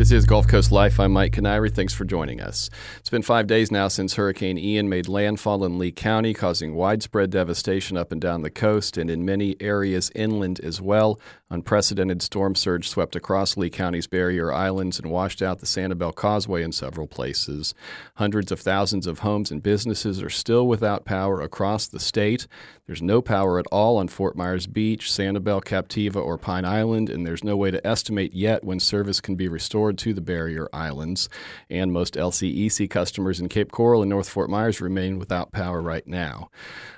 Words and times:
This 0.00 0.12
is 0.12 0.24
Gulf 0.24 0.48
Coast 0.48 0.72
Life. 0.72 0.98
I'm 0.98 1.12
Mike 1.12 1.34
Kiniry. 1.34 1.70
Thanks 1.70 1.92
for 1.92 2.06
joining 2.06 2.40
us. 2.40 2.70
It's 3.00 3.10
been 3.10 3.20
five 3.20 3.46
days 3.46 3.70
now 3.70 3.88
since 3.88 4.14
Hurricane 4.14 4.56
Ian 4.56 4.88
made 4.88 5.08
landfall 5.08 5.62
in 5.62 5.78
Lee 5.78 5.92
County, 5.92 6.32
causing 6.32 6.74
widespread 6.74 7.28
devastation 7.28 7.98
up 7.98 8.10
and 8.10 8.18
down 8.18 8.40
the 8.40 8.48
coast 8.48 8.96
and 8.96 9.10
in 9.10 9.26
many 9.26 9.56
areas 9.60 10.10
inland 10.14 10.58
as 10.60 10.80
well. 10.80 11.20
Unprecedented 11.50 12.22
storm 12.22 12.54
surge 12.54 12.88
swept 12.88 13.14
across 13.14 13.58
Lee 13.58 13.68
County's 13.68 14.06
barrier 14.06 14.50
islands 14.50 14.98
and 14.98 15.10
washed 15.10 15.42
out 15.42 15.58
the 15.58 15.66
Sanibel 15.66 16.14
Causeway 16.14 16.62
in 16.62 16.72
several 16.72 17.06
places. 17.06 17.74
Hundreds 18.14 18.50
of 18.50 18.60
thousands 18.60 19.06
of 19.06 19.18
homes 19.18 19.50
and 19.50 19.62
businesses 19.62 20.22
are 20.22 20.30
still 20.30 20.66
without 20.66 21.04
power 21.04 21.42
across 21.42 21.88
the 21.88 22.00
state. 22.00 22.46
There's 22.86 23.02
no 23.02 23.20
power 23.20 23.58
at 23.58 23.66
all 23.70 23.98
on 23.98 24.08
Fort 24.08 24.36
Myers 24.36 24.66
Beach, 24.66 25.10
Sanibel, 25.10 25.62
Captiva, 25.62 26.24
or 26.24 26.38
Pine 26.38 26.64
Island, 26.64 27.10
and 27.10 27.26
there's 27.26 27.44
no 27.44 27.56
way 27.56 27.70
to 27.70 27.84
estimate 27.86 28.32
yet 28.32 28.64
when 28.64 28.80
service 28.80 29.20
can 29.20 29.34
be 29.34 29.48
restored 29.48 29.89
to 29.98 30.14
the 30.14 30.20
barrier 30.20 30.68
islands. 30.72 31.28
And 31.68 31.92
most 31.92 32.14
LCEC 32.14 32.88
customers 32.90 33.40
in 33.40 33.48
Cape 33.48 33.72
Coral 33.72 34.02
and 34.02 34.10
North 34.10 34.28
Fort 34.28 34.50
Myers 34.50 34.80
remain 34.80 35.18
without 35.18 35.52
power 35.52 35.80
right 35.80 36.06
now. 36.06 36.50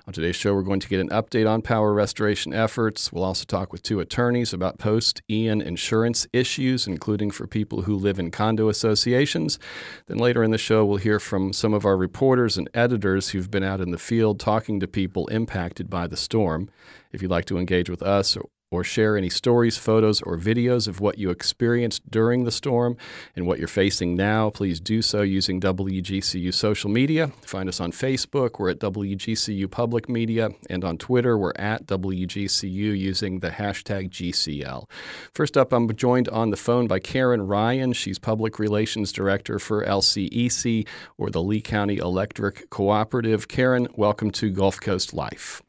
On 0.07 0.13
today's 0.13 0.35
show, 0.35 0.53
we're 0.53 0.63
going 0.63 0.81
to 0.81 0.89
get 0.89 1.01
an 1.01 1.11
update 1.11 1.49
on 1.49 1.63
power 1.63 1.93
restoration 1.93 2.53
efforts. 2.53 3.13
We'll 3.13 3.23
also 3.23 3.45
talk 3.45 3.73
with 3.73 3.83
two 3.83 4.01
attorneys 4.01 4.53
about 4.53 4.79
post 4.79 5.23
Ian 5.31 5.63
insurance 5.63 6.27
issues, 6.33 6.87
including 6.87 7.31
for 7.31 7.47
people 7.47 7.83
who 7.83 7.95
live 7.95 8.19
in 8.19 8.31
condo 8.31 8.69
associations. 8.69 9.61
Then 10.07 10.19
later 10.19 10.43
in 10.43 10.51
the 10.51 10.59
show, 10.59 10.85
we'll 10.85 10.99
hear 10.99 11.21
from 11.21 11.53
some 11.53 11.73
of 11.73 11.85
our 11.85 11.97
reporters 11.97 12.57
and 12.57 12.69
editors 12.75 13.31
who've 13.31 13.51
been 13.51 13.63
out 13.63 13.81
in 13.81 13.93
the 13.93 13.99
field 13.99 14.41
talking 14.41 14.81
to 14.81 14.89
people 14.89 15.29
impacted 15.29 15.89
by 15.89 16.07
the 16.09 16.17
storm. 16.17 16.69
If 17.13 17.23
you'd 17.23 17.31
like 17.31 17.45
to 17.47 17.59
engage 17.59 17.89
with 17.89 18.03
us 18.03 18.37
or 18.73 18.83
share 18.83 19.17
any 19.19 19.29
stories, 19.29 19.77
photos, 19.77 20.23
or 20.23 20.39
videos 20.39 20.89
of 20.89 20.99
what 20.99 21.19
you 21.19 21.29
experienced 21.31 22.11
during 22.11 22.45
the 22.45 22.51
storm 22.51 22.97
and 23.37 23.47
what 23.47 23.59
you're 23.59 23.69
facing 23.69 24.17
now, 24.17 24.49
please 24.49 24.81
do 24.81 25.03
so 25.03 25.21
using 25.21 25.61
WGCU 25.61 26.53
social 26.53 26.89
media. 26.89 27.29
Find 27.43 27.69
us 27.69 27.81
on 27.81 27.93
Facebook, 27.93 28.59
we're 28.59 28.71
at 28.71 28.79
WGCU 28.79 29.71
Public 29.71 30.09
Media, 30.09 30.49
and 30.71 30.85
on 30.85 30.97
Twitter, 30.97 31.37
we're 31.37 31.53
at 31.57 31.87
WGCU 31.87 32.99
using 32.99 33.41
the 33.41 33.51
hashtag 33.51 34.09
GCL. 34.09 34.89
First 35.35 35.59
up, 35.59 35.73
I'm 35.73 35.95
joined 35.95 36.31
on 36.31 36.49
the 36.49 36.57
phone 36.57 36.87
by 36.87 36.99
Karen 36.99 37.43
Ryan. 37.43 37.93
She's 37.93 38.19
Public 38.19 38.59
Relations 38.59 39.13
Director 39.13 39.59
for 39.59 39.85
LCEC, 39.85 40.89
or 41.19 41.29
the 41.29 41.43
Lee 41.43 41.61
County 41.61 41.99
Electric 41.99 42.71
Cooperative. 42.71 43.49
Karen, 43.49 43.87
welcome 43.97 44.31
to 44.31 44.51
Gulf 44.51 44.81
Coast 44.81 45.13
Life. 45.13 45.63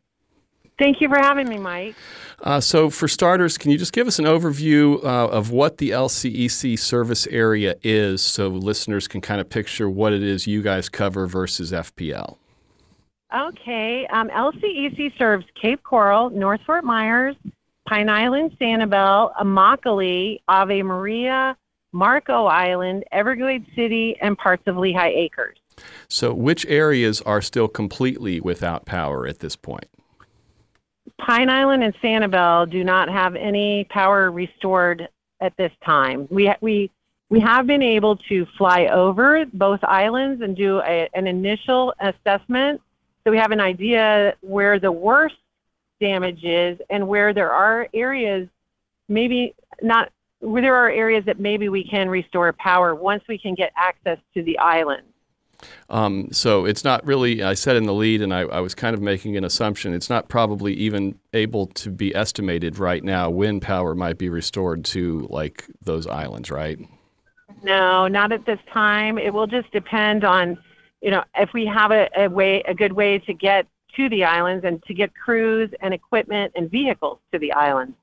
Thank 0.83 0.99
you 0.99 1.07
for 1.07 1.17
having 1.17 1.47
me, 1.47 1.59
Mike. 1.59 1.95
Uh, 2.41 2.59
so, 2.59 2.89
for 2.89 3.07
starters, 3.07 3.57
can 3.57 3.71
you 3.71 3.77
just 3.77 3.93
give 3.93 4.05
us 4.05 4.19
an 4.19 4.25
overview 4.25 5.01
uh, 5.01 5.29
of 5.29 5.49
what 5.49 5.77
the 5.77 5.91
LCEC 5.91 6.77
service 6.77 7.25
area 7.27 7.75
is 7.83 8.21
so 8.21 8.49
listeners 8.49 9.07
can 9.07 9.21
kind 9.21 9.39
of 9.39 9.49
picture 9.49 9.89
what 9.89 10.11
it 10.11 10.21
is 10.21 10.45
you 10.45 10.61
guys 10.61 10.89
cover 10.89 11.25
versus 11.25 11.71
FPL? 11.71 12.35
Okay. 13.33 14.05
Um, 14.07 14.27
LCEC 14.27 15.17
serves 15.17 15.45
Cape 15.59 15.81
Coral, 15.83 16.31
North 16.31 16.59
Fort 16.65 16.83
Myers, 16.83 17.37
Pine 17.87 18.09
Island, 18.09 18.57
Sanibel, 18.59 19.33
Immokalee, 19.35 20.41
Ave 20.49 20.83
Maria, 20.83 21.55
Marco 21.93 22.47
Island, 22.47 23.05
Everglades 23.13 23.67
City, 23.73 24.17
and 24.19 24.37
parts 24.37 24.63
of 24.67 24.75
Lehigh 24.75 25.13
Acres. 25.15 25.57
So, 26.09 26.33
which 26.33 26.65
areas 26.65 27.21
are 27.21 27.41
still 27.41 27.69
completely 27.69 28.41
without 28.41 28.85
power 28.85 29.25
at 29.25 29.39
this 29.39 29.55
point? 29.55 29.87
Pine 31.19 31.49
Island 31.49 31.83
and 31.83 31.93
Sanibel 31.95 32.69
do 32.69 32.83
not 32.83 33.09
have 33.09 33.35
any 33.35 33.85
power 33.85 34.31
restored 34.31 35.07
at 35.41 35.55
this 35.57 35.71
time. 35.85 36.27
We 36.29 36.53
we 36.61 36.89
we 37.29 37.39
have 37.39 37.67
been 37.67 37.81
able 37.81 38.17
to 38.29 38.45
fly 38.57 38.87
over 38.87 39.45
both 39.53 39.79
islands 39.83 40.41
and 40.41 40.55
do 40.55 40.79
a, 40.81 41.09
an 41.13 41.27
initial 41.27 41.93
assessment, 41.99 42.81
so 43.23 43.31
we 43.31 43.37
have 43.37 43.51
an 43.51 43.59
idea 43.59 44.35
where 44.41 44.79
the 44.79 44.91
worst 44.91 45.35
damage 45.99 46.43
is 46.43 46.77
and 46.89 47.07
where 47.07 47.33
there 47.33 47.51
are 47.51 47.87
areas, 47.93 48.47
maybe 49.07 49.55
not 49.81 50.11
where 50.39 50.61
there 50.61 50.75
are 50.75 50.89
areas 50.89 51.23
that 51.25 51.39
maybe 51.39 51.69
we 51.69 51.83
can 51.83 52.09
restore 52.09 52.51
power 52.53 52.93
once 52.93 53.23
we 53.27 53.37
can 53.37 53.55
get 53.55 53.71
access 53.77 54.19
to 54.33 54.43
the 54.43 54.57
island. 54.59 55.03
Um, 55.89 56.29
so 56.31 56.65
it's 56.65 56.83
not 56.83 57.05
really, 57.05 57.43
I 57.43 57.53
said 57.53 57.75
in 57.75 57.85
the 57.85 57.93
lead, 57.93 58.21
and 58.21 58.33
I, 58.33 58.41
I, 58.41 58.59
was 58.59 58.73
kind 58.73 58.93
of 58.93 59.01
making 59.01 59.37
an 59.37 59.43
assumption, 59.43 59.93
it's 59.93 60.09
not 60.09 60.27
probably 60.27 60.73
even 60.73 61.19
able 61.33 61.67
to 61.67 61.89
be 61.89 62.15
estimated 62.15 62.79
right 62.79 63.03
now 63.03 63.29
when 63.29 63.59
power 63.59 63.95
might 63.95 64.17
be 64.17 64.29
restored 64.29 64.85
to 64.85 65.27
like 65.29 65.65
those 65.81 66.07
islands, 66.07 66.49
right? 66.49 66.79
No, 67.63 68.07
not 68.07 68.31
at 68.31 68.45
this 68.45 68.59
time. 68.71 69.17
It 69.17 69.33
will 69.33 69.47
just 69.47 69.71
depend 69.71 70.23
on, 70.23 70.57
you 71.01 71.11
know, 71.11 71.23
if 71.35 71.53
we 71.53 71.65
have 71.65 71.91
a, 71.91 72.09
a 72.17 72.27
way, 72.27 72.63
a 72.67 72.73
good 72.73 72.93
way 72.93 73.19
to 73.19 73.33
get 73.33 73.67
to 73.95 74.09
the 74.09 74.23
islands 74.23 74.65
and 74.65 74.81
to 74.83 74.93
get 74.93 75.13
crews 75.15 75.69
and 75.81 75.93
equipment 75.93 76.51
and 76.55 76.69
vehicles 76.69 77.19
to 77.31 77.39
the 77.39 77.51
islands. 77.53 77.95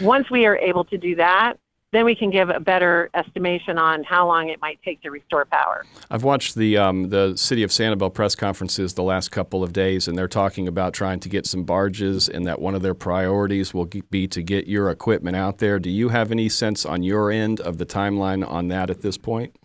Once 0.00 0.30
we 0.30 0.44
are 0.44 0.58
able 0.58 0.84
to 0.84 0.98
do 0.98 1.14
that, 1.16 1.54
then 1.92 2.04
we 2.04 2.14
can 2.14 2.30
give 2.30 2.50
a 2.50 2.60
better 2.60 3.08
estimation 3.14 3.78
on 3.78 4.02
how 4.04 4.26
long 4.26 4.48
it 4.48 4.60
might 4.60 4.78
take 4.84 5.00
to 5.02 5.10
restore 5.10 5.44
power. 5.44 5.86
I've 6.10 6.24
watched 6.24 6.54
the 6.54 6.76
um, 6.76 7.08
the 7.08 7.36
City 7.36 7.62
of 7.62 7.70
Sanibel 7.70 8.12
press 8.12 8.34
conferences 8.34 8.94
the 8.94 9.02
last 9.02 9.30
couple 9.30 9.62
of 9.62 9.72
days, 9.72 10.08
and 10.08 10.18
they're 10.18 10.28
talking 10.28 10.66
about 10.68 10.92
trying 10.92 11.20
to 11.20 11.28
get 11.28 11.46
some 11.46 11.64
barges, 11.64 12.28
and 12.28 12.46
that 12.46 12.60
one 12.60 12.74
of 12.74 12.82
their 12.82 12.94
priorities 12.94 13.72
will 13.72 13.86
be 13.86 14.26
to 14.28 14.42
get 14.42 14.66
your 14.66 14.90
equipment 14.90 15.36
out 15.36 15.58
there. 15.58 15.78
Do 15.78 15.90
you 15.90 16.08
have 16.08 16.32
any 16.32 16.48
sense 16.48 16.84
on 16.84 17.02
your 17.02 17.30
end 17.30 17.60
of 17.60 17.78
the 17.78 17.86
timeline 17.86 18.46
on 18.46 18.68
that 18.68 18.90
at 18.90 19.02
this 19.02 19.16
point? 19.16 19.56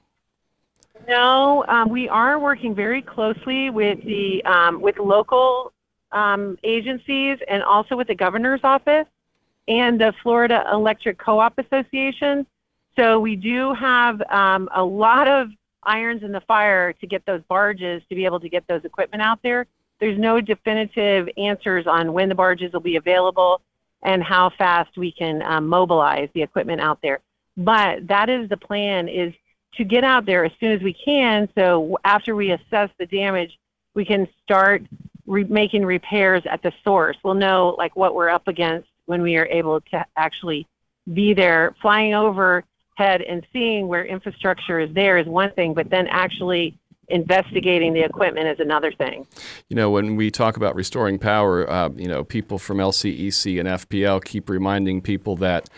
No, 1.08 1.66
um, 1.68 1.90
we 1.90 2.08
are 2.08 2.40
working 2.40 2.76
very 2.76 3.02
closely 3.02 3.72
with 3.72 4.04
the 4.06 4.44
um, 4.46 4.80
with 4.80 5.00
local 5.00 5.74
um, 6.12 6.58
agencies 6.64 7.40
and 7.48 7.64
also 7.64 7.96
with 7.96 8.08
the 8.08 8.16
governor's 8.16 8.62
office 8.64 9.08
and 9.72 10.00
the 10.00 10.14
Florida 10.22 10.66
Electric 10.74 11.18
Co-op 11.18 11.58
Association. 11.58 12.46
So 12.98 13.22
we 13.22 13.38
do 13.38 13.74
have 13.74 14.22
um, 14.30 14.68
a 14.76 14.84
lot 14.84 15.30
of 15.30 15.48
irons 15.84 16.24
in 16.24 16.34
the 16.34 16.42
fire 16.42 16.92
to 16.92 17.08
get 17.08 17.26
those 17.26 17.42
barges 17.48 18.04
to 18.10 18.16
be 18.16 18.26
able 18.26 18.42
to 18.42 18.50
get 18.50 18.68
those 18.68 18.84
equipment 18.84 19.24
out 19.24 19.40
there. 19.44 19.66
There's 20.02 20.20
no 20.20 20.42
definitive 20.42 21.30
answers 21.38 21.88
on 21.88 22.12
when 22.12 22.28
the 22.28 22.36
barges 22.36 22.74
will 22.74 22.82
be 22.82 22.98
available 22.98 23.62
and 24.04 24.22
how 24.22 24.52
fast 24.58 24.98
we 24.98 25.10
can 25.10 25.42
um, 25.44 25.68
mobilize 25.68 26.28
the 26.34 26.42
equipment 26.42 26.82
out 26.82 27.00
there. 27.02 27.22
But 27.56 28.08
that 28.08 28.30
is 28.30 28.50
the 28.50 28.58
plan: 28.58 29.08
is 29.08 29.34
to 29.76 29.86
get 29.86 30.04
out 30.04 30.26
there 30.26 30.44
as 30.44 30.52
soon 30.60 30.74
as 30.74 30.82
we 30.82 30.94
can. 30.94 31.48
So 31.56 31.98
after 32.04 32.36
we 32.36 32.52
assess 32.52 32.90
the 33.00 33.06
damage, 33.06 33.58
we 33.94 34.04
can 34.04 34.28
start 34.44 34.84
re- 35.26 35.46
making 35.46 35.86
repairs 35.86 36.44
at 36.46 36.62
the 36.62 36.74
source. 36.84 37.16
We'll 37.24 37.36
know 37.36 37.76
like 37.78 37.96
what 37.96 38.16
we're 38.16 38.30
up 38.30 38.50
against 38.50 38.91
when 39.12 39.22
we 39.22 39.36
are 39.36 39.46
able 39.48 39.82
to 39.82 40.06
actually 40.16 40.66
be 41.14 41.34
there. 41.34 41.76
Flying 41.82 42.14
overhead 42.14 43.22
and 43.22 43.46
seeing 43.52 43.90
where 43.90 44.06
infrastructure 44.06 44.80
is 44.80 44.90
there 44.94 45.18
is 45.18 45.28
one 45.28 45.52
thing, 45.52 45.74
but 45.74 45.90
then 45.90 46.08
actually 46.08 46.80
investigating 47.10 47.94
the 47.94 48.00
equipment 48.00 48.48
is 48.48 48.62
another 48.62 48.90
thing. 48.94 49.28
You 49.68 49.76
know, 49.76 49.92
when 49.92 50.16
we 50.16 50.32
talk 50.32 50.56
about 50.56 50.76
restoring 50.76 51.20
power, 51.20 51.70
uh, 51.70 51.90
you 51.90 52.08
know, 52.08 52.24
people 52.24 52.58
from 52.58 52.78
LCEC 52.78 53.60
and 53.60 53.68
FPL 53.68 54.24
keep 54.24 54.50
reminding 54.50 55.02
people 55.02 55.36
that 55.38 55.70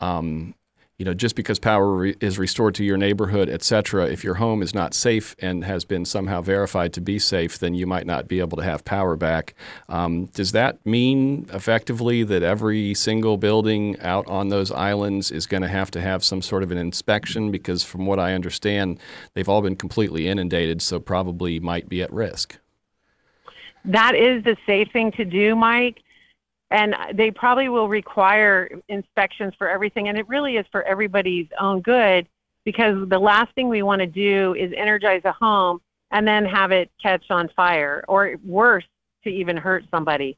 um, 0.00 0.54
you 1.00 1.06
know, 1.06 1.14
just 1.14 1.34
because 1.34 1.58
power 1.58 1.90
re- 1.90 2.16
is 2.20 2.38
restored 2.38 2.74
to 2.74 2.84
your 2.84 2.98
neighborhood, 2.98 3.48
et 3.48 3.62
cetera, 3.62 4.04
if 4.04 4.22
your 4.22 4.34
home 4.34 4.60
is 4.60 4.74
not 4.74 4.92
safe 4.92 5.34
and 5.38 5.64
has 5.64 5.82
been 5.82 6.04
somehow 6.04 6.42
verified 6.42 6.92
to 6.92 7.00
be 7.00 7.18
safe, 7.18 7.58
then 7.58 7.74
you 7.74 7.86
might 7.86 8.04
not 8.04 8.28
be 8.28 8.38
able 8.38 8.58
to 8.58 8.62
have 8.62 8.84
power 8.84 9.16
back. 9.16 9.54
Um, 9.88 10.26
does 10.26 10.52
that 10.52 10.84
mean 10.84 11.48
effectively 11.54 12.22
that 12.24 12.42
every 12.42 12.92
single 12.92 13.38
building 13.38 13.98
out 14.00 14.26
on 14.26 14.50
those 14.50 14.70
islands 14.70 15.30
is 15.30 15.46
going 15.46 15.62
to 15.62 15.68
have 15.68 15.90
to 15.92 16.02
have 16.02 16.22
some 16.22 16.42
sort 16.42 16.62
of 16.62 16.70
an 16.70 16.76
inspection? 16.76 17.50
Because 17.50 17.82
from 17.82 18.04
what 18.04 18.18
I 18.18 18.34
understand, 18.34 19.00
they've 19.32 19.48
all 19.48 19.62
been 19.62 19.76
completely 19.76 20.28
inundated, 20.28 20.82
so 20.82 21.00
probably 21.00 21.58
might 21.60 21.88
be 21.88 22.02
at 22.02 22.12
risk. 22.12 22.58
That 23.86 24.14
is 24.14 24.44
the 24.44 24.58
safe 24.66 24.88
thing 24.92 25.12
to 25.12 25.24
do, 25.24 25.56
Mike 25.56 26.02
and 26.70 26.94
they 27.14 27.30
probably 27.30 27.68
will 27.68 27.88
require 27.88 28.70
inspections 28.88 29.52
for 29.58 29.68
everything 29.68 30.08
and 30.08 30.18
it 30.18 30.28
really 30.28 30.56
is 30.56 30.66
for 30.70 30.82
everybody's 30.84 31.48
own 31.58 31.80
good 31.80 32.28
because 32.64 33.08
the 33.08 33.18
last 33.18 33.52
thing 33.54 33.68
we 33.68 33.82
want 33.82 34.00
to 34.00 34.06
do 34.06 34.54
is 34.54 34.72
energize 34.76 35.22
a 35.24 35.32
home 35.32 35.80
and 36.10 36.26
then 36.26 36.44
have 36.44 36.72
it 36.72 36.90
catch 37.02 37.24
on 37.30 37.48
fire 37.56 38.04
or 38.08 38.36
worse 38.44 38.84
to 39.24 39.30
even 39.30 39.56
hurt 39.56 39.84
somebody. 39.90 40.36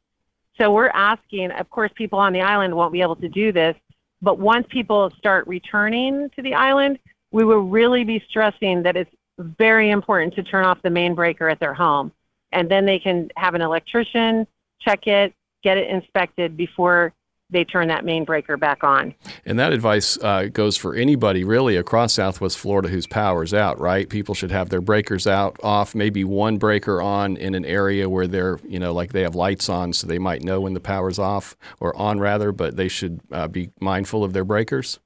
So 0.59 0.73
we're 0.73 0.89
asking 0.89 1.51
of 1.53 1.69
course 1.71 1.91
people 1.95 2.19
on 2.19 2.33
the 2.33 2.41
island 2.41 2.75
won't 2.75 2.93
be 2.93 3.03
able 3.03 3.17
to 3.17 3.29
do 3.29 3.53
this 3.53 3.77
but 4.21 4.39
once 4.39 4.67
people 4.71 5.11
start 5.19 5.47
returning 5.47 6.31
to 6.37 6.43
the 6.43 6.55
island 6.55 6.99
we 7.33 7.45
will 7.45 7.63
really 7.63 8.05
be 8.05 8.23
stressing 8.29 8.83
that 8.83 8.97
it's 8.97 9.11
very 9.39 9.91
important 9.91 10.35
to 10.35 10.43
turn 10.43 10.65
off 10.65 10.81
the 10.83 10.91
main 10.91 11.15
breaker 11.15 11.49
at 11.49 11.59
their 11.59 11.75
home. 11.75 12.13
And 12.53 12.71
then 12.71 12.85
they 12.85 12.99
can 12.99 13.31
have 13.37 13.55
an 13.55 13.63
electrician 13.63 14.47
check 14.81 15.07
it 15.07 15.33
get 15.63 15.79
it 15.79 15.89
inspected 15.89 16.57
before 16.57 17.13
they 17.53 17.65
turn 17.65 17.89
that 17.89 18.05
main 18.05 18.25
breaker 18.25 18.57
back 18.57 18.83
on. 18.83 19.15
And 19.45 19.59
that 19.59 19.73
advice 19.73 20.19
uh, 20.23 20.49
goes 20.53 20.77
for 20.77 20.95
anybody 20.95 21.45
really 21.45 21.77
across 21.77 22.15
Southwest 22.15 22.59
Florida 22.59 22.89
whose 22.89 23.07
power's 23.07 23.53
out, 23.53 23.79
right? 23.79 24.09
People 24.09 24.35
should 24.35 24.51
have 24.51 24.71
their 24.71 24.81
breakers 24.81 25.27
out, 25.27 25.57
off, 25.63 25.95
maybe 25.95 26.25
one 26.25 26.57
breaker 26.57 27.01
on 27.01 27.37
in 27.37 27.55
an 27.55 27.67
area 27.67 28.09
where 28.09 28.27
they're, 28.27 28.59
you 28.67 28.79
know, 28.79 28.93
like 28.93 29.13
they 29.13 29.23
have 29.23 29.35
lights 29.35 29.69
on 29.69 29.93
so 29.93 30.07
they 30.07 30.19
might 30.19 30.43
know 30.43 30.63
when 30.63 30.73
the 30.73 30.81
power's 30.81 31.19
off 31.19 31.57
or 31.79 31.95
on 31.97 32.19
rather, 32.19 32.53
but 32.53 32.77
they 32.77 32.89
should 32.89 33.21
uh, 33.31 33.47
be 33.47 33.71
mindful 33.81 34.25
of 34.25 34.33
their 34.33 34.45
breakers. 34.45 34.99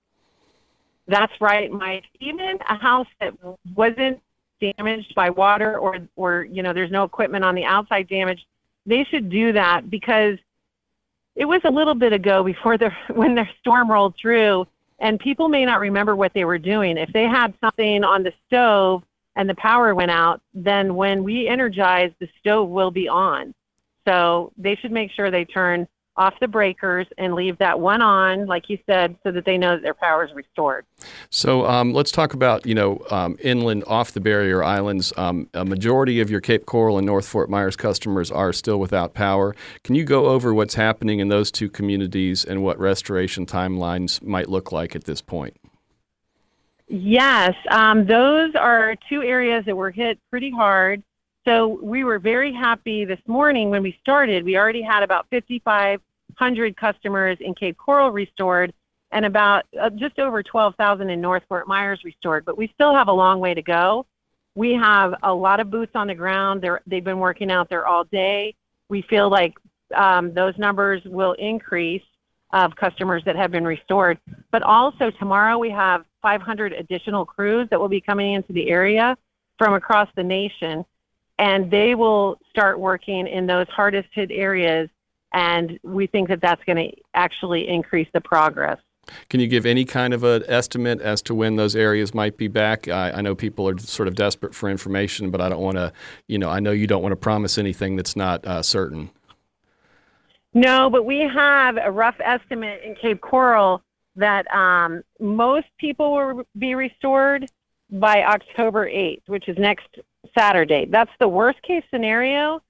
That's 1.08 1.32
right, 1.40 1.70
Mike. 1.70 2.04
Even 2.20 2.58
a 2.68 2.76
house 2.76 3.08
that 3.20 3.32
wasn't 3.74 4.20
damaged 4.60 5.14
by 5.14 5.30
water 5.30 5.78
or, 5.78 5.98
or 6.16 6.44
you 6.44 6.62
know, 6.62 6.72
there's 6.72 6.90
no 6.90 7.04
equipment 7.04 7.44
on 7.44 7.54
the 7.54 7.64
outside 7.64 8.08
damaged, 8.08 8.44
they 8.86 9.04
should 9.04 9.28
do 9.28 9.52
that 9.52 9.90
because 9.90 10.38
it 11.36 11.44
was 11.44 11.60
a 11.64 11.70
little 11.70 11.94
bit 11.94 12.12
ago 12.12 12.42
before 12.42 12.78
the 12.78 12.90
when 13.14 13.34
the 13.34 13.46
storm 13.60 13.90
rolled 13.90 14.14
through 14.20 14.66
and 14.98 15.20
people 15.20 15.48
may 15.48 15.64
not 15.64 15.80
remember 15.80 16.16
what 16.16 16.32
they 16.32 16.46
were 16.46 16.58
doing. 16.58 16.96
If 16.96 17.12
they 17.12 17.24
had 17.24 17.52
something 17.60 18.02
on 18.02 18.22
the 18.22 18.32
stove 18.46 19.02
and 19.36 19.48
the 19.48 19.54
power 19.56 19.94
went 19.94 20.10
out 20.10 20.40
then 20.54 20.94
when 20.94 21.22
we 21.22 21.46
energize 21.46 22.10
the 22.18 22.28
stove 22.40 22.70
will 22.70 22.90
be 22.90 23.08
on. 23.08 23.54
So 24.06 24.52
they 24.56 24.76
should 24.76 24.92
make 24.92 25.10
sure 25.10 25.30
they 25.30 25.44
turn 25.44 25.86
off 26.16 26.34
the 26.40 26.48
breakers 26.48 27.06
and 27.18 27.34
leave 27.34 27.58
that 27.58 27.78
one 27.78 28.02
on, 28.02 28.46
like 28.46 28.68
you 28.68 28.78
said, 28.86 29.16
so 29.22 29.30
that 29.32 29.44
they 29.44 29.58
know 29.58 29.76
that 29.76 29.82
their 29.82 29.94
power 29.94 30.24
is 30.24 30.32
restored. 30.34 30.86
So 31.30 31.66
um, 31.66 31.92
let's 31.92 32.10
talk 32.10 32.34
about 32.34 32.66
you 32.66 32.74
know 32.74 33.04
um, 33.10 33.36
inland 33.40 33.84
off 33.86 34.12
the 34.12 34.20
barrier 34.20 34.62
islands. 34.62 35.12
Um, 35.16 35.48
a 35.54 35.64
majority 35.64 36.20
of 36.20 36.30
your 36.30 36.40
Cape 36.40 36.66
Coral 36.66 36.98
and 36.98 37.06
North 37.06 37.26
Fort 37.26 37.50
Myers 37.50 37.76
customers 37.76 38.30
are 38.30 38.52
still 38.52 38.78
without 38.78 39.14
power. 39.14 39.54
Can 39.84 39.94
you 39.94 40.04
go 40.04 40.26
over 40.26 40.54
what's 40.54 40.74
happening 40.74 41.20
in 41.20 41.28
those 41.28 41.50
two 41.50 41.68
communities 41.68 42.44
and 42.44 42.62
what 42.62 42.78
restoration 42.78 43.46
timelines 43.46 44.22
might 44.22 44.48
look 44.48 44.72
like 44.72 44.96
at 44.96 45.04
this 45.04 45.20
point? 45.20 45.56
Yes, 46.88 47.54
um, 47.70 48.06
those 48.06 48.54
are 48.54 48.94
two 49.08 49.22
areas 49.22 49.64
that 49.66 49.76
were 49.76 49.90
hit 49.90 50.20
pretty 50.30 50.50
hard. 50.50 51.02
So 51.46 51.78
we 51.80 52.02
were 52.02 52.18
very 52.18 52.52
happy 52.52 53.04
this 53.04 53.20
morning 53.28 53.70
when 53.70 53.80
we 53.80 53.96
started. 54.00 54.44
We 54.44 54.56
already 54.56 54.82
had 54.82 55.04
about 55.04 55.28
5,500 55.30 56.76
customers 56.76 57.38
in 57.40 57.54
Cape 57.54 57.78
Coral 57.78 58.10
restored 58.10 58.72
and 59.12 59.24
about 59.24 59.64
uh, 59.80 59.90
just 59.90 60.18
over 60.18 60.42
12,000 60.42 61.08
in 61.08 61.20
North 61.20 61.44
Fort 61.48 61.68
Myers 61.68 62.00
restored, 62.04 62.44
but 62.44 62.58
we 62.58 62.68
still 62.74 62.92
have 62.92 63.06
a 63.06 63.12
long 63.12 63.38
way 63.38 63.54
to 63.54 63.62
go. 63.62 64.06
We 64.56 64.72
have 64.72 65.14
a 65.22 65.32
lot 65.32 65.60
of 65.60 65.70
boots 65.70 65.92
on 65.94 66.08
the 66.08 66.16
ground. 66.16 66.62
They're, 66.62 66.80
they've 66.84 67.04
been 67.04 67.20
working 67.20 67.52
out 67.52 67.68
there 67.68 67.86
all 67.86 68.02
day. 68.02 68.56
We 68.88 69.02
feel 69.02 69.30
like 69.30 69.54
um, 69.94 70.34
those 70.34 70.58
numbers 70.58 71.00
will 71.04 71.34
increase 71.34 72.02
of 72.54 72.74
customers 72.74 73.22
that 73.24 73.36
have 73.36 73.52
been 73.52 73.64
restored. 73.64 74.18
But 74.50 74.64
also 74.64 75.12
tomorrow 75.12 75.58
we 75.58 75.70
have 75.70 76.06
500 76.22 76.72
additional 76.72 77.24
crews 77.24 77.68
that 77.70 77.78
will 77.78 77.88
be 77.88 78.00
coming 78.00 78.32
into 78.34 78.52
the 78.52 78.68
area 78.68 79.16
from 79.58 79.74
across 79.74 80.08
the 80.16 80.24
nation 80.24 80.84
and 81.38 81.70
they 81.70 81.94
will 81.94 82.38
start 82.50 82.78
working 82.78 83.26
in 83.26 83.46
those 83.46 83.66
hardest 83.68 84.08
hit 84.12 84.30
areas. 84.30 84.88
And 85.32 85.78
we 85.82 86.06
think 86.06 86.28
that 86.28 86.40
that's 86.40 86.62
going 86.64 86.76
to 86.76 86.96
actually 87.14 87.68
increase 87.68 88.08
the 88.14 88.20
progress. 88.20 88.78
Can 89.28 89.40
you 89.40 89.46
give 89.46 89.66
any 89.66 89.84
kind 89.84 90.14
of 90.14 90.24
an 90.24 90.42
estimate 90.48 91.00
as 91.00 91.22
to 91.22 91.34
when 91.34 91.56
those 91.56 91.76
areas 91.76 92.14
might 92.14 92.36
be 92.36 92.48
back? 92.48 92.88
I, 92.88 93.12
I 93.12 93.20
know 93.20 93.34
people 93.34 93.68
are 93.68 93.78
sort 93.78 94.08
of 94.08 94.14
desperate 94.14 94.54
for 94.54 94.68
information, 94.68 95.30
but 95.30 95.40
I 95.40 95.48
don't 95.48 95.60
want 95.60 95.76
to, 95.76 95.92
you 96.26 96.38
know, 96.38 96.50
I 96.50 96.60
know 96.60 96.72
you 96.72 96.86
don't 96.86 97.02
want 97.02 97.12
to 97.12 97.16
promise 97.16 97.58
anything 97.58 97.96
that's 97.96 98.16
not 98.16 98.44
uh, 98.46 98.62
certain. 98.62 99.10
No, 100.54 100.88
but 100.90 101.04
we 101.04 101.20
have 101.20 101.76
a 101.76 101.90
rough 101.90 102.16
estimate 102.18 102.80
in 102.82 102.94
Cape 102.94 103.20
Coral 103.20 103.82
that 104.16 104.52
um, 104.52 105.02
most 105.20 105.66
people 105.78 106.12
will 106.12 106.46
be 106.58 106.74
restored 106.74 107.50
by 107.90 108.24
October 108.24 108.86
8th, 108.86 109.22
which 109.26 109.48
is 109.48 109.56
next 109.58 109.88
Saturday. 110.36 110.86
That's 110.86 111.10
the 111.20 111.28
worst 111.28 111.62
case 111.62 111.84
scenario. 111.90 112.60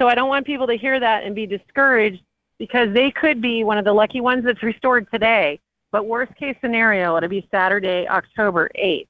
So 0.00 0.08
I 0.08 0.14
don't 0.14 0.28
want 0.28 0.46
people 0.46 0.66
to 0.66 0.76
hear 0.76 0.98
that 0.98 1.24
and 1.24 1.34
be 1.34 1.46
discouraged 1.46 2.22
because 2.58 2.92
they 2.94 3.10
could 3.10 3.40
be 3.42 3.64
one 3.64 3.78
of 3.78 3.84
the 3.84 3.92
lucky 3.92 4.20
ones 4.20 4.44
that's 4.44 4.62
restored 4.62 5.10
today. 5.12 5.60
But 5.90 6.06
worst 6.06 6.34
case 6.36 6.56
scenario, 6.60 7.16
it'll 7.16 7.28
be 7.28 7.46
Saturday, 7.50 8.08
October 8.08 8.70
8th 8.76 9.08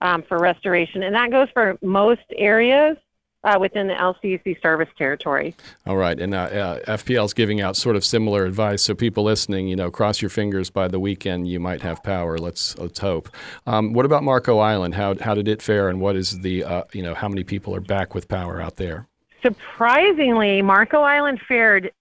um, 0.00 0.22
for 0.28 0.38
restoration. 0.38 1.02
And 1.02 1.14
that 1.14 1.30
goes 1.30 1.48
for 1.52 1.78
most 1.82 2.22
areas 2.36 2.96
uh, 3.44 3.58
within 3.60 3.86
the 3.86 3.94
LCC 3.94 4.60
service 4.60 4.88
territory. 4.96 5.54
All 5.86 5.96
right, 5.96 6.18
and 6.18 6.34
uh, 6.34 6.38
uh, 6.38 6.96
FPL 6.96 7.26
is 7.26 7.34
giving 7.34 7.60
out 7.60 7.76
sort 7.76 7.94
of 7.94 8.04
similar 8.04 8.44
advice. 8.44 8.82
So 8.82 8.94
people 8.94 9.24
listening, 9.24 9.68
you 9.68 9.76
know, 9.76 9.90
cross 9.90 10.22
your 10.22 10.30
fingers 10.30 10.70
by 10.70 10.88
the 10.88 10.98
weekend 10.98 11.46
you 11.46 11.60
might 11.60 11.82
have 11.82 12.02
power. 12.02 12.38
Let's 12.38 12.76
let's 12.78 12.98
hope. 12.98 13.28
Um, 13.66 13.92
what 13.92 14.06
about 14.06 14.22
Marco 14.24 14.58
Island? 14.58 14.94
How 14.94 15.14
how 15.18 15.34
did 15.34 15.46
it 15.46 15.62
fare, 15.62 15.88
and 15.88 16.00
what 16.00 16.16
is 16.16 16.40
the 16.40 16.64
uh, 16.64 16.82
you 16.92 17.02
know 17.02 17.14
how 17.14 17.28
many 17.28 17.44
people 17.44 17.74
are 17.74 17.80
back 17.80 18.14
with 18.14 18.28
power 18.28 18.60
out 18.60 18.76
there? 18.76 19.06
Surprisingly, 19.42 20.62
Marco 20.62 21.02
Island 21.02 21.38
fared 21.46 21.92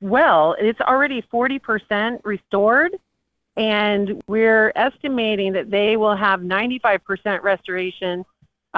well. 0.00 0.54
It's 0.60 0.80
already 0.80 1.22
40% 1.22 2.20
restored, 2.24 2.96
and 3.56 4.22
we're 4.28 4.72
estimating 4.76 5.54
that 5.54 5.72
they 5.72 5.96
will 5.96 6.14
have 6.14 6.38
95% 6.38 7.42
restoration 7.42 8.24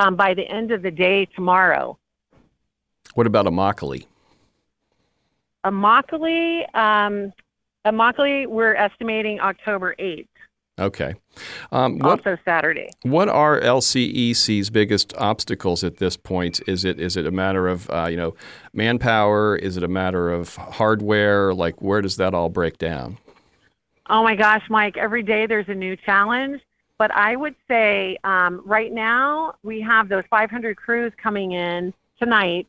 um, 0.00 0.16
by 0.16 0.34
the 0.34 0.48
end 0.48 0.70
of 0.72 0.82
the 0.82 0.90
day 0.90 1.26
tomorrow. 1.36 1.98
What 3.14 3.26
about 3.26 3.46
Immokalee? 3.46 4.06
Immokalee, 5.64 6.74
um, 6.74 7.32
Immokalee, 7.86 8.46
we're 8.46 8.74
estimating 8.74 9.40
October 9.40 9.94
8th. 9.98 10.26
Okay. 10.78 11.14
Um, 11.72 11.98
what, 11.98 12.10
also 12.10 12.38
Saturday. 12.42 12.88
What 13.02 13.28
are 13.28 13.60
LCEC's 13.60 14.70
biggest 14.70 15.12
obstacles 15.18 15.84
at 15.84 15.98
this 15.98 16.16
point? 16.16 16.62
Is 16.66 16.86
it 16.86 16.98
is 16.98 17.18
it 17.18 17.26
a 17.26 17.30
matter 17.30 17.68
of 17.68 17.90
uh, 17.90 18.06
you 18.06 18.16
know 18.16 18.34
manpower? 18.72 19.56
Is 19.56 19.76
it 19.76 19.82
a 19.82 19.88
matter 19.88 20.32
of 20.32 20.56
hardware? 20.56 21.52
Like 21.52 21.82
where 21.82 22.00
does 22.00 22.16
that 22.16 22.32
all 22.32 22.48
break 22.48 22.78
down? 22.78 23.18
Oh 24.08 24.22
my 24.22 24.34
gosh, 24.34 24.62
Mike! 24.70 24.96
Every 24.96 25.22
day 25.22 25.46
there's 25.46 25.68
a 25.68 25.74
new 25.74 25.96
challenge. 25.96 26.62
But 27.00 27.16
I 27.16 27.34
would 27.34 27.54
say 27.66 28.18
um, 28.24 28.60
right 28.66 28.92
now 28.92 29.54
we 29.62 29.80
have 29.80 30.10
those 30.10 30.24
500 30.28 30.76
crews 30.76 31.14
coming 31.16 31.52
in 31.52 31.94
tonight. 32.18 32.66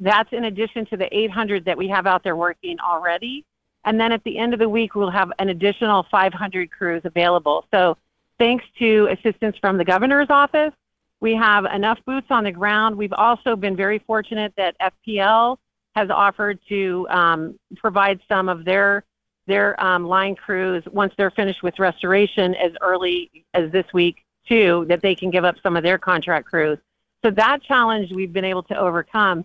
That's 0.00 0.32
in 0.32 0.44
addition 0.44 0.86
to 0.86 0.96
the 0.96 1.14
800 1.14 1.66
that 1.66 1.76
we 1.76 1.86
have 1.88 2.06
out 2.06 2.24
there 2.24 2.34
working 2.34 2.78
already. 2.80 3.44
And 3.84 4.00
then 4.00 4.10
at 4.10 4.24
the 4.24 4.38
end 4.38 4.54
of 4.54 4.58
the 4.58 4.70
week, 4.70 4.94
we'll 4.94 5.10
have 5.10 5.30
an 5.38 5.50
additional 5.50 6.06
500 6.10 6.70
crews 6.70 7.02
available. 7.04 7.66
So 7.74 7.98
thanks 8.38 8.64
to 8.78 9.10
assistance 9.12 9.58
from 9.60 9.76
the 9.76 9.84
governor's 9.84 10.30
office, 10.30 10.72
we 11.20 11.34
have 11.34 11.66
enough 11.66 11.98
boots 12.06 12.28
on 12.30 12.44
the 12.44 12.52
ground. 12.52 12.96
We've 12.96 13.12
also 13.12 13.54
been 13.54 13.76
very 13.76 13.98
fortunate 13.98 14.54
that 14.56 14.76
FPL 14.80 15.58
has 15.94 16.08
offered 16.08 16.58
to 16.70 17.06
um, 17.10 17.60
provide 17.76 18.18
some 18.30 18.48
of 18.48 18.64
their 18.64 19.04
their 19.46 19.80
um, 19.82 20.06
line 20.06 20.34
crews 20.34 20.82
once 20.90 21.12
they're 21.16 21.30
finished 21.30 21.62
with 21.62 21.78
restoration 21.78 22.54
as 22.54 22.72
early 22.80 23.44
as 23.52 23.70
this 23.70 23.86
week 23.92 24.24
too 24.48 24.84
that 24.88 25.02
they 25.02 25.14
can 25.14 25.30
give 25.30 25.44
up 25.44 25.56
some 25.62 25.76
of 25.76 25.82
their 25.82 25.98
contract 25.98 26.46
crews. 26.46 26.78
So 27.24 27.30
that 27.32 27.62
challenge 27.62 28.12
we've 28.12 28.32
been 28.32 28.44
able 28.44 28.62
to 28.64 28.78
overcome. 28.78 29.44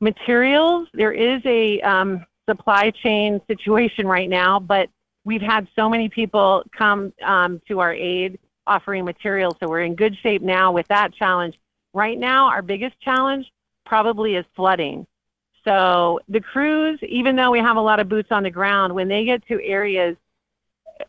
Materials 0.00 0.88
there 0.94 1.12
is 1.12 1.42
a 1.44 1.80
um, 1.82 2.24
supply 2.48 2.90
chain 2.90 3.40
situation 3.46 4.06
right 4.06 4.28
now 4.28 4.58
but 4.58 4.88
we've 5.24 5.42
had 5.42 5.68
so 5.76 5.88
many 5.88 6.08
people 6.08 6.64
come 6.76 7.12
um, 7.22 7.60
to 7.68 7.80
our 7.80 7.92
aid 7.92 8.38
offering 8.66 9.04
materials. 9.04 9.54
So 9.60 9.68
we're 9.68 9.82
in 9.82 9.94
good 9.94 10.16
shape 10.22 10.42
now 10.42 10.72
with 10.72 10.86
that 10.88 11.12
challenge. 11.12 11.58
Right 11.92 12.18
now 12.18 12.46
our 12.46 12.62
biggest 12.62 12.98
challenge 13.00 13.50
probably 13.84 14.36
is 14.36 14.44
flooding 14.54 15.06
so 15.64 16.20
the 16.28 16.40
crews, 16.40 16.98
even 17.02 17.36
though 17.36 17.50
we 17.50 17.58
have 17.58 17.76
a 17.76 17.80
lot 17.80 18.00
of 18.00 18.08
boots 18.08 18.28
on 18.30 18.42
the 18.42 18.50
ground, 18.50 18.94
when 18.94 19.08
they 19.08 19.24
get 19.24 19.46
to 19.48 19.62
areas 19.62 20.16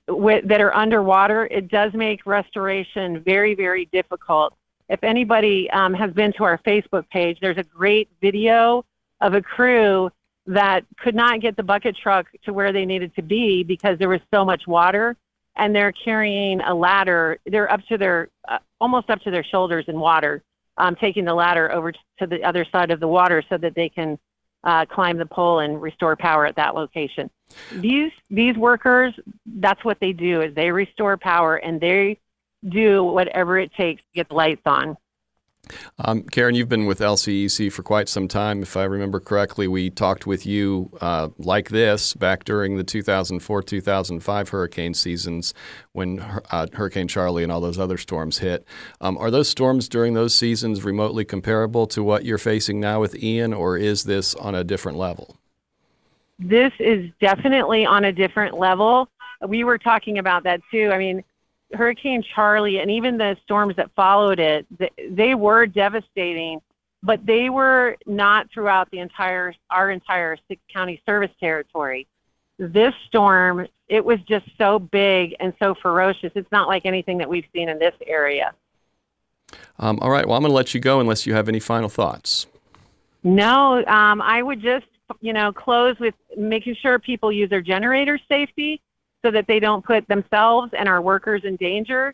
that 0.08 0.62
are 0.62 0.76
underwater, 0.76 1.46
it 1.48 1.70
does 1.70 1.94
make 1.94 2.26
restoration 2.26 3.22
very, 3.22 3.56
very 3.56 3.86
difficult. 3.92 4.54
If 4.90 5.04
anybody 5.04 5.70
um, 5.72 5.94
has 5.94 6.12
been 6.12 6.34
to 6.34 6.44
our 6.44 6.58
Facebook 6.60 7.10
page, 7.10 7.38
there's 7.42 7.58
a 7.58 7.64
great 7.64 8.10
video 8.22 8.86
of 9.22 9.34
a 9.34 9.42
crew 9.42 10.10
that 10.48 10.84
could 10.98 11.16
not 11.16 11.40
get 11.40 11.56
the 11.56 11.64
bucket 11.64 11.96
truck 11.96 12.28
to 12.44 12.52
where 12.52 12.74
they 12.74 12.86
needed 12.86 13.16
to 13.16 13.22
be 13.22 13.64
because 13.64 13.98
there 14.00 14.10
was 14.10 14.22
so 14.34 14.44
much 14.44 14.68
water 14.68 15.16
and 15.56 15.76
they're 15.76 15.92
carrying 15.92 16.60
a 16.62 16.74
ladder. 16.74 17.38
They're 17.46 17.72
up 17.72 17.86
to 17.88 17.98
their, 17.98 18.30
uh, 18.48 18.58
almost 18.80 19.10
up 19.10 19.22
to 19.22 19.32
their 19.32 19.44
shoulders 19.44 19.86
in 19.88 20.00
water, 20.00 20.42
um, 20.78 20.96
taking 20.96 21.26
the 21.26 21.34
ladder 21.34 21.72
over 21.72 21.92
to 21.92 22.28
the 22.28 22.44
other 22.44 22.66
side 22.72 22.92
of 22.92 23.00
the 23.00 23.08
water 23.08 23.44
so 23.50 23.58
that 23.58 23.76
they 23.76 23.88
can 23.88 24.18
uh, 24.64 24.86
climb 24.86 25.18
the 25.18 25.26
pole 25.26 25.60
and 25.60 25.82
restore 25.82 26.16
power 26.16 26.46
at 26.46 26.56
that 26.56 26.76
location. 26.76 27.30
These 27.74 28.12
these 28.30 28.56
workers, 28.56 29.14
that's 29.46 29.84
what 29.84 30.00
they 30.00 30.14
do 30.14 30.42
is 30.42 30.56
they 30.56 30.72
restore 30.72 31.18
power 31.18 31.58
and 31.58 31.82
they 31.82 32.20
do 32.68 33.04
whatever 33.04 33.58
it 33.60 33.74
takes 33.74 34.02
to 34.02 34.08
get 34.16 34.30
the 34.30 34.36
lights 34.36 34.62
on. 34.66 34.98
Um, 36.00 36.24
Karen, 36.24 36.56
you've 36.56 36.70
been 36.70 36.86
with 36.86 37.00
LCEC 37.00 37.72
for 37.72 37.84
quite 37.84 38.10
some 38.10 38.28
time. 38.28 38.62
If 38.62 38.76
I 38.76 38.84
remember 38.84 39.20
correctly, 39.20 39.68
we 39.68 39.90
talked 39.90 40.26
with 40.26 40.46
you 40.46 40.92
uh, 41.02 41.30
like 41.38 41.70
this 41.70 42.14
back 42.14 42.44
during 42.44 42.78
the 42.78 42.84
2004 42.84 43.64
2005 43.64 44.50
hurricane 44.50 44.94
seasons 44.94 45.54
when 45.94 46.20
uh, 46.20 46.68
Hurricane 46.74 47.08
Charley 47.08 47.44
and 47.44 47.52
all 47.52 47.62
those 47.62 47.80
other 47.80 47.98
storms 47.98 48.40
hit. 48.40 48.66
Um, 49.00 49.18
are 49.18 49.32
those 49.32 49.50
storms 49.50 49.88
during 49.88 50.14
those 50.14 50.36
seasons 50.36 50.84
remotely 50.84 51.26
comparable 51.26 51.88
to 51.88 52.04
what 52.04 52.26
you're 52.26 52.38
facing 52.38 52.80
now 52.80 53.00
with 53.00 53.22
Ian, 53.22 53.54
or 53.54 53.78
is 53.78 54.04
this 54.04 54.36
on 54.36 54.56
a 54.56 54.64
different 54.64 54.98
level? 54.98 55.38
This 56.40 56.74
is 56.80 57.12
definitely 57.20 57.86
on 57.86 58.06
a 58.06 58.12
different 58.12 58.58
level. 58.58 59.08
We 59.48 59.64
were 59.64 59.78
talking 59.78 60.18
about 60.18 60.44
that 60.44 60.62
too. 60.72 60.90
I 60.92 60.98
mean, 60.98 61.24
Hurricane 61.74 62.24
Charley 62.36 62.80
and 62.80 62.92
even 62.92 63.18
the 63.18 63.38
storms 63.44 63.76
that 63.78 63.92
followed 63.96 64.40
it, 64.40 64.66
they 65.10 65.36
were 65.36 65.66
devastating, 65.66 66.62
but 67.04 67.26
they 67.26 67.50
were 67.50 67.98
not 68.06 68.50
throughout 68.54 68.90
the 68.92 69.00
entire 69.00 69.54
our 69.70 69.92
entire 69.92 70.38
six 70.48 70.62
county 70.72 71.02
service 71.06 71.32
territory. 71.40 72.08
This 72.58 72.94
storm, 73.08 73.68
it 73.90 74.04
was 74.06 74.20
just 74.22 74.46
so 74.58 74.78
big 74.78 75.36
and 75.40 75.54
so 75.60 75.74
ferocious. 75.74 76.32
It's 76.36 76.52
not 76.52 76.68
like 76.68 76.86
anything 76.86 77.18
that 77.18 77.28
we've 77.30 77.48
seen 77.54 77.70
in 77.70 77.80
this 77.80 77.96
area. 78.06 78.54
Um, 79.80 79.98
all 80.02 80.12
right. 80.12 80.26
Well, 80.28 80.38
I'm 80.38 80.44
going 80.44 80.52
to 80.52 80.56
let 80.56 80.74
you 80.74 80.80
go 80.80 81.00
unless 81.00 81.26
you 81.26 81.34
have 81.34 81.50
any 81.50 81.60
final 81.60 81.90
thoughts. 81.90 82.46
No, 83.24 83.84
um, 83.86 84.22
I 84.22 84.42
would 84.42 84.62
just, 84.62 84.86
you 85.22 85.34
know, 85.34 85.52
close 85.52 85.98
with 86.00 86.14
making 86.38 86.76
sure 86.76 87.00
people 87.00 87.32
use 87.32 87.50
their 87.50 87.62
generator 87.62 88.20
safety 88.30 88.82
so 89.24 89.32
that 89.32 89.48
they 89.48 89.60
don't 89.60 89.86
put 89.86 90.08
themselves 90.08 90.74
and 90.78 90.88
our 90.90 91.02
workers 91.02 91.44
in 91.44 91.56
danger. 91.56 92.14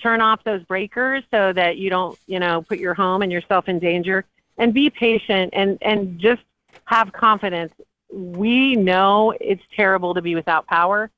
Turn 0.00 0.20
off 0.20 0.44
those 0.44 0.62
breakers 0.64 1.24
so 1.30 1.52
that 1.52 1.76
you 1.76 1.90
don't, 1.90 2.18
you 2.26 2.38
know, 2.38 2.62
put 2.62 2.78
your 2.78 2.94
home 2.94 3.22
and 3.22 3.32
yourself 3.32 3.68
in 3.68 3.78
danger. 3.78 4.24
And 4.56 4.74
be 4.74 4.90
patient 4.90 5.50
and 5.52 5.78
and 5.82 6.18
just 6.18 6.42
have 6.86 7.12
confidence. 7.12 7.72
We 8.10 8.74
know 8.74 9.34
it's 9.40 9.62
terrible 9.76 10.14
to 10.14 10.22
be 10.22 10.34
without 10.34 10.66
power, 10.66 11.10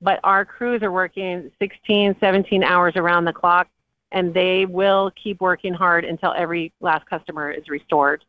but 0.00 0.18
our 0.24 0.44
crews 0.44 0.82
are 0.82 0.90
working 0.90 1.50
16, 1.60 2.16
17 2.18 2.64
hours 2.64 2.96
around 2.96 3.24
the 3.24 3.32
clock, 3.32 3.68
and 4.10 4.32
they 4.32 4.66
will 4.66 5.12
keep 5.22 5.40
working 5.40 5.74
hard 5.74 6.04
until 6.04 6.32
every 6.36 6.72
last 6.80 7.06
customer 7.06 7.50
is 7.50 7.68
restored. 7.68 8.24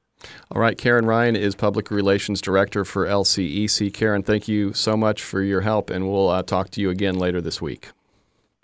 All 0.52 0.62
right, 0.62 0.78
Karen 0.78 1.06
Ryan 1.06 1.36
is 1.36 1.56
Public 1.56 1.92
Relations 1.92 2.42
Director 2.42 2.84
for 2.84 3.06
LCEC. 3.06 3.94
Karen, 3.94 4.24
thank 4.24 4.48
you 4.48 4.74
so 4.74 4.98
much 4.98 5.24
for 5.24 5.42
your 5.42 5.62
help, 5.62 5.90
and 5.90 6.10
we'll 6.10 6.30
uh, 6.30 6.44
talk 6.44 6.70
to 6.72 6.82
you 6.82 6.90
again 6.90 7.18
later 7.18 7.42
this 7.42 7.62
week. 7.62 7.90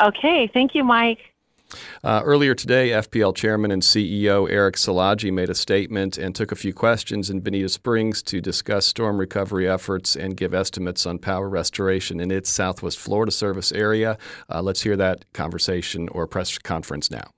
Okay, 0.01 0.49
thank 0.53 0.75
you, 0.75 0.83
Mike. 0.83 1.19
Uh, 2.03 2.21
earlier 2.23 2.53
today, 2.53 2.89
FPL 2.89 3.35
Chairman 3.35 3.71
and 3.71 3.81
CEO 3.81 4.49
Eric 4.49 4.75
Silagy 4.75 5.31
made 5.31 5.49
a 5.49 5.55
statement 5.55 6.17
and 6.17 6.35
took 6.35 6.51
a 6.51 6.55
few 6.55 6.73
questions 6.73 7.29
in 7.29 7.39
Bonita 7.39 7.69
Springs 7.69 8.21
to 8.23 8.39
discuss 8.39 8.85
storm 8.85 9.17
recovery 9.17 9.67
efforts 9.67 10.15
and 10.15 10.37
give 10.37 10.53
estimates 10.53 11.05
on 11.05 11.17
power 11.17 11.49
restoration 11.49 12.19
in 12.19 12.31
its 12.31 12.49
Southwest 12.49 12.99
Florida 12.99 13.31
service 13.31 13.71
area. 13.71 14.17
Uh, 14.49 14.61
let's 14.61 14.83
hear 14.83 14.95
that 14.95 15.25
conversation 15.33 16.07
or 16.09 16.27
press 16.27 16.57
conference 16.59 17.09
now. 17.09 17.31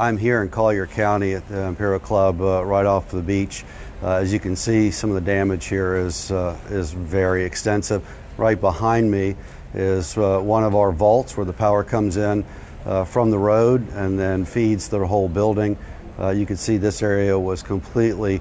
I'm 0.00 0.16
here 0.16 0.44
in 0.44 0.48
Collier 0.48 0.86
County 0.86 1.32
at 1.32 1.48
the 1.48 1.62
Imperial 1.62 1.98
Club 1.98 2.40
uh, 2.40 2.64
right 2.64 2.86
off 2.86 3.10
the 3.10 3.20
beach. 3.20 3.64
Uh, 4.00 4.12
as 4.12 4.32
you 4.32 4.38
can 4.38 4.54
see, 4.54 4.92
some 4.92 5.10
of 5.10 5.14
the 5.16 5.20
damage 5.20 5.66
here 5.66 5.96
is, 5.96 6.30
uh, 6.30 6.56
is 6.70 6.92
very 6.92 7.42
extensive. 7.42 8.08
Right 8.36 8.60
behind 8.60 9.10
me 9.10 9.34
is 9.74 10.16
uh, 10.16 10.38
one 10.38 10.62
of 10.62 10.76
our 10.76 10.92
vaults 10.92 11.36
where 11.36 11.44
the 11.44 11.52
power 11.52 11.82
comes 11.82 12.16
in 12.16 12.44
uh, 12.86 13.06
from 13.06 13.32
the 13.32 13.38
road 13.40 13.88
and 13.94 14.16
then 14.16 14.44
feeds 14.44 14.86
the 14.86 15.04
whole 15.04 15.28
building. 15.28 15.76
Uh, 16.16 16.30
you 16.30 16.46
can 16.46 16.56
see 16.56 16.76
this 16.76 17.02
area 17.02 17.36
was 17.36 17.64
completely 17.64 18.40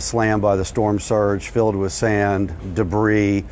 slammed 0.00 0.42
by 0.42 0.56
the 0.56 0.64
storm 0.64 0.98
surge, 0.98 1.50
filled 1.50 1.76
with 1.76 1.92
sand, 1.92 2.52
debris, 2.74 3.44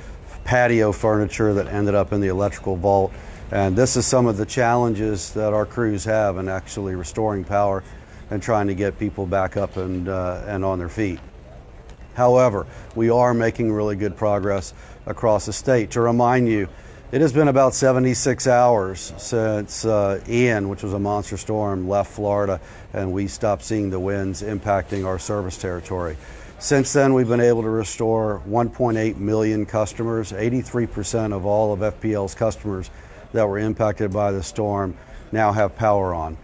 patio 0.43 0.91
furniture 0.91 1.55
that 1.55 1.69
ended 1.69 1.95
up 1.95 2.13
in 2.13 2.21
the 2.21 2.29
electrical 2.29 2.75
vault. 2.75 3.13
And 3.53 3.77
this 3.77 3.97
is 3.97 4.05
some 4.05 4.27
of 4.27 4.37
the 4.37 4.47
challenges 4.47 5.33
that 5.35 5.53
our 5.53 5.67
crews 5.67 6.05
have 6.05 6.37
in 6.37 6.49
actually 6.49 6.97
restoring 6.97 7.45
power 7.45 7.85
and 8.31 8.43
trying 8.43 8.67
to 8.67 8.75
get 8.75 8.99
people 8.99 9.25
back 9.25 9.57
up 9.57 9.77
and, 9.77 10.09
uh, 10.09 10.43
and 10.47 10.65
on 10.65 10.79
their 10.79 10.89
feet. 10.89 11.21
However, 12.15 12.67
we 12.97 13.09
are 13.09 13.35
making 13.35 13.73
really 13.73 13.95
good 13.95 14.17
progress 14.17 14.75
across 15.05 15.47
the 15.47 15.53
state. 15.53 15.93
To 15.93 16.01
remind 16.01 16.49
you, 16.49 16.69
it 17.13 17.21
has 17.21 17.33
been 17.33 17.47
about 17.47 17.73
76 17.73 18.49
hours 18.49 19.13
since 19.17 19.85
uh, 19.85 20.21
Ian, 20.29 20.69
which 20.69 20.83
was 20.83 20.93
a 20.93 20.99
monster 20.99 21.37
storm, 21.37 21.89
left 21.89 22.11
Florida 22.11 22.61
and 22.93 23.13
we 23.13 23.29
stopped 23.29 23.63
seeing 23.63 23.91
the 23.91 24.01
winds 24.01 24.43
impacting 24.43 25.07
our 25.07 25.21
service 25.21 25.57
territory. 25.57 26.17
Since 26.59 26.95
then, 26.95 27.15
we've 27.15 27.29
been 27.29 27.41
able 27.41 27.63
to 27.63 27.69
restore 27.69 28.43
1.8 28.49 29.19
million 29.19 29.67
customers. 29.67 30.33
83% 30.33 31.33
of 31.33 31.45
all 31.45 31.73
of 31.73 31.81
FPL's 31.81 32.35
customers 32.35 32.91
that 33.33 33.49
were 33.49 33.59
impacted 33.59 34.13
by 34.13 34.33
the 34.33 34.43
storm 34.43 34.97
now 35.33 35.53
have 35.53 35.77
power 35.77 36.15
on. 36.15 36.37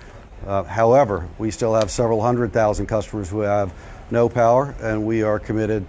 Uh, 0.46 0.64
however, 0.64 1.28
we 1.38 1.50
still 1.50 1.74
have 1.74 1.90
several 1.90 2.20
hundred 2.20 2.52
thousand 2.52 2.86
customers 2.86 3.30
who 3.30 3.40
have 3.40 3.72
no 4.10 4.28
power, 4.28 4.74
and 4.80 5.06
we 5.06 5.22
are 5.22 5.38
committed 5.38 5.86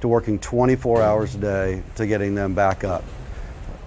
to 0.00 0.08
working 0.08 0.38
24 0.38 1.02
hours 1.02 1.34
a 1.34 1.38
day 1.38 1.82
to 1.96 2.06
getting 2.06 2.34
them 2.34 2.54
back 2.54 2.84
up. 2.84 3.04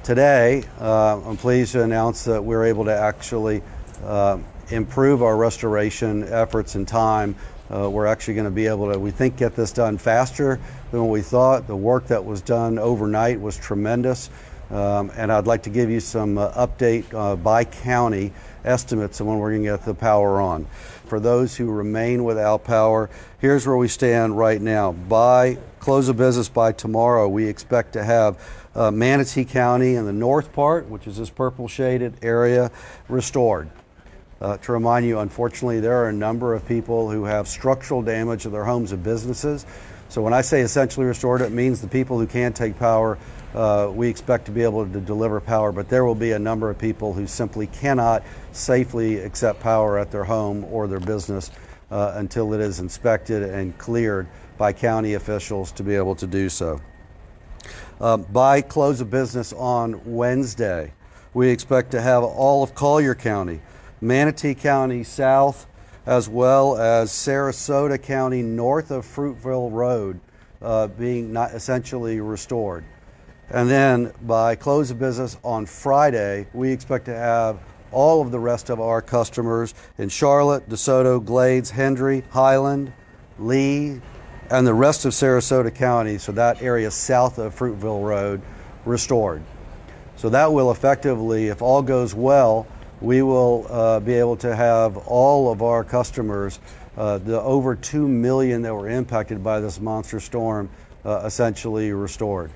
Today, 0.03 0.63
uh, 0.79 1.21
I'm 1.21 1.37
pleased 1.37 1.73
to 1.73 1.83
announce 1.83 2.23
that 2.23 2.43
we're 2.43 2.65
able 2.65 2.85
to 2.85 2.93
actually 2.93 3.61
uh, 4.03 4.39
improve 4.69 5.21
our 5.21 5.37
restoration 5.37 6.23
efforts 6.23 6.75
in 6.75 6.85
time. 6.85 7.35
Uh, 7.69 7.89
we're 7.89 8.07
actually 8.07 8.33
going 8.33 8.45
to 8.45 8.51
be 8.51 8.67
able 8.67 8.91
to, 8.91 8.99
we 8.99 9.11
think, 9.11 9.37
get 9.37 9.55
this 9.55 9.71
done 9.71 9.97
faster 9.97 10.59
than 10.91 11.01
what 11.01 11.09
we 11.09 11.21
thought. 11.21 11.67
The 11.67 11.75
work 11.75 12.07
that 12.07 12.25
was 12.25 12.41
done 12.41 12.79
overnight 12.79 13.39
was 13.39 13.57
tremendous. 13.57 14.29
Um, 14.71 15.11
and 15.17 15.31
I'd 15.33 15.47
like 15.47 15.63
to 15.63 15.69
give 15.69 15.89
you 15.89 15.99
some 15.99 16.37
uh, 16.37 16.51
update 16.53 17.13
uh, 17.13 17.35
by 17.35 17.65
county 17.65 18.31
estimates 18.63 19.19
of 19.19 19.27
when 19.27 19.37
we're 19.37 19.51
going 19.51 19.63
to 19.63 19.69
get 19.69 19.83
the 19.83 19.93
power 19.93 20.39
on. 20.39 20.65
For 21.05 21.19
those 21.19 21.57
who 21.57 21.69
remain 21.69 22.23
without 22.23 22.63
power, 22.63 23.09
here's 23.39 23.67
where 23.67 23.75
we 23.75 23.89
stand 23.89 24.37
right 24.37 24.61
now. 24.61 24.93
By 24.93 25.57
close 25.79 26.07
of 26.07 26.15
business 26.15 26.47
by 26.47 26.71
tomorrow, 26.71 27.27
we 27.27 27.47
expect 27.47 27.93
to 27.93 28.03
have 28.03 28.39
uh, 28.73 28.91
Manatee 28.91 29.43
County 29.43 29.95
in 29.95 30.05
the 30.05 30.13
north 30.13 30.53
part, 30.53 30.87
which 30.87 31.05
is 31.05 31.17
this 31.17 31.29
purple 31.29 31.67
shaded 31.67 32.13
area, 32.21 32.71
restored. 33.09 33.69
Uh, 34.39 34.57
to 34.57 34.71
remind 34.71 35.05
you, 35.05 35.19
unfortunately, 35.19 35.81
there 35.81 35.97
are 35.97 36.07
a 36.07 36.13
number 36.13 36.53
of 36.53 36.65
people 36.65 37.11
who 37.11 37.25
have 37.25 37.47
structural 37.47 38.01
damage 38.01 38.43
to 38.43 38.49
their 38.49 38.63
homes 38.63 38.93
and 38.93 39.03
businesses. 39.03 39.65
So 40.07 40.21
when 40.21 40.33
I 40.33 40.41
say 40.41 40.61
essentially 40.61 41.05
restored, 41.05 41.41
it 41.41 41.51
means 41.51 41.81
the 41.81 41.87
people 41.87 42.17
who 42.19 42.25
can't 42.25 42.55
take 42.55 42.79
power 42.79 43.17
uh, 43.53 43.91
we 43.93 44.07
expect 44.07 44.45
to 44.45 44.51
be 44.51 44.63
able 44.63 44.85
to 44.85 45.01
deliver 45.01 45.41
power, 45.41 45.71
but 45.71 45.89
there 45.89 46.05
will 46.05 46.15
be 46.15 46.31
a 46.31 46.39
number 46.39 46.69
of 46.69 46.77
people 46.77 47.13
who 47.13 47.27
simply 47.27 47.67
cannot 47.67 48.23
safely 48.51 49.17
accept 49.17 49.59
power 49.59 49.97
at 49.97 50.11
their 50.11 50.23
home 50.23 50.63
or 50.65 50.87
their 50.87 50.99
business 50.99 51.51
uh, 51.89 52.13
until 52.15 52.53
it 52.53 52.61
is 52.61 52.79
inspected 52.79 53.43
and 53.43 53.77
cleared 53.77 54.27
by 54.57 54.71
county 54.71 55.15
officials 55.15 55.71
to 55.73 55.83
be 55.83 55.95
able 55.95 56.15
to 56.15 56.27
do 56.27 56.47
so. 56.47 56.79
Uh, 57.99 58.17
by 58.17 58.61
close 58.61 59.01
of 59.01 59.09
business 59.09 59.53
on 59.53 60.01
Wednesday, 60.05 60.93
we 61.33 61.49
expect 61.49 61.91
to 61.91 62.01
have 62.01 62.23
all 62.23 62.63
of 62.63 62.73
Collier 62.73 63.15
County, 63.15 63.61
Manatee 63.99 64.55
County 64.55 65.03
South, 65.03 65.67
as 66.05 66.27
well 66.27 66.77
as 66.77 67.11
Sarasota 67.11 68.01
County 68.01 68.41
north 68.41 68.91
of 68.91 69.05
Fruitville 69.05 69.71
Road 69.71 70.19
uh, 70.61 70.87
being 70.87 71.31
not 71.31 71.51
essentially 71.51 72.19
restored. 72.19 72.83
And 73.53 73.69
then 73.69 74.13
by 74.21 74.55
close 74.55 74.91
of 74.91 74.99
business 74.99 75.37
on 75.43 75.65
Friday, 75.65 76.47
we 76.53 76.71
expect 76.71 77.05
to 77.05 77.13
have 77.13 77.59
all 77.91 78.21
of 78.21 78.31
the 78.31 78.39
rest 78.39 78.69
of 78.69 78.79
our 78.79 79.01
customers 79.01 79.73
in 79.97 80.07
Charlotte, 80.07 80.69
DeSoto, 80.69 81.23
Glades, 81.23 81.71
Hendry, 81.71 82.23
Highland, 82.29 82.93
Lee, 83.37 83.99
and 84.49 84.65
the 84.65 84.73
rest 84.73 85.03
of 85.03 85.11
Sarasota 85.11 85.73
County, 85.73 86.17
so 86.17 86.31
that 86.31 86.61
area 86.61 86.89
south 86.91 87.39
of 87.39 87.53
Fruitville 87.53 88.05
Road, 88.05 88.41
restored. 88.85 89.43
So 90.15 90.29
that 90.29 90.53
will 90.53 90.71
effectively, 90.71 91.47
if 91.47 91.61
all 91.61 91.81
goes 91.81 92.15
well, 92.15 92.65
we 93.01 93.21
will 93.21 93.65
uh, 93.69 93.99
be 93.99 94.13
able 94.13 94.37
to 94.37 94.55
have 94.55 94.95
all 94.95 95.51
of 95.51 95.61
our 95.61 95.83
customers, 95.83 96.59
uh, 96.95 97.17
the 97.17 97.41
over 97.41 97.75
2 97.75 98.07
million 98.07 98.61
that 98.61 98.73
were 98.73 98.87
impacted 98.87 99.43
by 99.43 99.59
this 99.59 99.81
monster 99.81 100.21
storm, 100.21 100.69
uh, 101.03 101.23
essentially 101.25 101.91
restored. 101.91 102.51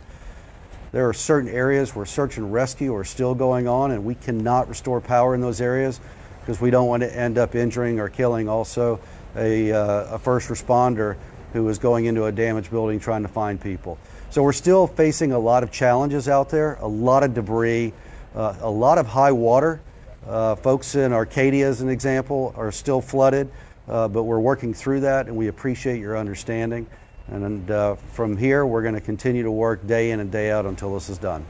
There 0.95 1.09
are 1.09 1.13
certain 1.13 1.49
areas 1.49 1.93
where 1.93 2.05
search 2.05 2.37
and 2.37 2.53
rescue 2.53 2.95
are 2.95 3.03
still 3.03 3.35
going 3.35 3.67
on, 3.67 3.91
and 3.91 4.05
we 4.05 4.15
cannot 4.15 4.69
restore 4.69 5.01
power 5.01 5.35
in 5.35 5.41
those 5.41 5.59
areas 5.59 5.99
because 6.39 6.61
we 6.61 6.69
don't 6.71 6.87
want 6.87 7.03
to 7.03 7.13
end 7.13 7.37
up 7.37 7.53
injuring 7.53 7.99
or 7.99 8.07
killing 8.07 8.47
also 8.47 9.01
a, 9.35 9.73
uh, 9.73 10.15
a 10.15 10.17
first 10.17 10.47
responder 10.47 11.17
who 11.51 11.67
is 11.67 11.79
going 11.79 12.05
into 12.05 12.23
a 12.27 12.31
damaged 12.31 12.71
building 12.71 12.97
trying 12.97 13.23
to 13.23 13.27
find 13.27 13.59
people. 13.59 13.97
So 14.29 14.41
we're 14.41 14.53
still 14.53 14.87
facing 14.87 15.33
a 15.33 15.37
lot 15.37 15.63
of 15.63 15.69
challenges 15.69 16.29
out 16.29 16.47
there, 16.47 16.75
a 16.75 16.87
lot 16.87 17.23
of 17.23 17.33
debris, 17.33 17.91
uh, 18.33 18.55
a 18.61 18.71
lot 18.71 18.97
of 18.97 19.05
high 19.05 19.33
water. 19.33 19.81
Uh, 20.25 20.55
folks 20.55 20.95
in 20.95 21.11
Arcadia, 21.11 21.67
as 21.67 21.81
an 21.81 21.89
example, 21.89 22.53
are 22.55 22.71
still 22.71 23.01
flooded. 23.01 23.51
uh, 23.87 24.07
but 24.07 24.23
we're 24.23 24.39
working 24.39 24.73
through 24.73 25.01
that 25.01 25.27
and 25.27 25.35
we 25.35 25.47
appreciate 25.47 25.99
your 25.99 26.17
understanding. 26.17 26.87
And 27.27 27.69
uh, 27.71 27.95
from 27.95 28.37
here, 28.37 28.65
we're 28.65 28.83
going 28.83 28.95
to 28.95 29.01
continue 29.01 29.43
to 29.43 29.51
work 29.51 29.85
day 29.87 30.11
in 30.11 30.19
and 30.19 30.31
day 30.31 30.51
out 30.51 30.65
until 30.65 30.93
this 30.93 31.09
is 31.09 31.17
done. 31.17 31.45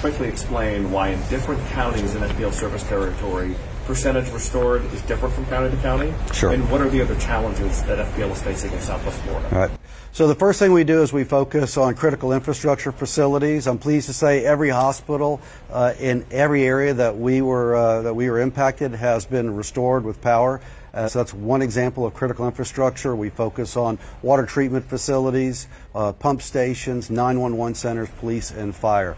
Quickly 0.00 0.28
explain 0.28 0.90
why 0.90 1.08
in 1.08 1.20
different 1.28 1.64
counties 1.68 2.14
in 2.14 2.22
FPL 2.22 2.52
service 2.52 2.82
territory, 2.82 3.54
percentage 3.86 4.28
restored 4.30 4.84
is 4.92 5.00
different 5.02 5.34
from 5.34 5.46
county 5.46 5.70
to 5.74 5.80
county? 5.82 6.12
Sure. 6.32 6.52
And 6.52 6.68
what 6.70 6.80
are 6.80 6.88
the 6.88 7.00
other 7.00 7.16
challenges 7.16 7.82
that 7.84 7.98
FPL 7.98 8.32
is 8.32 8.42
facing 8.42 8.72
in 8.72 8.80
Southwest 8.80 9.20
Florida? 9.22 9.48
All 9.52 9.58
right. 9.68 9.70
So 10.14 10.28
the 10.28 10.34
first 10.34 10.58
thing 10.58 10.72
we 10.72 10.84
do 10.84 11.02
is 11.02 11.10
we 11.10 11.24
focus 11.24 11.78
on 11.78 11.94
critical 11.94 12.34
infrastructure 12.34 12.92
facilities. 12.92 13.66
I'm 13.66 13.78
pleased 13.78 14.08
to 14.08 14.12
say 14.12 14.44
every 14.44 14.68
hospital 14.68 15.40
uh, 15.70 15.94
in 15.98 16.26
every 16.30 16.64
area 16.64 16.92
that 16.92 17.16
we 17.16 17.40
were 17.40 17.74
uh, 17.74 18.02
that 18.02 18.14
we 18.14 18.28
were 18.28 18.38
impacted 18.38 18.92
has 18.92 19.24
been 19.24 19.56
restored 19.56 20.04
with 20.04 20.20
power. 20.20 20.60
Uh, 20.94 21.08
so 21.08 21.20
that's 21.20 21.32
one 21.32 21.62
example 21.62 22.04
of 22.04 22.14
critical 22.14 22.46
infrastructure. 22.46 23.16
We 23.16 23.30
focus 23.30 23.76
on 23.76 23.98
water 24.20 24.44
treatment 24.44 24.84
facilities, 24.84 25.66
uh, 25.94 26.12
pump 26.12 26.42
stations, 26.42 27.10
911 27.10 27.74
centers, 27.74 28.08
police, 28.18 28.50
and 28.50 28.74
fire. 28.74 29.16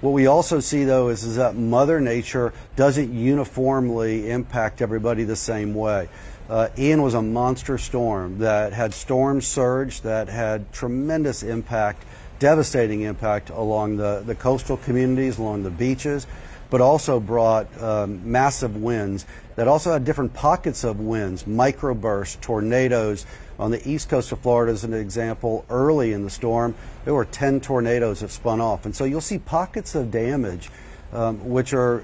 What 0.00 0.10
we 0.10 0.26
also 0.26 0.60
see, 0.60 0.84
though, 0.84 1.08
is, 1.08 1.24
is 1.24 1.36
that 1.36 1.56
Mother 1.56 1.98
Nature 1.98 2.52
doesn't 2.76 3.12
uniformly 3.12 4.30
impact 4.30 4.82
everybody 4.82 5.24
the 5.24 5.36
same 5.36 5.72
way. 5.72 6.10
Uh, 6.48 6.68
Ian 6.76 7.00
was 7.00 7.14
a 7.14 7.22
monster 7.22 7.78
storm 7.78 8.40
that 8.40 8.74
had 8.74 8.92
storm 8.92 9.40
surge 9.40 10.02
that 10.02 10.28
had 10.28 10.70
tremendous 10.74 11.42
impact, 11.42 12.04
devastating 12.38 13.00
impact 13.00 13.48
along 13.48 13.96
the, 13.96 14.22
the 14.26 14.34
coastal 14.34 14.76
communities, 14.76 15.38
along 15.38 15.62
the 15.62 15.70
beaches, 15.70 16.26
but 16.68 16.82
also 16.82 17.18
brought 17.18 17.66
um, 17.82 18.30
massive 18.30 18.76
winds 18.76 19.24
that 19.56 19.68
also 19.68 19.92
had 19.92 20.04
different 20.04 20.34
pockets 20.34 20.84
of 20.84 21.00
winds, 21.00 21.44
microbursts, 21.44 22.40
tornadoes. 22.40 23.26
On 23.58 23.70
the 23.70 23.88
east 23.88 24.08
coast 24.08 24.32
of 24.32 24.40
Florida, 24.40 24.72
as 24.72 24.82
an 24.82 24.92
example, 24.92 25.64
early 25.70 26.12
in 26.12 26.24
the 26.24 26.30
storm, 26.30 26.74
there 27.04 27.14
were 27.14 27.24
10 27.24 27.60
tornadoes 27.60 28.20
that 28.20 28.30
spun 28.30 28.60
off. 28.60 28.84
And 28.84 28.94
so 28.94 29.04
you'll 29.04 29.20
see 29.20 29.38
pockets 29.38 29.94
of 29.94 30.10
damage, 30.10 30.70
um, 31.12 31.48
which 31.48 31.72
are 31.72 32.02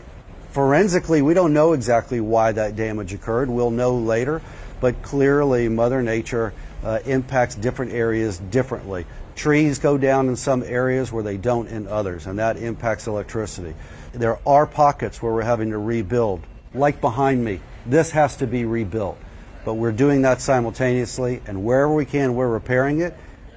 forensically, 0.50 1.22
we 1.22 1.34
don't 1.34 1.52
know 1.52 1.72
exactly 1.72 2.20
why 2.20 2.52
that 2.52 2.76
damage 2.76 3.12
occurred. 3.12 3.48
We'll 3.48 3.70
know 3.70 3.96
later, 3.96 4.42
but 4.80 5.02
clearly, 5.02 5.68
Mother 5.68 6.02
Nature 6.02 6.52
uh, 6.84 7.00
impacts 7.04 7.54
different 7.54 7.92
areas 7.92 8.38
differently. 8.38 9.06
Trees 9.34 9.78
go 9.78 9.96
down 9.96 10.28
in 10.28 10.36
some 10.36 10.62
areas 10.62 11.12
where 11.12 11.22
they 11.22 11.36
don't 11.36 11.68
in 11.68 11.86
others, 11.86 12.26
and 12.26 12.38
that 12.38 12.56
impacts 12.56 13.06
electricity. 13.06 13.74
There 14.12 14.38
are 14.46 14.66
pockets 14.66 15.22
where 15.22 15.32
we're 15.32 15.42
having 15.42 15.70
to 15.70 15.78
rebuild, 15.78 16.40
like 16.74 17.00
behind 17.00 17.44
me. 17.44 17.60
This 17.86 18.10
has 18.10 18.36
to 18.36 18.46
be 18.46 18.64
rebuilt, 18.64 19.18
but 19.64 19.74
we're 19.74 19.92
doing 19.92 20.22
that 20.22 20.40
simultaneously, 20.40 21.42
and 21.46 21.64
wherever 21.64 21.92
we 21.92 22.04
can, 22.04 22.34
we're 22.34 22.48
repairing 22.48 23.00
it 23.00 23.16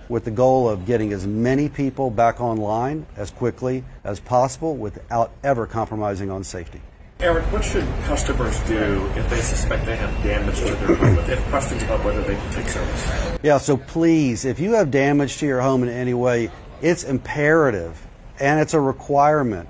with 0.10 0.25
the 0.25 0.32
goal 0.32 0.70
of 0.70 0.86
getting 0.86 1.13
as 1.13 1.25
many 1.25 1.70
people 1.70 2.10
back 2.10 2.41
online 2.41 3.05
as 3.15 3.32
quickly 3.32 3.84
as 4.03 4.20
possible 4.20 4.75
without 4.75 5.32
ever 5.43 5.65
compromising 5.65 6.29
on 6.29 6.43
safety. 6.43 6.82
Eric, 7.20 7.46
what 7.53 7.63
should 7.63 7.88
customers 8.03 8.60
do 8.62 9.10
if 9.15 9.29
they 9.29 9.39
suspect 9.39 9.86
they 9.86 9.96
have 9.96 10.12
damage 10.24 10.58
to 10.58 10.65
their 10.65 10.96
home, 10.96 11.17
if 11.17 11.27
they 11.27 11.36
have 11.36 11.46
questions 11.50 11.82
about 11.84 12.03
whether 12.03 12.22
they 12.24 12.36
can 12.36 12.53
take 12.53 12.67
service? 12.67 13.39
Yeah, 13.43 13.60
so 13.60 13.77
please, 13.77 14.43
if 14.43 14.60
you 14.60 14.74
have 14.74 14.91
damage 14.91 15.38
to 15.38 15.46
your 15.46 15.62
home 15.62 15.84
in 15.84 15.89
any 15.89 16.13
way, 16.13 16.51
it's 16.82 17.03
imperative 17.03 18.05
and 18.39 18.60
it's 18.60 18.74
a 18.74 18.79
requirement 18.79 19.70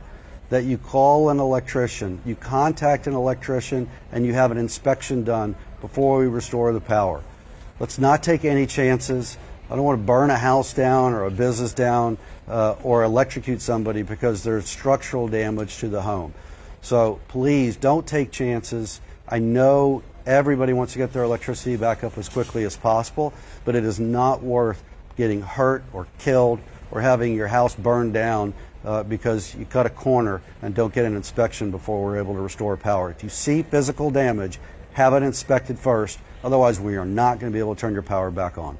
that 0.53 0.65
you 0.65 0.77
call 0.77 1.29
an 1.29 1.39
electrician, 1.39 2.21
you 2.27 2.35
contact 2.35 3.07
an 3.07 3.15
electrician, 3.15 3.89
and 4.11 4.23
you 4.23 4.33
have 4.33 4.51
an 4.51 4.57
inspection 4.59 5.23
done 5.23 5.55
before 5.81 6.19
we 6.19 6.27
restore 6.27 6.71
the 6.73 6.79
power. 6.79 7.23
Let's 7.79 7.97
not 7.97 8.21
take 8.21 8.45
any 8.45 8.67
chances. 8.67 9.35
I 9.71 9.75
don't 9.75 9.83
want 9.83 9.99
to 9.99 10.05
burn 10.05 10.29
a 10.29 10.37
house 10.37 10.71
down 10.73 11.13
or 11.13 11.23
a 11.25 11.31
business 11.31 11.73
down 11.73 12.19
uh, 12.47 12.75
or 12.83 13.01
electrocute 13.01 13.61
somebody 13.61 14.03
because 14.03 14.43
there's 14.43 14.69
structural 14.69 15.27
damage 15.27 15.79
to 15.79 15.87
the 15.87 16.03
home. 16.03 16.35
So 16.81 17.19
please 17.29 17.75
don't 17.75 18.05
take 18.05 18.29
chances. 18.29 19.01
I 19.27 19.39
know 19.39 20.03
everybody 20.27 20.71
wants 20.71 20.93
to 20.93 20.99
get 20.99 21.13
their 21.13 21.23
electricity 21.23 21.77
back 21.77 22.03
up 22.03 22.15
as 22.19 22.29
quickly 22.29 22.63
as 22.63 22.77
possible, 22.77 23.33
but 23.65 23.73
it 23.73 23.85
is 23.85 23.99
not 23.99 24.43
worth 24.43 24.83
getting 25.17 25.41
hurt 25.41 25.83
or 25.93 26.05
killed 26.19 26.59
or 26.91 27.01
having 27.01 27.33
your 27.33 27.47
house 27.47 27.73
burned 27.73 28.13
down 28.13 28.53
uh, 28.83 29.03
because 29.03 29.55
you 29.55 29.65
cut 29.65 29.85
a 29.85 29.89
corner 29.89 30.41
and 30.61 30.75
don't 30.75 30.93
get 30.93 31.05
an 31.05 31.15
inspection 31.15 31.71
before 31.71 32.03
we're 32.03 32.17
able 32.17 32.33
to 32.33 32.41
restore 32.41 32.77
power. 32.77 33.09
If 33.09 33.23
you 33.23 33.29
see 33.29 33.63
physical 33.63 34.11
damage, 34.11 34.59
have 34.93 35.13
it 35.13 35.23
inspected 35.23 35.79
first. 35.79 36.19
Otherwise, 36.43 36.79
we 36.79 36.97
are 36.97 37.05
not 37.05 37.39
going 37.39 37.51
to 37.51 37.55
be 37.55 37.59
able 37.59 37.75
to 37.75 37.81
turn 37.81 37.93
your 37.93 38.03
power 38.03 38.29
back 38.29 38.57
on. 38.57 38.77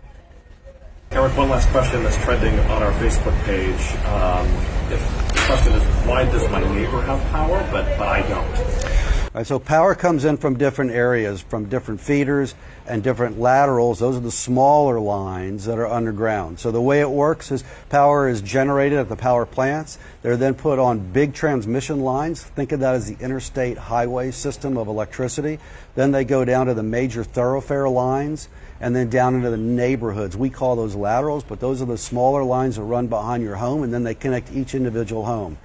Eric, 1.11 1.37
one 1.37 1.49
last 1.49 1.69
question 1.69 2.03
that's 2.03 2.17
trending 2.23 2.57
on 2.71 2.81
our 2.81 2.91
Facebook 2.93 3.39
page. 3.43 3.95
Um, 4.07 4.47
the 4.89 4.97
question 5.45 5.73
is, 5.73 5.83
why 6.07 6.25
does 6.25 6.49
my 6.49 6.59
neighbor 6.73 7.01
have 7.01 7.21
power, 7.31 7.67
but, 7.71 7.97
but 7.97 8.07
I 8.07 8.27
don't? 8.27 8.92
Right, 9.33 9.47
so 9.47 9.57
power 9.57 9.95
comes 9.95 10.25
in 10.25 10.37
from 10.37 10.59
different 10.59 10.91
areas, 10.91 11.41
from 11.41 11.65
different 11.65 12.01
feeders 12.01 12.53
and 12.85 13.01
different 13.01 13.39
laterals. 13.39 13.97
Those 13.97 14.17
are 14.17 14.19
the 14.19 14.29
smaller 14.29 14.99
lines 14.99 15.65
that 15.65 15.79
are 15.79 15.87
underground. 15.87 16.59
So 16.59 16.69
the 16.69 16.79
way 16.79 16.99
it 16.99 17.09
works 17.09 17.51
is 17.51 17.63
power 17.89 18.29
is 18.29 18.43
generated 18.43 18.99
at 18.99 19.09
the 19.09 19.15
power 19.15 19.47
plants. 19.47 19.97
They're 20.21 20.37
then 20.37 20.53
put 20.53 20.77
on 20.77 20.99
big 21.11 21.33
transmission 21.33 22.01
lines. 22.01 22.43
Think 22.43 22.73
of 22.73 22.81
that 22.81 22.93
as 22.93 23.07
the 23.07 23.23
interstate 23.23 23.79
highway 23.79 24.29
system 24.29 24.77
of 24.77 24.87
electricity. 24.87 25.57
Then 25.95 26.11
they 26.11 26.25
go 26.25 26.45
down 26.45 26.67
to 26.67 26.75
the 26.75 26.83
major 26.83 27.23
thoroughfare 27.23 27.89
lines 27.89 28.49
and 28.79 28.95
then 28.95 29.09
down 29.09 29.33
into 29.33 29.49
the 29.49 29.57
neighborhoods. 29.57 30.37
We 30.37 30.51
call 30.51 30.75
those 30.75 30.93
laterals, 30.93 31.43
but 31.43 31.59
those 31.59 31.81
are 31.81 31.85
the 31.85 31.97
smaller 31.97 32.43
lines 32.43 32.75
that 32.75 32.83
run 32.83 33.07
behind 33.07 33.41
your 33.41 33.55
home, 33.55 33.81
and 33.81 33.91
then 33.91 34.03
they 34.03 34.13
connect 34.13 34.53
each 34.53 34.75
individual 34.75 35.25
home. 35.25 35.57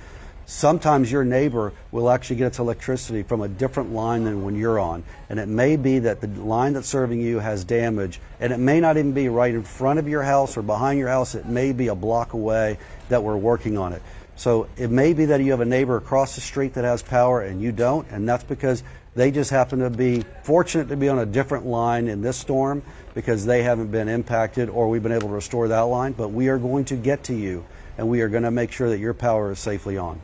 Sometimes 0.51 1.13
your 1.13 1.27
neighbor 1.27 1.75
will 1.93 2.09
actually 2.09 2.37
get 2.37 2.47
its 2.47 2.59
electricity 2.59 3.23
from 3.23 3.43
a 3.43 3.49
different 3.49 3.93
line 3.93 4.25
than 4.25 4.43
when 4.43 4.57
you're 4.57 4.79
on. 4.79 5.05
And 5.29 5.39
it 5.39 5.47
may 5.47 5.77
be 5.77 5.99
that 5.99 6.23
the 6.23 6.27
line 6.27 6.73
that's 6.73 6.89
serving 6.89 7.21
you 7.21 7.39
has 7.39 7.65
damage, 7.65 8.19
and 8.41 8.51
it 8.51 8.57
may 8.57 8.81
not 8.81 8.97
even 8.97 9.13
be 9.13 9.29
right 9.29 9.53
in 9.55 9.63
front 9.63 9.99
of 9.99 10.09
your 10.09 10.23
house 10.23 10.57
or 10.57 10.63
behind 10.63 10.99
your 10.99 11.09
house. 11.09 11.35
It 11.35 11.45
may 11.45 11.73
be 11.73 11.89
a 11.89 11.95
block 11.95 12.33
away 12.33 12.79
that 13.11 13.23
we're 13.23 13.37
working 13.37 13.77
on 13.77 13.93
it. 13.93 14.01
So 14.37 14.69
it 14.79 14.91
may 14.91 15.13
be 15.13 15.27
that 15.27 15.43
you 15.43 15.51
have 15.51 15.61
a 15.61 15.67
neighbor 15.67 15.99
across 15.99 16.35
the 16.35 16.41
street 16.41 16.73
that 16.75 16.85
has 16.85 17.03
power 17.03 17.43
and 17.43 17.61
you 17.61 17.71
don't, 17.71 18.09
and 18.11 18.27
that's 18.27 18.45
because 18.45 18.83
they 19.15 19.31
just 19.31 19.51
happen 19.51 19.81
to 19.81 19.91
be 19.91 20.25
fortunate 20.45 20.89
to 20.89 20.97
be 20.97 21.11
on 21.11 21.19
a 21.19 21.27
different 21.27 21.67
line 21.67 22.09
in 22.09 22.23
this 22.23 22.39
storm 22.39 22.83
because 23.13 23.45
they 23.45 23.63
haven't 23.63 23.91
been 23.91 24.09
impacted 24.09 24.71
or 24.71 24.89
we've 24.89 25.03
been 25.03 25.13
able 25.13 25.29
to 25.29 25.35
restore 25.35 25.69
that 25.69 25.83
line. 25.83 26.13
But 26.13 26.29
we 26.29 26.49
are 26.49 26.57
going 26.57 26.87
to 26.87 26.97
get 26.97 27.25
to 27.25 27.35
you 27.35 27.67
and 27.99 28.09
we 28.09 28.23
are 28.23 28.31
going 28.31 28.45
to 28.45 28.51
make 28.51 28.73
sure 28.73 28.89
that 28.89 28.99
your 28.99 29.13
power 29.13 29.53
is 29.53 29.59
safely 29.59 29.99
on. 29.99 30.23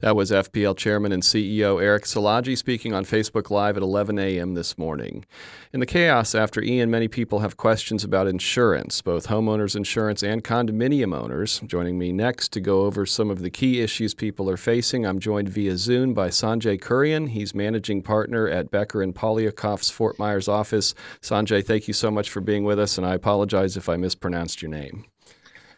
That 0.00 0.16
was 0.16 0.30
FPL 0.30 0.76
Chairman 0.76 1.12
and 1.12 1.22
CEO 1.22 1.82
Eric 1.82 2.04
Silagy 2.04 2.56
speaking 2.56 2.92
on 2.92 3.04
Facebook 3.04 3.50
Live 3.50 3.76
at 3.76 3.82
11 3.82 4.18
a.m. 4.18 4.54
this 4.54 4.78
morning. 4.78 5.24
In 5.72 5.80
the 5.80 5.86
chaos 5.86 6.34
after 6.34 6.62
Ian, 6.62 6.90
many 6.90 7.08
people 7.08 7.40
have 7.40 7.56
questions 7.56 8.04
about 8.04 8.26
insurance, 8.26 9.02
both 9.02 9.28
homeowners 9.28 9.76
insurance 9.76 10.22
and 10.22 10.42
condominium 10.42 11.14
owners. 11.14 11.60
Joining 11.66 11.98
me 11.98 12.12
next 12.12 12.52
to 12.52 12.60
go 12.60 12.82
over 12.82 13.06
some 13.06 13.30
of 13.30 13.40
the 13.40 13.50
key 13.50 13.80
issues 13.80 14.14
people 14.14 14.48
are 14.50 14.56
facing, 14.56 15.06
I'm 15.06 15.18
joined 15.18 15.48
via 15.48 15.76
Zoom 15.76 16.14
by 16.14 16.28
Sanjay 16.28 16.80
Kurian. 16.80 17.30
He's 17.30 17.54
managing 17.54 18.02
partner 18.02 18.48
at 18.48 18.70
Becker 18.70 19.02
and 19.02 19.14
Poliakoff's 19.14 19.90
Fort 19.90 20.18
Myers 20.18 20.48
office. 20.48 20.94
Sanjay, 21.20 21.64
thank 21.64 21.88
you 21.88 21.94
so 21.94 22.10
much 22.10 22.30
for 22.30 22.40
being 22.40 22.64
with 22.64 22.78
us, 22.78 22.98
and 22.98 23.06
I 23.06 23.14
apologize 23.14 23.76
if 23.76 23.88
I 23.88 23.96
mispronounced 23.96 24.62
your 24.62 24.70
name. 24.70 25.04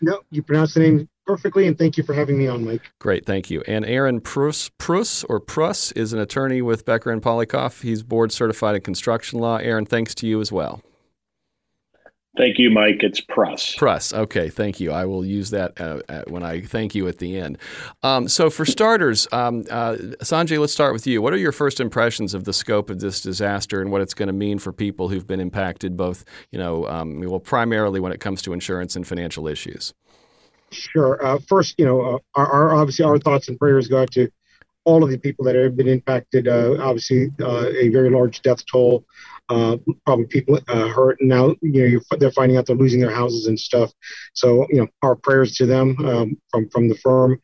No, 0.01 0.21
you 0.31 0.43
pronounced 0.43 0.75
the 0.75 0.81
name 0.81 1.09
perfectly, 1.29 1.67
and 1.67 1.77
thank 1.77 1.99
you 1.99 2.03
for 2.03 2.15
having 2.15 2.39
me 2.39 2.49
on, 2.49 2.65
Mike. 2.65 2.91
Great, 2.99 3.27
thank 3.27 3.51
you. 3.51 3.63
And 3.69 3.85
Aaron 3.85 4.19
Prus, 4.21 4.71
Prus 4.79 5.25
or 5.25 5.39
Pruss 5.39 5.93
is 5.93 6.15
an 6.15 6.19
attorney 6.19 6.63
with 6.63 6.87
Becker 6.87 7.11
and 7.11 7.23
Poliakoff. 7.23 7.83
He's 7.83 8.03
board 8.03 8.33
certified 8.33 8.75
in 8.75 8.81
construction 8.81 9.39
law. 9.39 9.59
Aaron, 9.59 9.85
thanks 9.85 10.15
to 10.17 10.27
you 10.27 10.41
as 10.41 10.51
well. 10.51 10.83
Thank 12.39 12.59
you, 12.59 12.71
Mike. 12.71 13.03
It's 13.03 13.21
Press. 13.21 13.75
Press. 13.75 14.15
Okay, 14.15 14.49
thank 14.49 14.81
you. 14.81 14.93
I 14.93 15.05
will 15.05 15.25
use 15.25 15.51
that 15.51 15.79
uh, 15.81 16.23
when 16.29 16.45
I 16.45 16.63
thank 16.63 16.95
you 16.95 17.09
at 17.09 17.19
the 17.19 17.37
end. 17.37 17.59
Um, 18.03 18.29
so, 18.29 18.49
for 18.49 18.65
starters, 18.65 19.27
um, 19.33 19.65
uh, 19.71 19.97
Sanjay, 20.23 20.59
let's 20.59 20.73
start 20.73 20.93
with 20.93 21.07
you. 21.07 21.21
What 21.21 21.35
are 21.35 21.39
your 21.39 21.53
first 21.53 21.81
impressions 21.81 22.35
of 22.35 22.45
the 22.45 22.53
scope 22.53 22.91
of 22.91 23.01
this 23.01 23.21
disaster 23.21 23.83
and 23.83 23.91
what 23.91 24.01
it's 24.01 24.15
going 24.15 24.29
to 24.29 24.33
mean 24.33 24.59
for 24.61 24.73
people 24.73 25.09
who've 25.09 25.27
been 25.27 25.41
impacted, 25.41 25.97
both, 25.97 26.25
you 26.53 26.59
know, 26.59 26.87
um, 26.87 27.21
well, 27.21 27.41
primarily 27.41 27.99
when 27.99 28.13
it 28.13 28.21
comes 28.21 28.41
to 28.43 28.53
insurance 28.53 28.95
and 28.95 29.07
financial 29.07 29.49
issues? 29.49 29.93
Sure. 30.71 31.25
Uh, 31.25 31.39
first, 31.49 31.75
you 31.79 31.85
know, 31.85 32.01
uh, 32.01 32.19
our, 32.35 32.53
our, 32.53 32.75
obviously 32.75 33.05
our 33.05 33.19
thoughts 33.19 33.49
and 33.49 33.59
prayers 33.59 33.89
go 33.89 34.03
out 34.03 34.11
to 34.13 34.31
all 34.85 35.03
of 35.03 35.11
the 35.11 35.19
people 35.19 35.45
that 35.45 35.55
have 35.55 35.77
been 35.77 35.89
impacted. 35.89 36.49
Uh, 36.49 36.77
obviously, 36.81 37.29
uh, 37.41 37.71
a 37.79 37.89
very 37.89 38.11
large 38.11 38.43
death 38.43 38.65
toll. 38.67 39.05
Uh, 39.51 39.79
probably 40.05 40.27
people 40.27 40.59
uh, 40.69 40.89
hurt 40.89 41.17
now 41.23 41.55
you 41.63 41.99
know 41.99 42.17
they're 42.19 42.31
finding 42.33 42.59
out 42.59 42.67
they're 42.67 42.77
losing 42.77 43.01
their 43.01 43.15
houses 43.15 43.47
and 43.47 43.59
stuff 43.59 43.91
so 44.35 44.67
you 44.69 44.77
know 44.77 44.87
our 45.03 45.17
prayers 45.17 45.55
to 45.55 45.65
them 45.65 45.97
um, 46.05 46.37
from 46.51 46.69
from 46.69 46.87
the 46.87 46.95
firm 46.97 47.41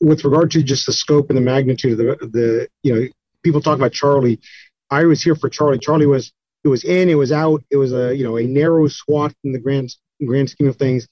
with 0.00 0.24
regard 0.24 0.50
to 0.50 0.62
just 0.62 0.86
the 0.86 0.92
scope 0.92 1.28
and 1.28 1.36
the 1.36 1.42
magnitude 1.42 1.92
of 1.92 1.98
the 1.98 2.26
the 2.28 2.68
you 2.82 2.94
know 2.94 3.06
people 3.42 3.60
talk 3.60 3.76
about 3.76 3.92
Charley. 3.92 4.40
i 4.90 5.04
was 5.04 5.22
here 5.22 5.36
for 5.36 5.50
Charley. 5.50 5.78
Charley 5.78 6.06
was 6.06 6.32
it 6.64 6.68
was 6.68 6.84
in, 6.84 7.08
it 7.08 7.14
was 7.14 7.32
out. 7.32 7.62
It 7.70 7.76
was 7.76 7.92
a 7.92 8.16
you 8.16 8.24
know 8.24 8.38
a 8.38 8.46
narrow 8.46 8.86
swath 8.88 9.34
in 9.44 9.52
the 9.52 9.58
grand 9.58 9.94
grand 10.24 10.50
scheme 10.50 10.68
of 10.68 10.76
things. 10.76 11.08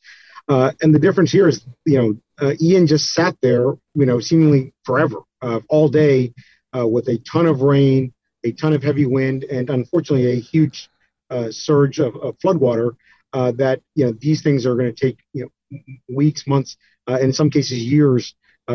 Uh, 0.51 0.73
and 0.83 0.93
the 0.93 0.99
difference 0.99 1.31
here 1.31 1.47
is, 1.47 1.65
you 1.87 1.97
know, 1.97 2.17
uh, 2.45 2.55
Ian 2.61 2.89
just 2.89 3.15
sat 3.15 3.37
there, 3.41 3.67
you 3.95 4.05
know, 4.05 4.19
seemingly 4.19 4.75
forever, 4.85 5.21
uh, 5.43 5.61
all 5.69 5.89
day, 5.89 6.35
uh, 6.77 6.87
with 6.87 7.09
a 7.09 7.19
ton 7.19 7.47
of 7.47 7.61
rain, 7.61 8.13
a 8.43 8.51
ton 8.51 8.73
of 8.73 8.83
heavy 8.83 9.07
wind, 9.07 9.45
and 9.45 9.71
unfortunately 9.71 10.33
a 10.33 10.41
huge 10.41 10.91
uh, 11.31 11.53
surge 11.53 12.01
of, 12.01 12.17
of 12.17 12.37
floodwater. 12.39 12.97
Uh, 13.33 13.53
that 13.53 13.81
you 13.95 14.05
know 14.05 14.13
these 14.21 14.43
things 14.43 14.67
are 14.67 14.75
going 14.75 14.93
to 14.93 15.07
take 15.07 15.21
you 15.33 15.45
know 15.45 15.79
weeks, 16.09 16.49
months, 16.49 16.77
in 17.21 17.33
some 17.33 17.49
cases 17.49 17.79
years 17.79 18.35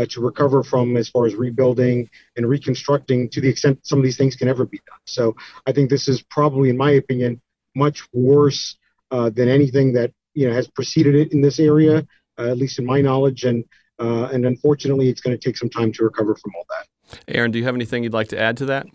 to 0.09 0.21
recover 0.21 0.63
from, 0.63 0.95
as 0.95 1.09
far 1.09 1.25
as 1.25 1.35
rebuilding 1.35 2.09
and 2.37 2.47
reconstructing, 2.47 3.29
to 3.29 3.41
the 3.41 3.49
extent 3.49 3.79
some 3.83 3.99
of 3.99 4.03
these 4.05 4.17
things 4.17 4.35
can 4.35 4.47
ever 4.47 4.65
be 4.65 4.77
done. 4.89 4.99
So 5.05 5.35
I 5.65 5.73
think 5.73 5.89
this 5.89 6.07
is 6.07 6.21
probably, 6.29 6.69
in 6.69 6.77
my 6.77 6.91
opinion, 6.91 7.41
much 7.75 8.07
worse 8.13 8.77
than 9.11 9.49
anything 9.49 9.91
that 9.93 10.11
you 10.35 10.47
know 10.47 10.53
has 10.53 10.67
preceded 10.67 11.15
it 11.15 11.33
in 11.33 11.41
this 11.41 11.59
area, 11.59 12.05
uh, 12.37 12.49
at 12.49 12.57
least 12.57 12.77
in 12.77 12.85
my 12.85 13.01
knowledge, 13.01 13.43
and 13.43 13.65
uh, 13.99 14.25
and 14.31 14.45
unfortunately, 14.45 15.09
it's 15.09 15.21
going 15.21 15.35
to 15.35 15.43
take 15.43 15.57
some 15.57 15.69
time 15.69 15.91
to 15.93 16.03
recover 16.03 16.35
from 16.35 16.51
all 16.55 16.65
that. 16.69 17.17
Aaron, 17.27 17.51
do 17.51 17.57
you 17.57 17.65
have 17.65 17.75
anything 17.75 18.03
you'd 18.03 18.13
like 18.13 18.29
to 18.29 18.39
add 18.39 18.57
to 18.57 18.65
that? 18.65 18.85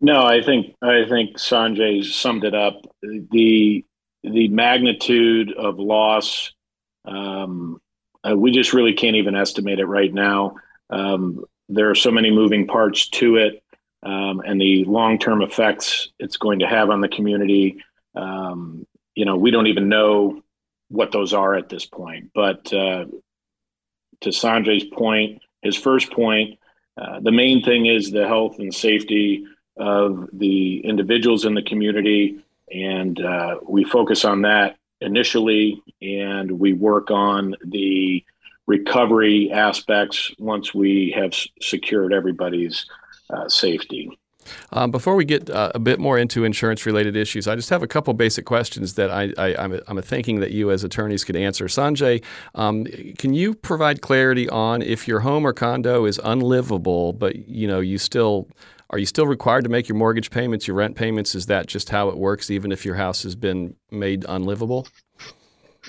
No, 0.00 0.22
I 0.22 0.42
think 0.42 0.74
I 0.82 1.04
think 1.08 1.38
Sanjay 1.38 2.04
summed 2.04 2.44
it 2.44 2.54
up. 2.54 2.82
The 3.02 3.84
the 4.22 4.48
magnitude 4.48 5.52
of 5.54 5.78
loss, 5.78 6.52
um, 7.04 7.80
uh, 8.28 8.36
we 8.36 8.50
just 8.50 8.72
really 8.72 8.92
can't 8.92 9.16
even 9.16 9.34
estimate 9.34 9.78
it 9.78 9.86
right 9.86 10.12
now. 10.12 10.56
Um, 10.90 11.44
there 11.68 11.90
are 11.90 11.94
so 11.94 12.10
many 12.10 12.30
moving 12.30 12.66
parts 12.66 13.08
to 13.10 13.36
it, 13.36 13.62
um, 14.02 14.42
and 14.44 14.60
the 14.60 14.84
long 14.84 15.18
term 15.18 15.42
effects 15.42 16.08
it's 16.18 16.36
going 16.36 16.58
to 16.58 16.66
have 16.66 16.90
on 16.90 17.00
the 17.00 17.08
community. 17.08 17.82
Um, 18.14 18.86
you 19.16 19.24
know, 19.24 19.36
we 19.36 19.50
don't 19.50 19.66
even 19.66 19.88
know 19.88 20.42
what 20.88 21.10
those 21.10 21.32
are 21.32 21.56
at 21.56 21.68
this 21.68 21.84
point. 21.84 22.30
But 22.34 22.72
uh, 22.72 23.06
to 24.20 24.28
Sanjay's 24.28 24.84
point, 24.84 25.42
his 25.62 25.74
first 25.74 26.12
point, 26.12 26.60
uh, 27.00 27.20
the 27.20 27.32
main 27.32 27.64
thing 27.64 27.86
is 27.86 28.10
the 28.10 28.28
health 28.28 28.58
and 28.60 28.72
safety 28.72 29.44
of 29.76 30.28
the 30.32 30.80
individuals 30.80 31.44
in 31.44 31.54
the 31.54 31.62
community. 31.62 32.38
And 32.72 33.20
uh, 33.20 33.58
we 33.66 33.84
focus 33.84 34.24
on 34.24 34.42
that 34.42 34.76
initially, 35.00 35.82
and 36.00 36.50
we 36.50 36.72
work 36.72 37.10
on 37.10 37.54
the 37.64 38.24
recovery 38.66 39.50
aspects 39.52 40.32
once 40.38 40.74
we 40.74 41.12
have 41.16 41.32
secured 41.60 42.12
everybody's 42.12 42.86
uh, 43.30 43.48
safety. 43.48 44.18
Um, 44.72 44.90
before 44.90 45.16
we 45.16 45.24
get 45.24 45.50
uh, 45.50 45.72
a 45.74 45.78
bit 45.78 45.98
more 45.98 46.18
into 46.18 46.44
insurance 46.44 46.86
related 46.86 47.16
issues, 47.16 47.48
I 47.48 47.56
just 47.56 47.70
have 47.70 47.82
a 47.82 47.86
couple 47.86 48.12
basic 48.14 48.44
questions 48.44 48.94
that 48.94 49.10
I, 49.10 49.32
am 49.38 49.80
I'm 49.86 50.02
thinking 50.02 50.40
that 50.40 50.50
you 50.50 50.70
as 50.70 50.84
attorneys 50.84 51.24
could 51.24 51.36
answer. 51.36 51.66
Sanjay, 51.66 52.22
um, 52.54 52.84
can 53.18 53.34
you 53.34 53.54
provide 53.54 54.00
clarity 54.00 54.48
on 54.48 54.82
if 54.82 55.08
your 55.08 55.20
home 55.20 55.46
or 55.46 55.52
condo 55.52 56.04
is 56.04 56.20
unlivable, 56.22 57.12
but 57.12 57.48
you 57.48 57.66
know 57.66 57.80
you 57.80 57.98
still 57.98 58.48
are 58.90 58.98
you 58.98 59.06
still 59.06 59.26
required 59.26 59.64
to 59.64 59.70
make 59.70 59.88
your 59.88 59.96
mortgage 59.96 60.30
payments, 60.30 60.66
your 60.66 60.76
rent 60.76 60.96
payments? 60.96 61.34
Is 61.34 61.46
that 61.46 61.66
just 61.66 61.90
how 61.90 62.08
it 62.08 62.16
works, 62.16 62.50
even 62.50 62.70
if 62.70 62.84
your 62.84 62.94
house 62.94 63.24
has 63.24 63.34
been 63.34 63.74
made 63.90 64.24
unlivable? 64.28 64.86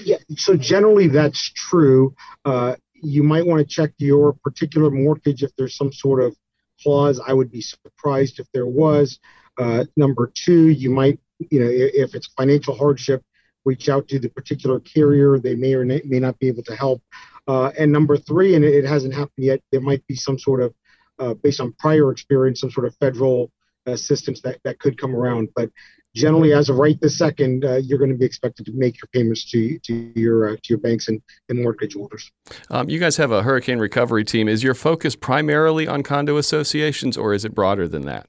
Yeah, 0.04 0.18
so 0.36 0.56
generally 0.56 1.08
that's 1.08 1.52
true. 1.54 2.16
Uh, 2.46 2.76
you 2.94 3.24
might 3.24 3.46
want 3.46 3.60
to 3.60 3.66
check 3.66 3.92
your 3.98 4.34
particular 4.34 4.90
mortgage 4.90 5.44
if 5.44 5.52
there's 5.58 5.76
some 5.76 5.92
sort 5.92 6.22
of 6.24 6.36
clause. 6.82 7.20
I 7.26 7.34
would 7.34 7.52
be 7.52 7.62
surprised 7.62 8.40
if 8.40 8.48
there 8.54 8.68
was. 8.68 9.20
Uh, 9.58 9.86
number 9.96 10.32
two, 10.34 10.70
you 10.70 10.90
might, 10.90 11.20
you 11.52 11.60
know, 11.60 11.70
if 11.70 12.16
it's 12.16 12.28
financial 12.38 12.76
hardship, 12.76 13.24
reach 13.66 13.90
out 13.90 14.08
to 14.08 14.20
the 14.20 14.30
particular 14.30 14.80
carrier. 14.80 15.40
They 15.40 15.56
may 15.56 15.74
or 15.74 15.86
may 15.86 16.20
not 16.20 16.40
be 16.40 16.48
able 16.48 16.64
to 16.64 16.76
help. 16.76 17.02
Uh, 17.48 17.72
and 17.78 17.92
number 17.92 18.18
three, 18.18 18.56
and 18.56 18.64
it 18.64 18.86
hasn't 18.86 19.14
happened 19.14 19.46
yet, 19.46 19.62
there 19.72 19.82
might 19.82 20.06
be 20.08 20.16
some 20.16 20.38
sort 20.38 20.62
of, 20.62 20.74
uh, 21.20 21.34
based 21.34 21.62
on 21.62 21.74
prior 21.80 22.12
experience, 22.12 22.62
some 22.62 22.72
sort 22.72 22.86
of 22.86 22.96
federal 22.98 23.52
assistance 23.86 24.42
that, 24.42 24.60
that 24.64 24.80
could 24.80 25.00
come 25.00 25.16
around. 25.16 25.50
But 25.56 25.70
generally, 26.18 26.54
as 26.54 26.70
of 26.70 26.78
right 26.78 27.00
this 27.00 27.18
second, 27.18 27.64
uh, 27.64 27.76
you're 27.76 28.00
going 28.00 28.12
to 28.12 28.18
be 28.18 28.26
expected 28.26 28.66
to 28.66 28.72
make 28.74 29.00
your 29.02 29.08
payments 29.14 29.50
to 29.52 29.80
to 29.80 30.12
your 30.16 30.50
uh, 30.50 30.56
to 30.56 30.70
your 30.70 30.80
banks 30.80 31.08
and, 31.08 31.22
and 31.50 31.62
mortgage 31.62 31.94
holders. 31.94 32.32
Um, 32.70 32.90
you 32.90 33.00
guys 33.00 33.18
have 33.18 33.32
a 33.32 33.44
hurricane 33.44 33.80
recovery 33.80 34.26
team. 34.26 34.48
Is 34.48 34.64
your 34.64 34.74
focus 34.74 35.16
primarily 35.16 35.88
on 35.88 36.04
condo 36.04 36.38
associations, 36.38 37.18
or 37.18 37.34
is 37.34 37.46
it 37.46 37.54
broader 37.54 37.88
than 37.88 38.04
that? 38.04 38.28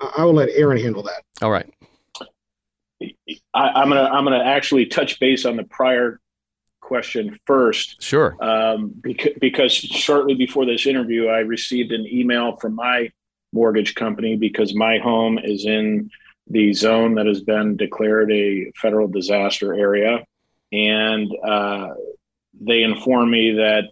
I 0.00 0.24
will 0.24 0.34
let 0.34 0.48
Aaron 0.50 0.78
handle 0.78 1.02
that. 1.04 1.22
All 1.42 1.50
right. 1.50 1.72
I, 3.54 3.82
am 3.82 3.88
gonna 3.88 4.04
I'm 4.04 4.24
gonna 4.24 4.42
actually 4.42 4.86
touch 4.86 5.20
base 5.20 5.44
on 5.44 5.56
the 5.56 5.64
prior 5.64 6.20
question 6.80 7.38
first. 7.46 8.00
Sure. 8.00 8.36
Um, 8.42 8.94
because, 9.00 9.32
because 9.40 9.72
shortly 9.72 10.34
before 10.34 10.64
this 10.64 10.86
interview, 10.86 11.26
I 11.26 11.38
received 11.38 11.92
an 11.92 12.06
email 12.06 12.56
from 12.56 12.74
my 12.74 13.10
mortgage 13.52 13.94
company 13.94 14.36
because 14.36 14.74
my 14.74 14.98
home 14.98 15.38
is 15.42 15.66
in 15.66 16.10
the 16.48 16.72
zone 16.72 17.14
that 17.16 17.26
has 17.26 17.40
been 17.40 17.76
declared 17.76 18.30
a 18.30 18.70
federal 18.76 19.08
disaster 19.08 19.74
area. 19.74 20.24
And 20.72 21.30
uh, 21.44 21.94
they 22.60 22.82
inform 22.82 23.30
me 23.30 23.52
that 23.52 23.84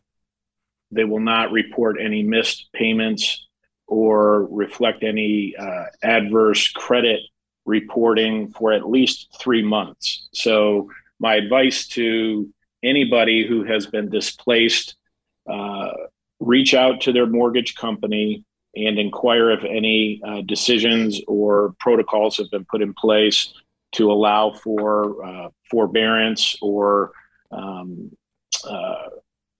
they 0.90 1.04
will 1.04 1.20
not 1.20 1.50
report 1.52 1.96
any 2.00 2.22
missed 2.22 2.68
payments 2.72 3.46
or 3.86 4.44
reflect 4.46 5.02
any 5.02 5.54
uh, 5.58 5.84
adverse 6.02 6.68
credit 6.68 7.20
reporting 7.66 8.50
for 8.52 8.72
at 8.72 8.88
least 8.88 9.36
three 9.40 9.62
months. 9.62 10.28
So, 10.32 10.90
my 11.18 11.34
advice 11.36 11.86
to 11.88 12.52
anybody 12.82 13.46
who 13.46 13.64
has 13.64 13.86
been 13.86 14.10
displaced 14.10 14.96
uh, 15.50 15.90
reach 16.40 16.74
out 16.74 17.02
to 17.02 17.12
their 17.12 17.26
mortgage 17.26 17.74
company 17.74 18.44
and 18.76 18.98
inquire 18.98 19.50
if 19.50 19.64
any 19.64 20.20
uh, 20.26 20.40
decisions 20.42 21.20
or 21.28 21.74
protocols 21.78 22.36
have 22.36 22.50
been 22.50 22.64
put 22.64 22.82
in 22.82 22.92
place 22.94 23.52
to 23.92 24.10
allow 24.10 24.52
for 24.52 25.24
uh, 25.24 25.48
forbearance 25.70 26.56
or 26.60 27.12
um, 27.52 28.10
uh, 28.68 29.08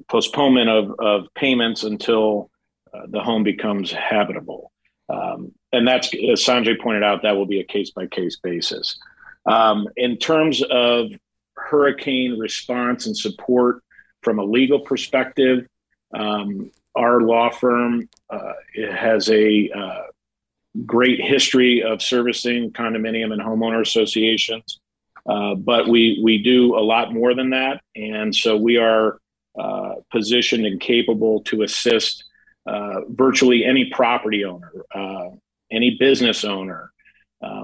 postponement 0.09 0.69
of, 0.69 0.95
of 0.99 1.27
payments 1.35 1.85
until 1.85 2.51
uh, 2.93 3.03
the 3.09 3.21
home 3.21 3.43
becomes 3.43 3.93
habitable. 3.93 4.73
Um, 5.09 5.53
and 5.73 5.87
that's, 5.87 6.09
as 6.15 6.45
Sanjay 6.45 6.81
pointed 6.81 7.03
out, 7.03 7.23
that 7.23 7.37
will 7.37 7.47
be 7.47 7.61
a 7.61 7.65
case 7.65 7.91
by 7.91 8.07
case 8.07 8.39
basis. 8.43 8.99
Um, 9.47 9.89
in 9.97 10.17
terms 10.17 10.63
of 10.63 11.11
hurricane 11.57 12.39
response 12.39 13.07
and 13.07 13.17
support 13.17 13.83
from 14.23 14.39
a 14.39 14.45
legal 14.45 14.81
perspective, 14.81 15.67
um, 16.15 16.71
our 16.97 17.21
law 17.21 17.51
firm 17.51 18.09
uh, 18.31 18.53
has 18.93 19.29
a 19.31 19.71
uh, 19.71 20.03
great 20.87 21.21
history 21.21 21.83
of 21.83 22.03
servicing 22.03 22.71
condominium 22.73 23.33
and 23.33 23.43
homeowner 23.43 23.81
associations, 23.81 24.81
uh, 25.29 25.55
but 25.55 25.89
we 25.89 26.21
we 26.23 26.43
do 26.43 26.77
a 26.77 26.81
lot 26.81 27.13
more 27.13 27.35
than 27.35 27.51
that, 27.51 27.81
and 27.97 28.35
so 28.35 28.57
we 28.57 28.77
are 28.77 29.19
uh, 29.59 29.95
positioned 30.11 30.67
and 30.67 30.81
capable 30.81 31.41
to 31.43 31.63
assist 31.63 32.25
uh, 32.67 33.01
virtually 33.09 33.65
any 33.65 33.91
property 33.91 34.45
owner, 34.45 34.73
uh, 34.95 35.31
any 35.71 35.97
business 35.99 36.45
owner. 36.45 36.91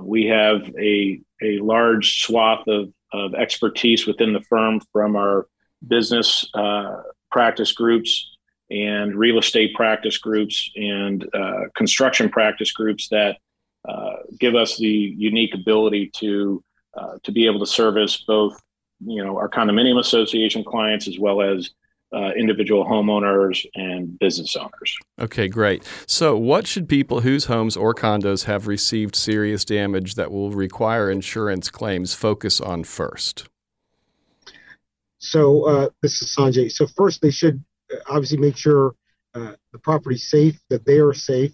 we 0.03 0.27
have 0.27 0.63
a 0.79 1.21
a 1.43 1.59
large 1.59 2.23
swath 2.23 2.67
of 2.69 2.93
of 3.13 3.35
expertise 3.35 4.07
within 4.07 4.33
the 4.33 4.41
firm 4.43 4.81
from 4.93 5.17
our 5.17 5.47
business 5.89 6.49
practice 7.31 7.73
groups 7.73 8.37
and 8.71 9.15
real 9.15 9.39
estate 9.39 9.75
practice 9.75 10.19
groups 10.19 10.71
and 10.77 11.29
uh, 11.35 11.65
construction 11.75 12.29
practice 12.29 12.73
groups 12.73 13.09
that 13.09 13.39
uh, 13.89 14.17
give 14.39 14.55
us 14.55 14.77
the 14.77 14.87
unique 14.89 15.55
ability 15.55 16.11
to 16.15 16.63
uh, 16.97 17.17
to 17.23 17.33
be 17.33 17.47
able 17.47 17.61
to 17.61 17.67
service 17.67 18.25
both 18.27 18.61
you 19.01 19.25
know 19.25 19.37
our 19.37 19.49
condominium 19.49 19.99
association 19.99 20.63
clients 20.65 21.09
as 21.09 21.19
well 21.19 21.41
as 21.41 21.71
uh, 22.13 22.31
individual 22.37 22.85
homeowners 22.85 23.65
and 23.75 24.19
business 24.19 24.57
owners. 24.57 24.97
Okay, 25.21 25.49
great. 25.49 25.89
So, 26.07 26.37
what 26.37 26.67
should 26.67 26.89
people 26.89 27.21
whose 27.21 27.45
homes 27.45 27.77
or 27.77 27.95
condos 27.95 28.45
have 28.45 28.67
received 28.67 29.15
serious 29.15 29.65
damage 29.65 30.17
that 30.17 30.33
will 30.33 30.51
require 30.51 31.11
insurance 31.11 31.71
claims 31.71 32.15
focus 32.15 32.61
on 32.61 32.85
first? 32.85 33.49
So, 35.19 35.65
uh, 35.69 35.89
this 36.03 36.21
is 36.21 36.35
Sanjay. 36.37 36.73
So, 36.73 36.87
first, 36.89 37.23
they 37.23 37.31
should 37.31 37.63
obviously 38.09 38.39
make 38.39 38.57
sure 38.57 38.95
uh, 39.35 39.53
the 39.73 39.79
property's 39.79 40.29
safe, 40.29 40.59
that 40.71 40.85
they 40.85 40.99
are 40.99 41.15
safe. 41.15 41.53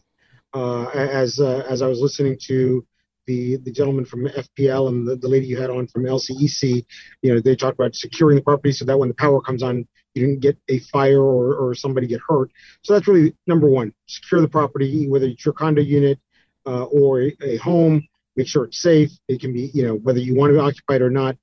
Uh, 0.54 0.86
as 0.88 1.38
uh, 1.38 1.64
as 1.68 1.82
I 1.82 1.86
was 1.88 2.00
listening 2.00 2.38
to 2.46 2.86
the 3.26 3.56
the 3.58 3.72
gentleman 3.72 4.04
from 4.04 4.26
FPL 4.26 4.88
and 4.88 5.06
the, 5.06 5.16
the 5.16 5.28
lady 5.28 5.46
you 5.46 5.60
had 5.60 5.70
on 5.70 5.86
from 5.88 6.04
LCEC, 6.04 6.84
you 7.22 7.34
know, 7.34 7.40
they 7.40 7.56
talked 7.56 7.78
about 7.78 7.94
securing 7.94 8.36
the 8.36 8.42
property 8.42 8.72
so 8.72 8.84
that 8.84 8.98
when 8.98 9.08
the 9.08 9.14
power 9.14 9.40
comes 9.40 9.62
on, 9.62 9.86
you 10.14 10.26
didn't 10.26 10.40
get 10.40 10.56
a 10.68 10.78
fire 10.78 11.20
or, 11.20 11.54
or 11.56 11.74
somebody 11.74 12.06
get 12.06 12.20
hurt. 12.26 12.50
So 12.82 12.94
that's 12.94 13.08
really 13.08 13.34
number 13.46 13.68
one: 13.68 13.92
secure 14.06 14.40
the 14.40 14.48
property, 14.48 15.08
whether 15.08 15.26
it's 15.26 15.44
your 15.44 15.54
condo 15.54 15.82
unit, 15.82 16.18
uh, 16.64 16.84
or 16.84 17.22
a, 17.22 17.32
a, 17.42 17.56
home. 17.56 18.06
Make 18.36 18.48
sure 18.48 18.64
it's 18.64 18.82
safe. 18.82 19.10
It 19.28 19.40
can 19.40 19.52
be, 19.52 19.70
you 19.72 19.86
know, 19.86 19.94
whether 19.94 20.18
you 20.18 20.34
want 20.34 20.52
to 20.52 20.60
occupy 20.60 20.96
it 20.96 21.02
or 21.02 21.10
not. 21.10 21.36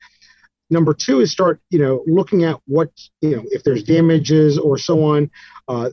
Number 0.73 0.93
two 0.93 1.21
is 1.21 1.31
start, 1.31 1.61
you 1.69 1.79
know, 1.79 2.03
looking 2.07 2.43
at 2.43 2.59
what, 2.65 2.89
you 3.21 3.35
know, 3.35 3.43
if 3.51 3.63
there's 3.63 3.83
damages 3.83 4.57
or 4.57 4.77
so 4.77 5.03
on. 5.03 5.31
Uh, 5.67 5.91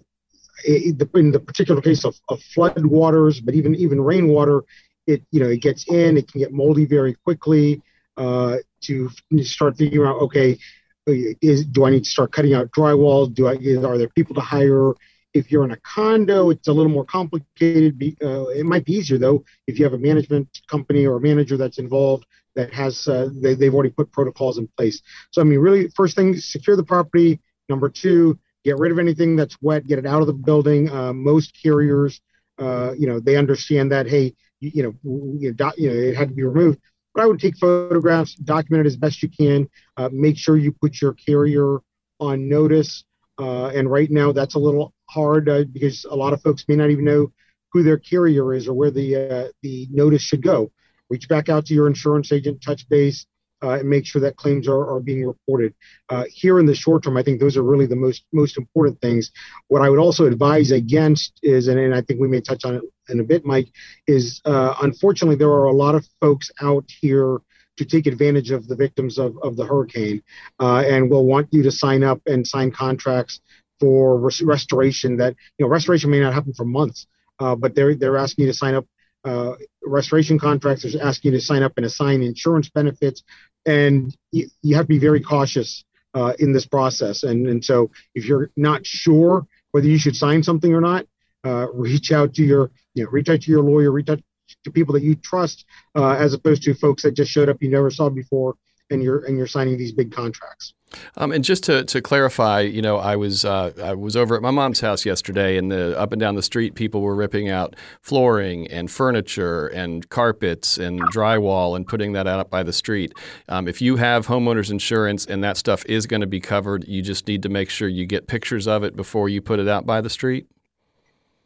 in 0.67 0.97
the 0.99 1.41
particular 1.41 1.81
case 1.81 2.05
of, 2.05 2.15
of 2.29 2.43
flood 2.43 2.85
waters, 2.85 3.41
but 3.41 3.55
even 3.55 3.75
even 3.77 3.99
rainwater, 4.01 4.63
it 5.07 5.23
you 5.31 5.41
know 5.41 5.49
it 5.49 5.63
gets 5.63 5.89
in, 5.89 6.19
it 6.19 6.31
can 6.31 6.41
get 6.41 6.53
moldy 6.53 6.85
very 6.85 7.15
quickly. 7.25 7.83
Uh, 8.17 8.57
to 8.83 9.11
start 9.43 9.77
figuring 9.79 10.09
out, 10.09 10.21
okay, 10.21 10.59
is 11.07 11.65
do 11.65 11.85
I 11.87 11.91
need 11.91 12.05
to 12.05 12.11
start 12.11 12.33
cutting 12.33 12.55
out 12.55 12.71
drywall? 12.73 13.33
Do 13.33 13.47
I 13.47 13.55
are 13.87 13.99
there 13.99 14.09
people 14.09 14.35
to 14.35 14.41
hire? 14.41 14.93
If 15.33 15.53
you're 15.53 15.65
in 15.65 15.71
a 15.71 15.77
condo, 15.77 16.51
it's 16.51 16.69
a 16.69 16.73
little 16.73 16.91
more 16.91 17.05
complicated. 17.05 18.03
Uh, 18.23 18.49
it 18.49 18.67
might 18.67 18.85
be 18.85 18.95
easier 18.95 19.19
though 19.19 19.45
if 19.67 19.79
you 19.79 19.85
have 19.85 19.95
a 19.95 19.99
management 19.99 20.49
company 20.69 21.07
or 21.07 21.17
a 21.17 21.21
manager 21.21 21.57
that's 21.57 21.79
involved 21.79 22.27
that 22.57 22.73
has 22.73 23.07
uh, 23.07 23.29
they, 23.41 23.55
they've 23.55 23.75
already 23.75 23.91
put 23.91 24.11
protocols 24.13 24.59
in 24.59 24.69
place. 24.77 25.01
So 25.31 25.41
I 25.41 25.45
mean, 25.45 25.59
really, 25.61 25.89
first 25.97 26.17
thing, 26.17 26.37
secure 26.37 26.77
the 26.77 26.85
property. 26.85 27.41
Number 27.69 27.89
two, 27.89 28.39
get 28.65 28.79
rid 28.79 28.93
of 28.93 28.99
anything 28.99 29.37
that's 29.37 29.57
wet, 29.63 29.87
get 29.87 29.99
it 29.99 30.07
out 30.07 30.21
of 30.21 30.27
the 30.27 30.33
building. 30.33 30.91
Uh, 30.91 31.13
most 31.13 31.57
carriers, 31.61 32.21
uh, 32.59 32.93
you 32.99 33.07
know, 33.07 33.21
they 33.21 33.37
understand 33.37 33.93
that. 33.93 34.09
Hey, 34.09 34.35
you, 34.61 34.71
you 34.75 34.83
know, 34.83 34.95
you 35.39 35.55
know, 35.57 35.73
you 35.77 35.89
know, 35.89 35.95
it 35.95 36.17
had 36.17 36.29
to 36.29 36.35
be 36.35 36.43
removed. 36.43 36.79
But 37.15 37.23
I 37.23 37.27
would 37.27 37.41
take 37.41 37.57
photographs, 37.57 38.35
document 38.35 38.87
it 38.87 38.89
as 38.89 38.97
best 38.97 39.23
you 39.23 39.29
can. 39.29 39.69
Uh, 39.97 40.09
make 40.13 40.37
sure 40.37 40.57
you 40.57 40.73
put 40.73 41.01
your 41.01 41.15
carrier 41.15 41.79
on 42.21 42.49
notice. 42.49 43.05
Uh, 43.39 43.69
and 43.69 43.91
right 43.91 44.11
now, 44.11 44.33
that's 44.33 44.55
a 44.55 44.59
little 44.59 44.93
hard 45.11 45.49
uh, 45.49 45.65
because 45.73 46.05
a 46.05 46.15
lot 46.15 46.33
of 46.33 46.43
folks 46.43 46.65
may 46.69 46.77
not 46.77 46.91
even 46.91 47.05
know 47.05 47.33
who 47.73 47.83
their 47.83 47.99
carrier 47.99 48.55
is 48.55 48.69
or 48.69 48.75
where 48.75 48.91
the 48.91 49.17
uh, 49.17 49.49
the 49.63 49.89
notice 49.91 50.23
should 50.23 50.43
go. 50.43 50.71
Reach 51.09 51.29
back 51.29 51.49
out 51.49 51.67
to 51.67 51.75
your 51.75 51.87
insurance 51.87 52.31
agent, 52.33 52.63
touch 52.63 52.89
base, 52.89 53.27
uh, 53.63 53.79
and 53.81 53.89
make 53.89 54.07
sure 54.07 54.23
that 54.23 54.37
claims 54.37 54.69
are, 54.69 54.89
are 54.89 55.01
being 55.01 55.27
reported. 55.27 55.75
Uh, 56.09 56.25
here 56.31 56.59
in 56.59 56.67
the 56.67 56.75
short 56.75 57.05
term, 57.05 57.17
I 57.17 57.23
think 57.23 57.41
those 57.41 57.57
are 57.57 57.63
really 57.63 57.87
the 57.87 57.97
most 57.97 58.25
most 58.33 58.57
important 58.57 59.01
things. 59.01 59.31
What 59.69 59.83
I 59.83 59.91
would 59.91 59.99
also 59.99 60.27
advise 60.27 60.71
against 60.71 61.39
is, 61.43 61.69
and, 61.69 61.79
and 61.79 61.95
I 61.95 62.03
think 62.03 62.21
we 62.21 62.29
may 62.29 62.41
touch 62.41 62.65
on 62.65 62.77
it 62.77 62.83
in 63.09 63.21
a 63.21 63.25
bit, 63.25 63.45
Mike, 63.45 63.69
is 64.07 64.41
uh, 64.45 64.75
unfortunately 64.83 65.37
there 65.37 65.51
are 65.51 65.67
a 65.67 65.73
lot 65.73 65.95
of 65.95 66.07
folks 66.21 66.51
out 66.61 66.85
here 67.01 67.39
to 67.77 67.85
take 67.87 68.07
advantage 68.07 68.51
of 68.51 68.69
the 68.69 68.77
victims 68.77 69.19
of, 69.19 69.39
of 69.43 69.57
the 69.57 69.65
hurricane 69.65 70.23
uh, 70.61 70.85
and 70.87 71.11
will 71.11 71.25
want 71.25 71.49
you 71.51 71.63
to 71.63 71.71
sign 71.71 72.05
up 72.05 72.21
and 72.27 72.47
sign 72.47 72.71
contracts 72.71 73.41
for 73.81 74.19
res- 74.19 74.43
restoration 74.43 75.17
that 75.17 75.35
you 75.59 75.65
know 75.65 75.71
restoration 75.71 76.11
may 76.11 76.21
not 76.21 76.35
happen 76.35 76.53
for 76.53 76.65
months 76.65 77.07
uh, 77.41 77.57
but 77.57 77.75
they're 77.75 77.95
they're 77.95 78.19
asking 78.19 78.45
you 78.45 78.51
to 78.53 78.57
sign 78.57 78.75
up 78.75 78.87
uh, 79.25 79.53
restoration 79.83 80.39
contracts 80.39 80.85
are 80.85 81.03
asking 81.03 81.33
you 81.33 81.39
to 81.39 81.45
sign 81.45 81.63
up 81.63 81.73
and 81.77 81.85
assign 81.87 82.23
insurance 82.23 82.71
benefits 82.71 83.23
and 83.67 84.17
you, 84.33 84.49
you 84.63 84.77
have 84.77 84.85
to 84.85 84.89
be 84.89 84.99
very 84.99 85.21
cautious 85.21 85.85
uh, 86.15 86.33
in 86.39 86.53
this 86.53 86.67
process. 86.67 87.23
And 87.23 87.47
and 87.47 87.65
so 87.65 87.91
if 88.15 88.25
you're 88.25 88.51
not 88.57 88.87
sure 88.87 89.47
whether 89.73 89.87
you 89.87 89.99
should 89.99 90.17
sign 90.17 90.43
something 90.43 90.73
or 90.73 90.81
not, 90.81 91.07
uh, 91.45 91.67
reach 91.73 92.13
out 92.13 92.35
to 92.35 92.43
your 92.43 92.71
you 92.95 93.05
know 93.05 93.11
reach 93.11 93.29
out 93.29 93.43
to 93.43 93.51
your 93.51 93.63
lawyer, 93.63 93.91
reach 93.91 94.09
out 94.09 94.21
to 94.65 94.71
people 94.71 94.95
that 94.95 95.03
you 95.03 95.15
trust, 95.15 95.65
uh, 95.95 96.13
as 96.13 96.35
opposed 96.35 96.63
to 96.65 96.75
folks 96.75 97.03
that 97.03 97.13
just 97.13 97.31
showed 97.31 97.49
up 97.49 97.63
you 97.63 97.71
never 97.71 97.91
saw 97.91 98.09
before 98.09 98.57
and 98.91 99.03
you're 99.03 99.25
and 99.25 99.37
you're 99.37 99.47
signing 99.47 99.79
these 99.79 99.93
big 99.93 100.13
contracts. 100.13 100.75
Um, 101.17 101.31
and 101.31 101.45
just 101.45 101.63
to, 101.65 101.85
to 101.85 102.03
clarify, 102.03 102.61
you 102.61 102.83
know, 102.83 102.97
I 102.97 103.15
was 103.17 103.45
uh, 103.45 103.73
I 103.83 103.95
was 103.95 104.17
over 104.17 104.35
at 104.35 104.43
my 104.43 104.51
mom's 104.51 104.81
house 104.81 105.07
yesterday, 105.07 105.57
and 105.57 105.71
the 105.71 105.99
up 105.99 106.13
and 106.13 106.21
down 106.21 106.35
the 106.35 106.43
street, 106.43 106.75
people 106.75 107.01
were 107.01 107.15
ripping 107.15 107.49
out 107.49 107.77
flooring 108.01 108.67
and 108.69 108.91
furniture 108.91 109.69
and 109.69 110.09
carpets 110.09 110.79
and 110.79 111.01
drywall 111.13 111.77
and 111.77 111.87
putting 111.87 112.13
that 112.13 112.27
out 112.27 112.51
by 112.51 112.63
the 112.63 112.73
street. 112.73 113.15
Um, 113.49 113.69
if 113.69 113.81
you 113.81 113.97
have 113.97 114.27
homeowners 114.27 114.71
insurance 114.71 115.27
and 115.27 115.45
that 115.45 115.57
stuff 115.57 115.85
is 115.87 116.07
going 116.07 116.23
to 116.23 116.27
be 116.27 116.41
covered, 116.41 116.87
you 116.89 117.03
just 117.03 117.29
need 117.29 117.43
to 117.45 117.49
make 117.49 117.71
sure 117.71 117.89
you 117.89 118.07
get 118.07 118.27
pictures 118.27 118.67
of 118.67 118.83
it 118.83 118.97
before 118.97 119.29
you 119.29 119.41
put 119.41 119.61
it 119.61 119.69
out 119.69 119.87
by 119.87 120.01
the 120.01 120.11
street. 120.11 120.47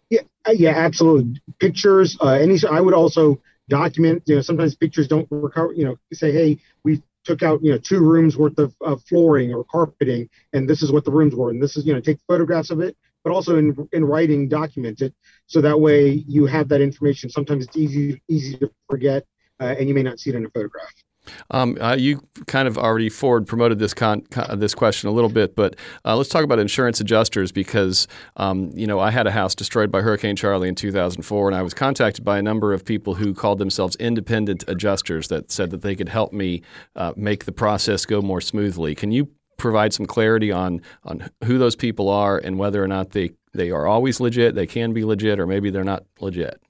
Yeah, 0.08 0.20
uh, 0.46 0.52
yeah, 0.52 0.70
absolutely. 0.70 1.40
Pictures. 1.58 2.16
Uh, 2.20 2.28
any. 2.28 2.58
I 2.70 2.80
would 2.80 2.94
also 2.94 3.40
document. 3.68 4.22
You 4.26 4.36
know, 4.36 4.40
sometimes 4.40 4.74
pictures 4.74 5.08
don't 5.08 5.28
recover. 5.30 5.74
You 5.74 5.84
know, 5.84 5.98
say, 6.12 6.32
hey, 6.32 6.58
we 6.82 7.02
took 7.24 7.42
out 7.42 7.62
you 7.62 7.72
know 7.72 7.78
two 7.78 8.00
rooms 8.00 8.36
worth 8.36 8.58
of, 8.58 8.74
of 8.80 9.02
flooring 9.04 9.52
or 9.52 9.64
carpeting 9.64 10.28
and 10.52 10.68
this 10.68 10.82
is 10.82 10.92
what 10.92 11.04
the 11.04 11.10
rooms 11.10 11.34
were. 11.34 11.50
And 11.50 11.62
this 11.62 11.76
is 11.76 11.86
you 11.86 11.94
know 11.94 12.00
take 12.00 12.18
photographs 12.28 12.70
of 12.70 12.80
it 12.80 12.96
but 13.22 13.32
also 13.32 13.56
in 13.56 13.88
in 13.92 14.04
writing 14.04 14.48
document 14.48 15.00
it 15.00 15.14
so 15.46 15.60
that 15.60 15.78
way 15.78 16.24
you 16.28 16.46
have 16.46 16.68
that 16.68 16.80
information. 16.80 17.30
Sometimes 17.30 17.64
it's 17.64 17.76
easy 17.76 18.20
easy 18.28 18.56
to 18.58 18.70
forget 18.88 19.24
uh, 19.60 19.74
and 19.78 19.88
you 19.88 19.94
may 19.94 20.02
not 20.02 20.18
see 20.18 20.30
it 20.30 20.36
in 20.36 20.44
a 20.44 20.50
photograph 20.50 20.92
um, 21.50 21.76
uh, 21.80 21.94
you 21.94 22.20
kind 22.46 22.68
of 22.68 22.78
already 22.78 23.08
forward 23.08 23.46
promoted 23.46 23.78
this 23.78 23.94
con, 23.94 24.22
con, 24.22 24.58
this 24.58 24.74
question 24.74 25.08
a 25.08 25.12
little 25.12 25.30
bit, 25.30 25.54
but 25.54 25.76
uh, 26.04 26.16
let's 26.16 26.28
talk 26.28 26.44
about 26.44 26.58
insurance 26.58 27.00
adjusters 27.00 27.52
because 27.52 28.06
um, 28.36 28.70
you 28.74 28.86
know 28.86 29.00
I 29.00 29.10
had 29.10 29.26
a 29.26 29.30
house 29.30 29.54
destroyed 29.54 29.90
by 29.90 30.02
Hurricane 30.02 30.36
Charley 30.36 30.68
in 30.68 30.74
2004, 30.74 31.48
and 31.48 31.56
I 31.56 31.62
was 31.62 31.74
contacted 31.74 32.24
by 32.24 32.38
a 32.38 32.42
number 32.42 32.72
of 32.72 32.84
people 32.84 33.14
who 33.14 33.34
called 33.34 33.58
themselves 33.58 33.96
independent 33.96 34.64
adjusters 34.68 35.28
that 35.28 35.50
said 35.50 35.70
that 35.70 35.82
they 35.82 35.94
could 35.94 36.08
help 36.08 36.32
me 36.32 36.62
uh, 36.96 37.12
make 37.16 37.44
the 37.44 37.52
process 37.52 38.06
go 38.06 38.20
more 38.20 38.40
smoothly. 38.40 38.94
Can 38.94 39.12
you 39.12 39.28
provide 39.56 39.92
some 39.92 40.06
clarity 40.06 40.50
on 40.50 40.80
on 41.04 41.28
who 41.44 41.58
those 41.58 41.76
people 41.76 42.08
are 42.08 42.38
and 42.38 42.58
whether 42.58 42.82
or 42.82 42.88
not 42.88 43.10
they 43.10 43.30
they 43.52 43.70
are 43.70 43.86
always 43.86 44.20
legit, 44.20 44.54
they 44.54 44.66
can 44.66 44.92
be 44.92 45.04
legit, 45.04 45.38
or 45.38 45.46
maybe 45.46 45.70
they're 45.70 45.84
not 45.84 46.04
legit? 46.20 46.60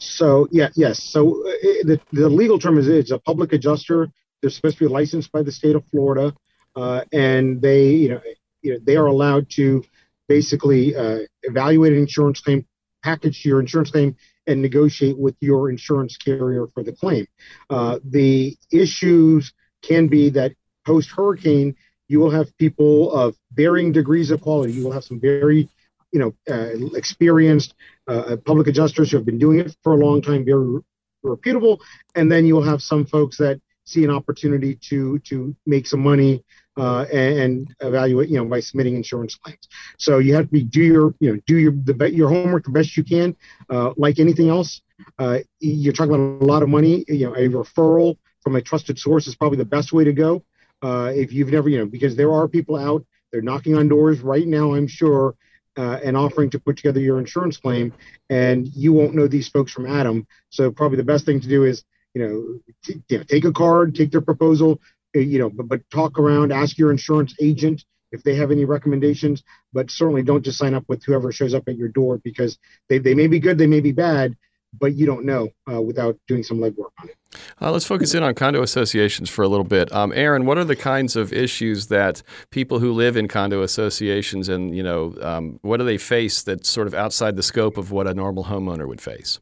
So 0.00 0.48
yeah, 0.50 0.68
yes. 0.74 1.02
So 1.02 1.46
uh, 1.46 1.52
the, 1.84 2.00
the 2.12 2.28
legal 2.28 2.58
term 2.58 2.78
is 2.78 2.88
it's 2.88 3.10
a 3.10 3.18
public 3.18 3.52
adjuster. 3.52 4.08
They're 4.40 4.50
supposed 4.50 4.78
to 4.78 4.84
be 4.84 4.92
licensed 4.92 5.30
by 5.30 5.42
the 5.42 5.52
state 5.52 5.76
of 5.76 5.84
Florida, 5.90 6.34
uh, 6.74 7.02
and 7.12 7.60
they 7.60 7.90
you 7.90 8.08
know, 8.08 8.20
you 8.62 8.72
know 8.72 8.78
they 8.82 8.96
are 8.96 9.06
allowed 9.06 9.50
to 9.50 9.84
basically 10.28 10.96
uh, 10.96 11.20
evaluate 11.42 11.92
an 11.92 11.98
insurance 11.98 12.40
claim, 12.40 12.66
package 13.04 13.44
your 13.44 13.60
insurance 13.60 13.90
claim, 13.90 14.16
and 14.46 14.62
negotiate 14.62 15.18
with 15.18 15.36
your 15.40 15.70
insurance 15.70 16.16
carrier 16.16 16.66
for 16.72 16.82
the 16.82 16.92
claim. 16.92 17.26
Uh, 17.68 17.98
the 18.04 18.56
issues 18.72 19.52
can 19.82 20.08
be 20.08 20.30
that 20.30 20.52
post 20.86 21.10
hurricane, 21.10 21.76
you 22.08 22.18
will 22.18 22.30
have 22.30 22.56
people 22.58 23.12
of 23.12 23.36
varying 23.52 23.92
degrees 23.92 24.30
of 24.30 24.40
quality. 24.40 24.72
You 24.72 24.84
will 24.84 24.92
have 24.92 25.04
some 25.04 25.20
very 25.20 25.68
you 26.12 26.20
know, 26.20 26.34
uh, 26.50 26.70
experienced 26.96 27.74
uh, 28.06 28.36
public 28.44 28.66
adjusters 28.66 29.10
who 29.10 29.16
have 29.16 29.26
been 29.26 29.38
doing 29.38 29.60
it 29.60 29.76
for 29.82 29.92
a 29.92 29.96
long 29.96 30.20
time, 30.22 30.44
very 30.44 30.80
reputable, 31.22 31.80
and 32.14 32.30
then 32.30 32.44
you'll 32.46 32.62
have 32.62 32.82
some 32.82 33.04
folks 33.06 33.36
that 33.38 33.60
see 33.84 34.04
an 34.04 34.10
opportunity 34.10 34.76
to 34.76 35.18
to 35.20 35.54
make 35.66 35.86
some 35.86 36.00
money 36.00 36.44
uh, 36.76 37.04
and, 37.12 37.74
evaluate, 37.80 38.28
you 38.28 38.36
know, 38.36 38.44
by 38.44 38.60
submitting 38.60 38.94
insurance 38.94 39.34
claims. 39.34 39.68
So 39.98 40.18
you 40.18 40.34
have 40.34 40.46
to 40.46 40.50
be 40.50 40.62
do 40.62 40.82
your, 40.82 41.14
you 41.20 41.32
know, 41.32 41.40
do 41.46 41.56
your 41.56 41.72
the 41.72 42.10
your 42.10 42.28
homework 42.28 42.64
the 42.64 42.70
best 42.70 42.96
you 42.96 43.04
can. 43.04 43.36
Uh, 43.68 43.92
like 43.96 44.18
anything 44.18 44.48
else, 44.48 44.80
uh, 45.18 45.38
you're 45.58 45.92
talking 45.92 46.14
about 46.14 46.42
a 46.42 46.46
lot 46.46 46.62
of 46.62 46.68
money. 46.68 47.04
You 47.08 47.26
know, 47.26 47.34
a 47.34 47.48
referral 47.48 48.16
from 48.42 48.56
a 48.56 48.62
trusted 48.62 48.98
source 48.98 49.26
is 49.26 49.34
probably 49.34 49.58
the 49.58 49.64
best 49.64 49.92
way 49.92 50.04
to 50.04 50.12
go. 50.12 50.44
Uh, 50.82 51.12
if 51.14 51.32
you've 51.32 51.50
never, 51.50 51.68
you 51.68 51.78
know, 51.78 51.86
because 51.86 52.16
there 52.16 52.32
are 52.32 52.48
people 52.48 52.76
out, 52.76 53.04
they're 53.30 53.42
knocking 53.42 53.76
on 53.76 53.88
doors 53.88 54.20
right 54.20 54.46
now. 54.46 54.74
I'm 54.74 54.86
sure 54.86 55.34
uh, 55.76 55.98
and 56.04 56.16
offering 56.16 56.50
to 56.50 56.58
put 56.58 56.76
together 56.76 57.00
your 57.00 57.18
insurance 57.18 57.56
claim, 57.56 57.92
and 58.28 58.66
you 58.68 58.92
won't 58.92 59.14
know 59.14 59.28
these 59.28 59.48
folks 59.48 59.72
from 59.72 59.86
Adam. 59.86 60.26
So 60.50 60.70
probably 60.70 60.96
the 60.96 61.04
best 61.04 61.24
thing 61.24 61.40
to 61.40 61.48
do 61.48 61.64
is, 61.64 61.84
you 62.14 62.26
know, 62.26 62.60
t- 62.84 63.02
you 63.08 63.18
know 63.18 63.24
take 63.24 63.44
a 63.44 63.52
card, 63.52 63.94
take 63.94 64.10
their 64.10 64.20
proposal, 64.20 64.80
uh, 65.16 65.20
you 65.20 65.38
know, 65.38 65.50
but, 65.50 65.68
but 65.68 65.90
talk 65.90 66.18
around, 66.18 66.52
ask 66.52 66.78
your 66.78 66.90
insurance 66.90 67.34
agent 67.40 67.84
if 68.12 68.22
they 68.22 68.34
have 68.34 68.50
any 68.50 68.64
recommendations, 68.64 69.42
but 69.72 69.90
certainly 69.90 70.22
don't 70.22 70.44
just 70.44 70.58
sign 70.58 70.74
up 70.74 70.84
with 70.88 71.04
whoever 71.04 71.30
shows 71.30 71.54
up 71.54 71.68
at 71.68 71.76
your 71.76 71.88
door 71.88 72.18
because 72.18 72.58
they, 72.88 72.98
they 72.98 73.14
may 73.14 73.28
be 73.28 73.38
good, 73.38 73.56
they 73.56 73.68
may 73.68 73.80
be 73.80 73.92
bad, 73.92 74.36
but 74.78 74.94
you 74.94 75.06
don't 75.06 75.24
know 75.24 75.48
uh, 75.72 75.80
without 75.80 76.18
doing 76.26 76.42
some 76.42 76.58
legwork 76.58 76.90
on 77.00 77.08
it. 77.08 77.16
Uh, 77.60 77.70
let's 77.70 77.84
focus 77.84 78.14
in 78.14 78.22
on 78.22 78.34
condo 78.34 78.62
associations 78.62 79.28
for 79.28 79.42
a 79.42 79.48
little 79.48 79.64
bit. 79.64 79.92
Um, 79.92 80.12
Aaron, 80.14 80.46
what 80.46 80.58
are 80.58 80.64
the 80.64 80.76
kinds 80.76 81.16
of 81.16 81.32
issues 81.32 81.88
that 81.88 82.22
people 82.50 82.78
who 82.78 82.92
live 82.92 83.16
in 83.16 83.28
condo 83.28 83.62
associations 83.62 84.48
and 84.48 84.76
you 84.76 84.82
know 84.82 85.14
um, 85.22 85.58
what 85.62 85.78
do 85.78 85.84
they 85.84 85.98
face 85.98 86.42
that's 86.42 86.68
sort 86.68 86.86
of 86.86 86.94
outside 86.94 87.36
the 87.36 87.42
scope 87.42 87.76
of 87.76 87.90
what 87.90 88.06
a 88.06 88.14
normal 88.14 88.44
homeowner 88.44 88.86
would 88.86 89.00
face? 89.00 89.40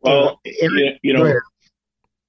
Well, 0.00 0.40
you, 0.44 0.92
you 1.02 1.12
know, 1.12 1.40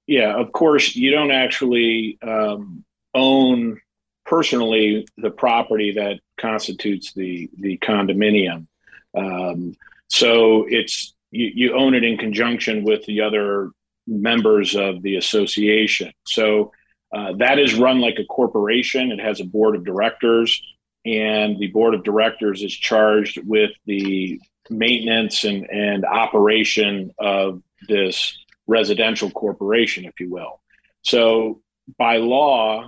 yeah, 0.07 0.35
of 0.35 0.51
course, 0.51 0.95
you 0.95 1.11
don't 1.11 1.31
actually 1.31 2.17
um, 2.21 2.83
own 3.13 3.79
personally 4.25 5.07
the 5.17 5.29
property 5.29 5.93
that 5.93 6.19
constitutes 6.37 7.13
the 7.13 7.49
the 7.59 7.77
condominium. 7.77 8.67
Um, 9.15 9.75
so 10.07 10.65
it's 10.67 11.13
you, 11.31 11.51
you 11.53 11.75
own 11.75 11.93
it 11.93 12.03
in 12.03 12.17
conjunction 12.17 12.83
with 12.83 13.05
the 13.05 13.21
other 13.21 13.71
members 14.07 14.75
of 14.75 15.01
the 15.01 15.15
association. 15.15 16.11
So 16.25 16.71
uh, 17.13 17.33
that 17.37 17.59
is 17.59 17.75
run 17.75 17.99
like 17.99 18.17
a 18.19 18.25
corporation. 18.25 19.11
It 19.11 19.19
has 19.19 19.39
a 19.39 19.45
board 19.45 19.75
of 19.75 19.85
directors, 19.85 20.61
and 21.05 21.59
the 21.59 21.67
board 21.67 21.93
of 21.93 22.03
directors 22.03 22.63
is 22.63 22.73
charged 22.73 23.39
with 23.45 23.71
the 23.85 24.39
maintenance 24.69 25.43
and, 25.43 25.69
and 25.69 26.05
operation 26.05 27.11
of 27.19 27.61
this 27.87 28.37
residential 28.67 29.29
corporation, 29.31 30.05
if 30.05 30.19
you 30.19 30.29
will. 30.29 30.61
So 31.01 31.61
by 31.97 32.17
law, 32.17 32.87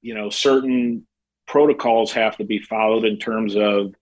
you 0.00 0.14
know, 0.14 0.30
certain 0.30 1.06
protocols 1.46 2.12
have 2.12 2.36
to 2.38 2.44
be 2.44 2.58
followed 2.58 3.04
in 3.04 3.18
terms 3.18 3.54
of 3.54 3.94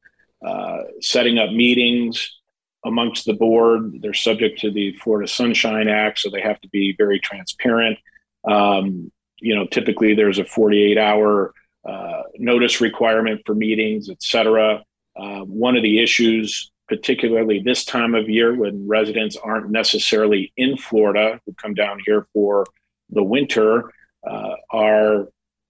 uh, 0.46 0.78
setting 1.00 1.38
up 1.38 1.50
meetings 1.50 2.39
amongst 2.84 3.26
the 3.26 3.34
board. 3.34 4.00
They're 4.00 4.14
subject 4.14 4.60
to 4.60 4.70
the 4.70 4.92
Florida 4.94 5.28
Sunshine 5.28 5.88
Act, 5.88 6.20
so 6.20 6.30
they 6.30 6.40
have 6.40 6.60
to 6.60 6.68
be 6.68 6.94
very 6.96 7.20
transparent. 7.20 7.98
Um, 8.44 9.12
you 9.40 9.54
know, 9.54 9.66
typically 9.66 10.14
there's 10.14 10.38
a 10.38 10.44
48 10.44 10.98
hour 10.98 11.54
uh, 11.88 12.22
notice 12.38 12.80
requirement 12.80 13.42
for 13.46 13.54
meetings, 13.54 14.10
et 14.10 14.22
cetera. 14.22 14.82
Uh, 15.16 15.40
one 15.40 15.76
of 15.76 15.82
the 15.82 16.02
issues, 16.02 16.70
particularly 16.88 17.60
this 17.60 17.84
time 17.84 18.14
of 18.14 18.28
year 18.28 18.54
when 18.54 18.86
residents 18.86 19.36
aren't 19.36 19.70
necessarily 19.70 20.52
in 20.56 20.76
Florida 20.76 21.40
who 21.44 21.54
come 21.54 21.74
down 21.74 22.00
here 22.06 22.26
for 22.32 22.66
the 23.10 23.22
winter, 23.22 23.90
uh, 24.28 24.54
are 24.70 25.28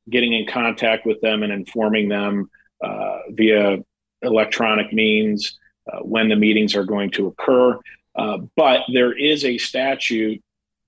getting 0.09 0.33
in 0.33 0.46
contact 0.46 1.07
with 1.07 1.20
them 1.20 1.42
and 1.42 1.53
informing 1.53 2.09
them 2.09 2.51
uh, 2.83 3.18
via 3.31 3.79
electronic 4.23 4.92
means 4.92 5.59
when 6.03 6.29
the 6.29 6.37
meetings 6.37 6.74
are 6.74 6.85
going 6.85 7.11
to 7.11 7.26
occur. 7.26 7.79
Uh, 8.14 8.38
but 8.57 8.81
there 8.92 9.16
is 9.16 9.44
a 9.44 9.59
statute 9.59 10.42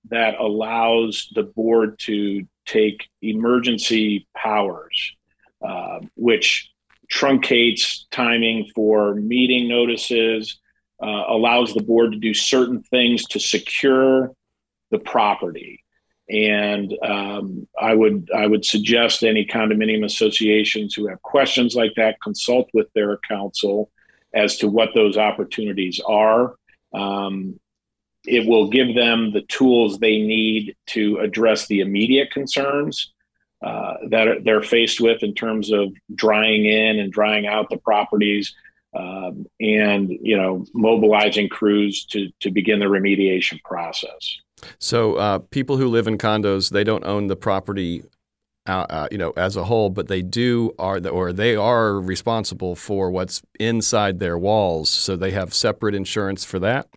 that 0.09 0.35
allows 0.39 1.29
the 1.35 1.43
board 1.43 1.97
to 1.97 2.45
take 2.65 3.07
emergency 3.21 4.27
powers, 4.35 5.15
uh, 5.61 5.99
which 6.15 6.69
truncates 7.11 8.05
timing 8.11 8.69
for 8.75 9.15
meeting 9.15 9.67
notices, 9.67 10.59
uh, 11.01 11.23
allows 11.27 11.73
the 11.73 11.83
board 11.83 12.11
to 12.11 12.17
do 12.17 12.33
certain 12.33 12.81
things 12.83 13.25
to 13.25 13.39
secure 13.39 14.31
the 14.91 14.99
property. 14.99 15.83
And 16.29 16.93
um, 17.03 17.67
I 17.79 17.93
would 17.93 18.29
I 18.33 18.47
would 18.47 18.63
suggest 18.63 19.23
any 19.23 19.45
condominium 19.45 20.05
associations 20.05 20.93
who 20.93 21.07
have 21.07 21.21
questions 21.21 21.75
like 21.75 21.93
that 21.97 22.21
consult 22.21 22.69
with 22.73 22.87
their 22.93 23.17
counsel 23.27 23.91
as 24.33 24.57
to 24.57 24.67
what 24.67 24.89
those 24.93 25.17
opportunities 25.17 25.99
are. 26.07 26.55
Um, 26.93 27.59
it 28.25 28.47
will 28.47 28.69
give 28.69 28.95
them 28.95 29.31
the 29.33 29.41
tools 29.41 29.99
they 29.99 30.17
need 30.17 30.75
to 30.87 31.17
address 31.17 31.67
the 31.67 31.81
immediate 31.81 32.31
concerns 32.31 33.13
uh, 33.61 33.95
that 34.09 34.43
they're 34.43 34.61
faced 34.61 35.01
with 35.01 35.23
in 35.23 35.33
terms 35.33 35.71
of 35.71 35.93
drying 36.15 36.65
in 36.65 36.99
and 36.99 37.11
drying 37.11 37.45
out 37.47 37.69
the 37.69 37.77
properties 37.77 38.53
um, 38.93 39.45
and 39.59 40.09
you 40.21 40.37
know 40.37 40.65
mobilizing 40.73 41.49
crews 41.49 42.05
to 42.05 42.29
to 42.39 42.51
begin 42.51 42.79
the 42.79 42.85
remediation 42.85 43.61
process 43.63 44.37
so 44.79 45.15
uh, 45.15 45.39
people 45.39 45.77
who 45.77 45.87
live 45.87 46.07
in 46.07 46.17
condos 46.17 46.71
they 46.71 46.83
don't 46.83 47.05
own 47.05 47.27
the 47.27 47.35
property 47.35 48.03
uh, 48.67 48.85
uh, 48.89 49.07
you 49.11 49.17
know 49.17 49.31
as 49.35 49.55
a 49.55 49.65
whole 49.65 49.89
but 49.89 50.07
they 50.07 50.21
do 50.21 50.73
are 50.79 50.99
the, 50.99 51.09
or 51.09 51.33
they 51.33 51.55
are 51.55 51.99
responsible 51.99 52.75
for 52.75 53.11
what's 53.11 53.41
inside 53.59 54.19
their 54.19 54.37
walls 54.37 54.89
so 54.89 55.15
they 55.15 55.31
have 55.31 55.53
separate 55.53 55.93
insurance 55.93 56.43
for 56.45 56.59
that 56.59 56.87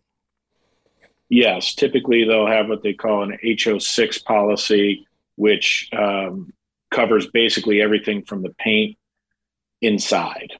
yes, 1.28 1.74
typically 1.74 2.24
they'll 2.24 2.46
have 2.46 2.68
what 2.68 2.82
they 2.82 2.92
call 2.92 3.22
an 3.22 3.38
HO6 3.44 4.24
policy, 4.24 5.06
which 5.36 5.88
um, 5.96 6.52
covers 6.90 7.26
basically 7.28 7.80
everything 7.80 8.22
from 8.24 8.42
the 8.42 8.54
paint 8.58 8.96
inside. 9.80 10.52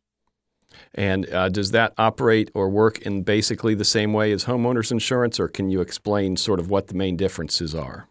And 0.95 1.29
uh, 1.31 1.51
does 1.51 1.73
that 1.73 1.93
operate 1.99 2.51
or 2.55 2.71
work 2.71 3.01
in 3.01 3.23
basically 3.23 3.75
the 3.75 3.85
same 3.85 4.13
way 4.13 4.33
as 4.33 4.45
homeowners 4.45 4.91
insurance, 4.91 5.39
or 5.39 5.49
can 5.49 5.69
you 5.69 5.81
explain 5.81 6.37
sort 6.37 6.59
of 6.59 6.71
what 6.71 6.89
the 6.89 6.95
main 6.95 7.17
differences 7.17 7.75
are? 7.75 8.09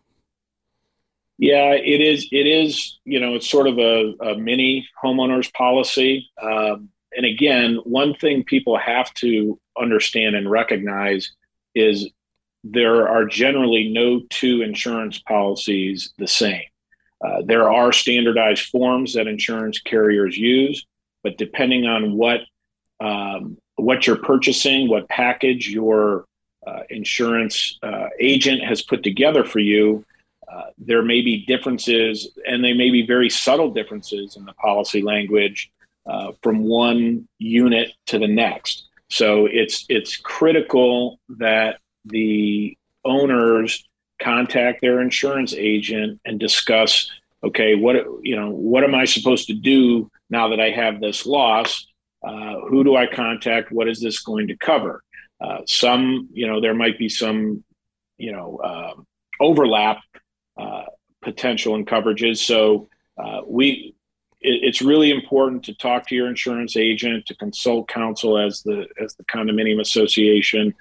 Yeah, 1.38 1.72
it 1.72 2.02
is. 2.02 2.28
It 2.32 2.48
is. 2.48 2.98
You 3.04 3.20
know, 3.20 3.36
it's 3.36 3.50
sort 3.50 3.68
of 3.68 3.78
a, 3.78 4.14
a 4.22 4.38
mini 4.38 4.88
homeowners 5.04 5.52
policy. 5.54 6.30
Um, 6.42 6.90
and 7.16 7.26
again, 7.26 7.76
one 7.84 8.14
thing 8.16 8.44
people 8.44 8.78
have 8.78 9.14
to 9.16 9.60
understand 9.78 10.36
and 10.36 10.50
recognize 10.50 11.32
is 11.74 12.10
there 12.64 13.08
are 13.08 13.26
generally 13.26 13.90
no 13.92 14.22
two 14.30 14.62
insurance 14.62 15.20
policies 15.20 16.14
the 16.18 16.28
same. 16.28 16.64
Uh, 17.24 17.42
there 17.46 17.72
are 17.72 17.92
standardized 17.92 18.68
forms 18.70 19.14
that 19.14 19.28
insurance 19.28 19.80
carriers 19.80 20.38
use, 20.38 20.86
but 21.24 21.38
depending 21.38 21.86
on 21.86 22.14
what 22.14 22.42
um, 23.00 23.58
what 23.76 24.08
you're 24.08 24.16
purchasing, 24.16 24.88
what 24.90 25.10
package 25.10 25.70
your 25.70 26.26
uh, 26.66 26.82
insurance 26.90 27.78
uh, 27.84 28.08
agent 28.20 28.64
has 28.64 28.82
put 28.82 29.04
together 29.04 29.44
for 29.44 29.60
you, 29.60 30.06
uh, 30.56 30.70
there 30.78 31.02
may 31.02 31.22
be 31.22 31.46
differences, 31.46 32.32
and 32.48 32.64
they 32.64 32.74
may 32.74 32.90
be 32.90 33.06
very 33.06 33.30
subtle 33.30 33.72
differences 33.72 34.38
in 34.38 34.46
the 34.46 34.54
policy 34.54 35.02
language 35.02 35.70
uh, 36.06 36.32
from 36.42 36.64
one 36.64 37.28
unit 37.40 37.92
to 38.06 38.20
the 38.20 38.28
next. 38.28 38.88
So 39.10 39.48
it's 39.48 39.86
it's 39.90 40.16
critical 40.16 41.20
that 41.38 41.80
the 42.06 42.78
owners 43.04 43.86
contact 44.22 44.82
their 44.82 45.02
insurance 45.02 45.54
agent 45.58 46.22
and 46.26 46.40
discuss 46.40 47.12
okay 47.44 47.76
what 47.76 47.98
you 48.24 48.36
know 48.36 48.50
what 48.50 48.84
am 48.84 48.96
i 48.96 49.04
supposed 49.04 49.48
to 49.48 49.54
do 49.54 50.10
now 50.30 50.48
that 50.50 50.60
i 50.60 50.70
have 50.70 51.02
this 51.02 51.26
loss? 51.26 51.86
Uh, 52.26 52.62
who 52.70 52.84
do 52.84 52.96
i 52.96 53.06
contact? 53.06 53.72
What 53.72 53.90
is 53.90 54.00
this 54.00 54.20
going 54.22 54.48
to 54.48 54.58
cover? 54.58 55.04
Uh, 55.42 55.60
some 55.68 56.30
you 56.32 56.48
know 56.48 56.62
there 56.62 56.74
might 56.74 56.98
be 56.98 57.10
some 57.10 57.64
you 58.18 58.32
know 58.32 58.58
uh, 58.58 58.94
overlap 59.42 60.00
potential 61.22 61.76
and 61.76 61.88
coverages. 61.88 62.38
So 62.38 62.88
uh, 63.22 63.42
we 63.46 63.96
it, 64.42 64.60
it's 64.64 64.82
really 64.82 65.12
important 65.12 65.64
to 65.66 65.74
talk 65.74 66.08
to 66.08 66.16
your 66.16 66.28
insurance 66.28 66.78
agent 66.78 67.26
to 67.28 67.36
consult 67.36 67.88
counsel 67.88 68.38
as 68.38 68.62
the 68.64 68.88
as 69.02 69.16
the 69.16 69.26
condominium 69.26 69.82
association. 69.82 70.74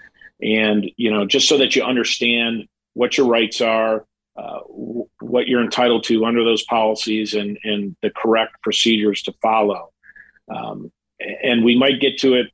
And 0.42 0.90
you 0.96 1.10
know 1.10 1.26
just 1.26 1.48
so 1.48 1.58
that 1.58 1.74
you 1.74 1.82
understand 1.82 2.68
what 2.94 3.16
your 3.16 3.26
rights 3.26 3.60
are 3.60 4.06
uh, 4.36 4.60
w- 4.68 5.08
what 5.20 5.46
you're 5.46 5.62
entitled 5.62 6.04
to 6.04 6.24
under 6.24 6.44
those 6.44 6.64
policies 6.64 7.34
and 7.34 7.58
and 7.64 7.96
the 8.02 8.10
correct 8.10 8.62
procedures 8.62 9.22
to 9.22 9.32
follow. 9.42 9.92
Um, 10.48 10.92
and 11.20 11.64
we 11.64 11.76
might 11.76 12.00
get 12.00 12.18
to 12.18 12.34
it 12.34 12.48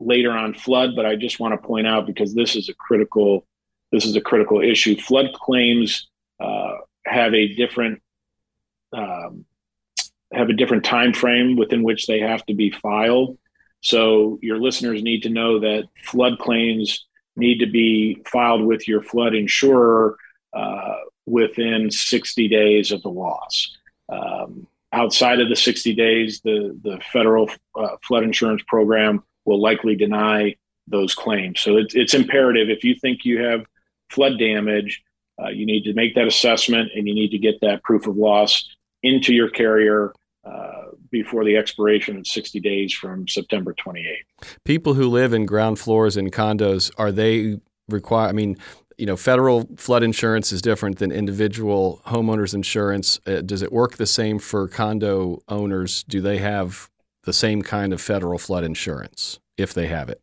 later 0.00 0.32
on 0.32 0.52
flood 0.52 0.96
but 0.96 1.06
i 1.06 1.14
just 1.14 1.38
want 1.38 1.52
to 1.54 1.68
point 1.68 1.86
out 1.86 2.06
because 2.06 2.34
this 2.34 2.56
is 2.56 2.68
a 2.68 2.74
critical 2.74 3.46
this 3.92 4.06
is 4.06 4.16
a 4.16 4.20
critical 4.20 4.60
issue. 4.60 4.96
Flood 4.96 5.32
claims 5.34 6.08
uh, 6.42 6.76
have 7.06 7.34
a 7.34 7.54
different 7.54 8.02
um, 8.92 9.44
have 10.32 10.48
a 10.48 10.54
different 10.54 10.84
time 10.84 11.12
frame 11.12 11.56
within 11.56 11.82
which 11.82 12.06
they 12.06 12.20
have 12.20 12.44
to 12.46 12.54
be 12.54 12.70
filed 12.70 13.38
so 13.82 14.38
your 14.42 14.58
listeners 14.58 15.02
need 15.02 15.24
to 15.24 15.28
know 15.28 15.58
that 15.58 15.88
flood 16.04 16.38
claims 16.38 17.04
need 17.36 17.58
to 17.58 17.66
be 17.66 18.22
filed 18.26 18.64
with 18.64 18.86
your 18.86 19.02
flood 19.02 19.34
insurer 19.34 20.16
uh, 20.52 20.96
within 21.26 21.90
60 21.90 22.48
days 22.48 22.92
of 22.92 23.02
the 23.02 23.08
loss. 23.08 23.76
Um, 24.08 24.68
outside 24.92 25.40
of 25.40 25.48
the 25.48 25.56
60 25.56 25.94
days, 25.94 26.40
the, 26.42 26.78
the 26.82 27.00
federal 27.12 27.50
uh, 27.76 27.96
flood 28.06 28.22
insurance 28.22 28.62
program 28.68 29.24
will 29.44 29.60
likely 29.60 29.96
deny 29.96 30.54
those 30.86 31.14
claims. 31.14 31.60
So 31.60 31.76
it's, 31.76 31.94
it's 31.94 32.14
imperative 32.14 32.70
if 32.70 32.84
you 32.84 32.94
think 32.94 33.24
you 33.24 33.42
have 33.42 33.66
flood 34.10 34.38
damage, 34.38 35.02
uh, 35.40 35.48
you 35.48 35.66
need 35.66 35.84
to 35.84 35.94
make 35.94 36.14
that 36.14 36.26
assessment 36.26 36.90
and 36.94 37.06
you 37.06 37.14
need 37.14 37.30
to 37.30 37.38
get 37.38 37.60
that 37.60 37.82
proof 37.82 38.06
of 38.06 38.16
loss 38.16 38.68
into 39.02 39.32
your 39.34 39.50
carrier 39.50 40.12
uh, 40.44 40.86
before 41.10 41.44
the 41.44 41.56
expiration 41.56 42.16
of 42.16 42.26
60 42.26 42.60
days 42.60 42.92
from 42.92 43.26
September 43.28 43.74
28th. 43.74 44.56
People 44.64 44.94
who 44.94 45.08
live 45.08 45.32
in 45.32 45.46
ground 45.46 45.78
floors 45.78 46.16
in 46.16 46.30
condos, 46.30 46.90
are 46.98 47.12
they 47.12 47.58
require? 47.88 48.28
I 48.28 48.32
mean, 48.32 48.56
you 48.98 49.06
know, 49.06 49.16
federal 49.16 49.68
flood 49.76 50.02
insurance 50.02 50.52
is 50.52 50.62
different 50.62 50.98
than 50.98 51.10
individual 51.10 52.00
homeowners 52.06 52.54
insurance. 52.54 53.20
Uh, 53.26 53.40
does 53.40 53.62
it 53.62 53.72
work 53.72 53.96
the 53.96 54.06
same 54.06 54.38
for 54.38 54.68
condo 54.68 55.42
owners? 55.48 56.04
Do 56.04 56.20
they 56.20 56.38
have 56.38 56.90
the 57.24 57.32
same 57.32 57.62
kind 57.62 57.92
of 57.92 58.00
federal 58.00 58.38
flood 58.38 58.64
insurance 58.64 59.38
if 59.56 59.72
they 59.74 59.86
have 59.86 60.08
it? 60.08 60.20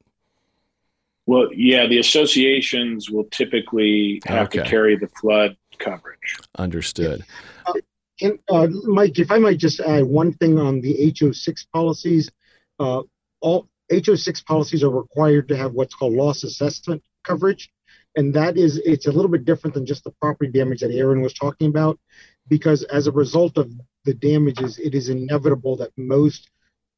Well, 1.29 1.49
yeah, 1.53 1.85
the 1.85 1.99
associations 1.99 3.11
will 3.11 3.25
typically 3.25 4.19
have 4.25 4.47
okay. 4.47 4.63
to 4.63 4.67
carry 4.67 4.95
the 4.97 5.07
flood 5.21 5.55
coverage. 5.77 6.35
Understood. 6.57 7.23
Uh, 7.67 7.73
and 8.19 8.39
uh, 8.49 8.65
Mike, 8.85 9.19
if 9.19 9.29
I 9.29 9.37
might 9.37 9.59
just 9.59 9.79
add 9.79 10.05
one 10.05 10.33
thing 10.33 10.57
on 10.57 10.81
the 10.81 10.95
HO6 11.11 11.67
policies, 11.71 12.31
uh, 12.79 13.03
all 13.41 13.69
HO6 13.91 14.43
policies 14.43 14.83
are 14.83 14.89
required 14.89 15.47
to 15.49 15.55
have 15.55 15.73
what's 15.73 15.93
called 15.93 16.13
loss 16.13 16.43
assessment 16.43 17.03
coverage, 17.23 17.71
and 18.15 18.33
that 18.33 18.57
is 18.57 18.77
it's 18.83 19.05
a 19.05 19.11
little 19.11 19.29
bit 19.29 19.45
different 19.45 19.75
than 19.75 19.85
just 19.85 20.05
the 20.05 20.11
property 20.19 20.51
damage 20.51 20.79
that 20.79 20.89
Aaron 20.89 21.21
was 21.21 21.35
talking 21.35 21.67
about, 21.67 21.99
because 22.47 22.81
as 22.85 23.05
a 23.05 23.11
result 23.11 23.59
of 23.59 23.71
the 24.03 24.15
damages, 24.15 24.79
it 24.79 24.95
is 24.95 25.09
inevitable 25.09 25.75
that 25.75 25.91
most 25.95 26.49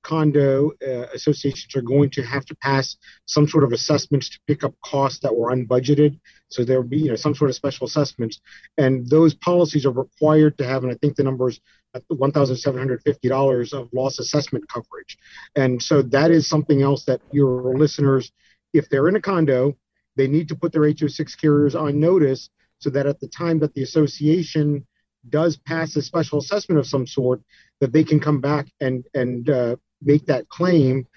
condo 0.03 0.71
uh, 0.85 1.07
associations 1.13 1.75
are 1.75 1.81
going 1.81 2.09
to 2.11 2.23
have 2.23 2.45
to 2.45 2.55
pass 2.55 2.97
some 3.25 3.47
sort 3.47 3.63
of 3.63 3.71
assessments 3.71 4.29
to 4.29 4.39
pick 4.47 4.63
up 4.63 4.73
costs 4.83 5.19
that 5.19 5.35
were 5.35 5.51
unbudgeted. 5.51 6.19
So 6.49 6.63
there 6.63 6.81
will 6.81 6.87
be 6.87 6.99
you 6.99 7.09
know 7.09 7.15
some 7.15 7.35
sort 7.35 7.49
of 7.49 7.55
special 7.55 7.87
assessments, 7.87 8.41
and 8.77 9.07
those 9.09 9.33
policies 9.33 9.85
are 9.85 9.91
required 9.91 10.57
to 10.57 10.65
have, 10.65 10.83
and 10.83 10.91
I 10.91 10.95
think 10.95 11.15
the 11.15 11.23
number 11.23 11.49
is 11.49 11.59
$1,750 11.95 13.73
of 13.73 13.89
loss 13.93 14.19
assessment 14.19 14.65
coverage. 14.69 15.17
And 15.55 15.81
so 15.81 16.01
that 16.03 16.31
is 16.31 16.47
something 16.47 16.81
else 16.81 17.05
that 17.05 17.21
your 17.31 17.77
listeners, 17.77 18.31
if 18.73 18.89
they're 18.89 19.09
in 19.09 19.15
a 19.15 19.21
condo, 19.21 19.75
they 20.15 20.27
need 20.27 20.47
to 20.49 20.55
put 20.55 20.71
their 20.71 20.81
HO6 20.81 21.39
carriers 21.39 21.75
on 21.75 21.99
notice 21.99 22.49
so 22.79 22.89
that 22.89 23.07
at 23.07 23.19
the 23.19 23.27
time 23.27 23.59
that 23.59 23.73
the 23.73 23.83
association 23.83 24.85
does 25.29 25.57
pass 25.57 25.95
a 25.95 26.01
special 26.01 26.39
assessment 26.39 26.79
of 26.79 26.87
some 26.87 27.05
sort, 27.05 27.41
that 27.79 27.93
they 27.93 28.03
can 28.03 28.19
come 28.19 28.41
back 28.41 28.67
and 28.79 29.05
and 29.13 29.49
uh, 29.49 29.75
make 30.01 30.25
that 30.25 30.47
claim 30.49 31.07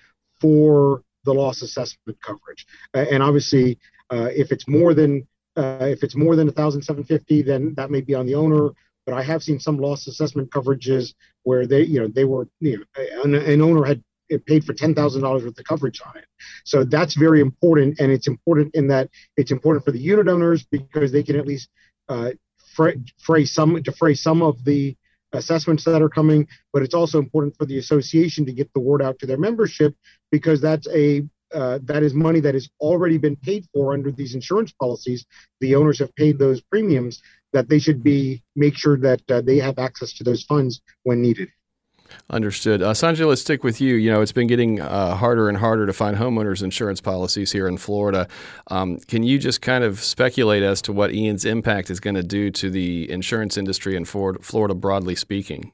for 0.40 1.02
the 1.24 1.32
loss 1.32 1.62
assessment 1.62 2.18
coverage. 2.22 2.66
And 2.92 3.22
obviously, 3.22 3.78
uh, 4.10 4.28
if 4.34 4.52
it's 4.52 4.68
more 4.68 4.94
than 4.94 5.26
uh, 5.56 5.86
if 5.88 6.02
it's 6.02 6.16
more 6.16 6.34
than 6.34 6.48
1,750, 6.48 7.42
then 7.42 7.74
that 7.76 7.90
may 7.90 8.00
be 8.00 8.14
on 8.14 8.26
the 8.26 8.34
owner. 8.34 8.70
But 9.06 9.14
I 9.14 9.22
have 9.22 9.42
seen 9.42 9.60
some 9.60 9.78
loss 9.78 10.06
assessment 10.06 10.50
coverages 10.50 11.14
where 11.44 11.66
they, 11.66 11.82
you 11.84 12.00
know, 12.00 12.08
they 12.08 12.24
were, 12.24 12.48
you 12.60 12.78
know, 12.78 13.04
an, 13.22 13.34
an 13.34 13.60
owner 13.60 13.84
had 13.84 14.02
paid 14.46 14.64
for 14.64 14.72
ten 14.72 14.94
thousand 14.94 15.22
dollars 15.22 15.44
worth 15.44 15.58
of 15.58 15.64
coverage 15.64 16.00
on 16.04 16.16
it. 16.16 16.24
So 16.64 16.84
that's 16.84 17.14
very 17.14 17.40
important, 17.40 18.00
and 18.00 18.10
it's 18.10 18.26
important 18.26 18.74
in 18.74 18.88
that 18.88 19.10
it's 19.36 19.50
important 19.50 19.84
for 19.84 19.92
the 19.92 19.98
unit 19.98 20.28
owners 20.28 20.64
because 20.64 21.12
they 21.12 21.22
can 21.22 21.36
at 21.36 21.46
least 21.46 21.68
uh, 22.08 22.30
fray 23.18 23.44
some 23.44 23.80
defray 23.82 24.14
some 24.14 24.42
of 24.42 24.64
the 24.64 24.96
assessments 25.34 25.84
that 25.84 26.02
are 26.02 26.08
coming, 26.08 26.46
but 26.72 26.82
it's 26.82 26.94
also 26.94 27.18
important 27.18 27.56
for 27.56 27.66
the 27.66 27.78
association 27.78 28.46
to 28.46 28.52
get 28.52 28.72
the 28.72 28.80
word 28.80 29.02
out 29.02 29.18
to 29.18 29.26
their 29.26 29.38
membership 29.38 29.94
because 30.30 30.60
that's 30.60 30.88
a 30.88 31.22
uh, 31.54 31.78
that 31.84 32.02
is 32.02 32.14
money 32.14 32.40
that 32.40 32.54
has 32.54 32.68
already 32.80 33.16
been 33.16 33.36
paid 33.36 33.64
for 33.72 33.92
under 33.92 34.10
these 34.10 34.34
insurance 34.34 34.72
policies. 34.72 35.24
The 35.60 35.76
owners 35.76 36.00
have 36.00 36.12
paid 36.16 36.36
those 36.36 36.60
premiums 36.60 37.22
that 37.52 37.68
they 37.68 37.78
should 37.78 38.02
be 38.02 38.42
make 38.56 38.76
sure 38.76 38.98
that 38.98 39.22
uh, 39.30 39.40
they 39.40 39.58
have 39.58 39.78
access 39.78 40.12
to 40.14 40.24
those 40.24 40.42
funds 40.42 40.80
when 41.04 41.22
needed. 41.22 41.48
Understood. 42.30 42.82
Uh, 42.82 42.92
Sanjay, 42.92 43.26
let's 43.26 43.40
stick 43.40 43.64
with 43.64 43.80
you. 43.80 43.96
You 43.96 44.10
know, 44.10 44.20
it's 44.20 44.32
been 44.32 44.46
getting 44.46 44.80
uh, 44.80 45.14
harder 45.14 45.48
and 45.48 45.58
harder 45.58 45.86
to 45.86 45.92
find 45.92 46.16
homeowners 46.16 46.62
insurance 46.62 47.00
policies 47.00 47.52
here 47.52 47.66
in 47.66 47.76
Florida. 47.76 48.28
Um, 48.68 48.98
can 48.98 49.22
you 49.22 49.38
just 49.38 49.60
kind 49.60 49.84
of 49.84 50.00
speculate 50.00 50.62
as 50.62 50.80
to 50.82 50.92
what 50.92 51.12
Ian's 51.12 51.44
impact 51.44 51.90
is 51.90 52.00
going 52.00 52.16
to 52.16 52.22
do 52.22 52.50
to 52.52 52.70
the 52.70 53.10
insurance 53.10 53.56
industry 53.56 53.96
in 53.96 54.04
Florida, 54.04 54.74
broadly 54.74 55.14
speaking? 55.14 55.72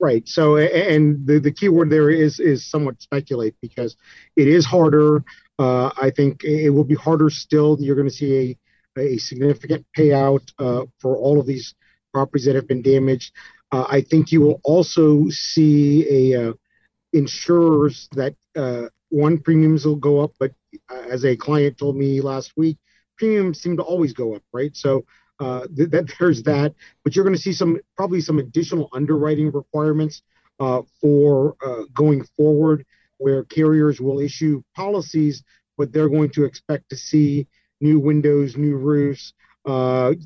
Right. 0.00 0.26
So, 0.28 0.56
and 0.56 1.26
the, 1.26 1.38
the 1.38 1.52
key 1.52 1.68
word 1.68 1.90
there 1.90 2.10
is 2.10 2.40
is 2.40 2.66
somewhat 2.66 3.00
speculate 3.00 3.54
because 3.60 3.96
it 4.36 4.48
is 4.48 4.66
harder. 4.66 5.24
Uh, 5.58 5.90
I 6.00 6.10
think 6.10 6.42
it 6.44 6.70
will 6.70 6.84
be 6.84 6.94
harder 6.94 7.30
still. 7.30 7.76
You're 7.80 7.96
going 7.96 8.08
to 8.08 8.14
see 8.14 8.58
a, 8.96 9.00
a 9.00 9.18
significant 9.18 9.86
payout 9.96 10.52
uh, 10.58 10.84
for 10.98 11.16
all 11.16 11.38
of 11.38 11.46
these 11.46 11.74
properties 12.12 12.46
that 12.46 12.54
have 12.54 12.68
been 12.68 12.82
damaged. 12.82 13.32
Uh, 13.74 13.84
I 13.90 14.02
think 14.02 14.30
you 14.30 14.40
will 14.40 14.60
also 14.62 15.28
see 15.30 16.06
a 16.32 16.50
uh, 16.50 16.52
insurers 17.12 18.08
that 18.12 18.36
uh, 18.54 18.84
one 19.08 19.36
premiums 19.38 19.84
will 19.84 19.96
go 19.96 20.20
up, 20.20 20.30
but 20.38 20.52
uh, 20.90 21.02
as 21.10 21.24
a 21.24 21.36
client 21.36 21.76
told 21.76 21.96
me 21.96 22.20
last 22.20 22.52
week, 22.56 22.78
premiums 23.18 23.60
seem 23.60 23.76
to 23.76 23.82
always 23.82 24.12
go 24.12 24.36
up, 24.36 24.44
right? 24.52 24.76
So 24.76 25.04
uh, 25.40 25.66
th- 25.76 25.90
that 25.90 26.14
there's 26.20 26.44
that, 26.44 26.72
but 27.02 27.16
you're 27.16 27.24
going 27.24 27.34
to 27.34 27.42
see 27.42 27.52
some 27.52 27.80
probably 27.96 28.20
some 28.20 28.38
additional 28.38 28.88
underwriting 28.92 29.50
requirements 29.50 30.22
uh, 30.60 30.82
for 31.00 31.56
going 31.94 32.24
forward, 32.36 32.86
where 33.18 33.42
carriers 33.42 34.00
will 34.00 34.20
issue 34.20 34.62
policies, 34.76 35.42
but 35.76 35.92
they're 35.92 36.08
going 36.08 36.30
to 36.30 36.44
expect 36.44 36.90
to 36.90 36.96
see 36.96 37.48
new 37.80 37.98
windows, 37.98 38.56
new 38.56 38.76
roofs, 38.76 39.32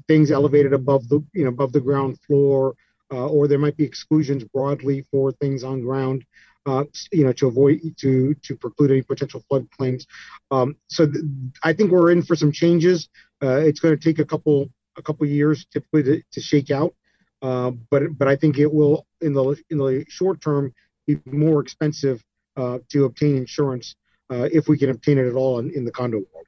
things 0.06 0.30
elevated 0.30 0.74
above 0.74 1.08
the 1.08 1.24
you 1.32 1.44
know 1.44 1.48
above 1.50 1.72
the 1.72 1.80
ground 1.80 2.18
floor 2.26 2.74
or 3.16 3.48
there 3.48 3.58
might 3.58 3.76
be 3.76 3.84
exclusions 3.84 4.44
broadly 4.44 5.04
for 5.10 5.32
things 5.32 5.64
on 5.64 5.82
ground, 5.82 6.24
uh, 6.66 6.84
you 7.12 7.24
know, 7.24 7.32
to 7.32 7.46
avoid 7.46 7.80
to 7.96 8.34
to 8.34 8.56
preclude 8.56 8.90
any 8.90 9.02
potential 9.02 9.42
flood 9.48 9.66
claims. 9.70 10.06
Um, 10.50 10.76
so 10.88 11.06
th- 11.06 11.24
I 11.62 11.72
think 11.72 11.90
we're 11.90 12.10
in 12.10 12.22
for 12.22 12.36
some 12.36 12.52
changes. 12.52 13.08
Uh, 13.42 13.56
it's 13.56 13.80
going 13.80 13.96
to 13.96 14.02
take 14.02 14.18
a 14.18 14.24
couple 14.24 14.68
a 14.96 15.02
couple 15.02 15.26
years 15.26 15.66
typically 15.72 16.02
to, 16.02 16.22
to 16.32 16.40
shake 16.40 16.70
out, 16.70 16.94
uh, 17.42 17.70
but 17.90 18.02
but 18.18 18.28
I 18.28 18.36
think 18.36 18.58
it 18.58 18.72
will 18.72 19.06
in 19.20 19.32
the 19.32 19.56
in 19.70 19.78
the 19.78 20.04
short 20.08 20.40
term 20.40 20.74
be 21.06 21.18
more 21.24 21.62
expensive 21.62 22.22
uh, 22.56 22.78
to 22.90 23.04
obtain 23.04 23.36
insurance 23.36 23.94
uh, 24.30 24.48
if 24.52 24.68
we 24.68 24.76
can 24.76 24.90
obtain 24.90 25.16
it 25.16 25.26
at 25.26 25.34
all 25.34 25.58
in, 25.58 25.70
in 25.70 25.84
the 25.84 25.90
condo 25.92 26.18
world. 26.18 26.46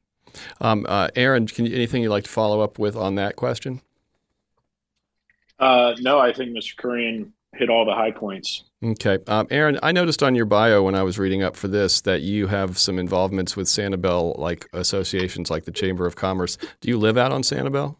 Um, 0.60 0.86
Aaron, 1.16 1.46
can 1.46 1.66
you, 1.66 1.74
anything 1.74 2.02
you'd 2.02 2.10
like 2.10 2.24
to 2.24 2.30
follow 2.30 2.60
up 2.60 2.78
with 2.78 2.94
on 2.94 3.14
that 3.16 3.36
question? 3.36 3.80
Uh, 5.60 5.94
no, 6.00 6.18
I 6.18 6.32
think 6.32 6.56
Mr. 6.56 6.74
Kurian 6.76 7.30
hit 7.54 7.68
all 7.68 7.84
the 7.84 7.94
high 7.94 8.10
points. 8.10 8.64
Okay. 8.82 9.18
Um, 9.26 9.46
Aaron, 9.50 9.78
I 9.82 9.92
noticed 9.92 10.22
on 10.22 10.34
your 10.34 10.46
bio 10.46 10.82
when 10.82 10.94
I 10.94 11.02
was 11.02 11.18
reading 11.18 11.42
up 11.42 11.54
for 11.54 11.68
this 11.68 12.00
that 12.02 12.22
you 12.22 12.46
have 12.46 12.78
some 12.78 12.98
involvements 12.98 13.56
with 13.56 13.66
Sanibel, 13.66 14.38
like 14.38 14.68
associations 14.72 15.50
like 15.50 15.64
the 15.64 15.72
Chamber 15.72 16.06
of 16.06 16.16
Commerce. 16.16 16.56
Do 16.80 16.88
you 16.88 16.98
live 16.98 17.18
out 17.18 17.32
on 17.32 17.42
Sanibel? 17.42 17.96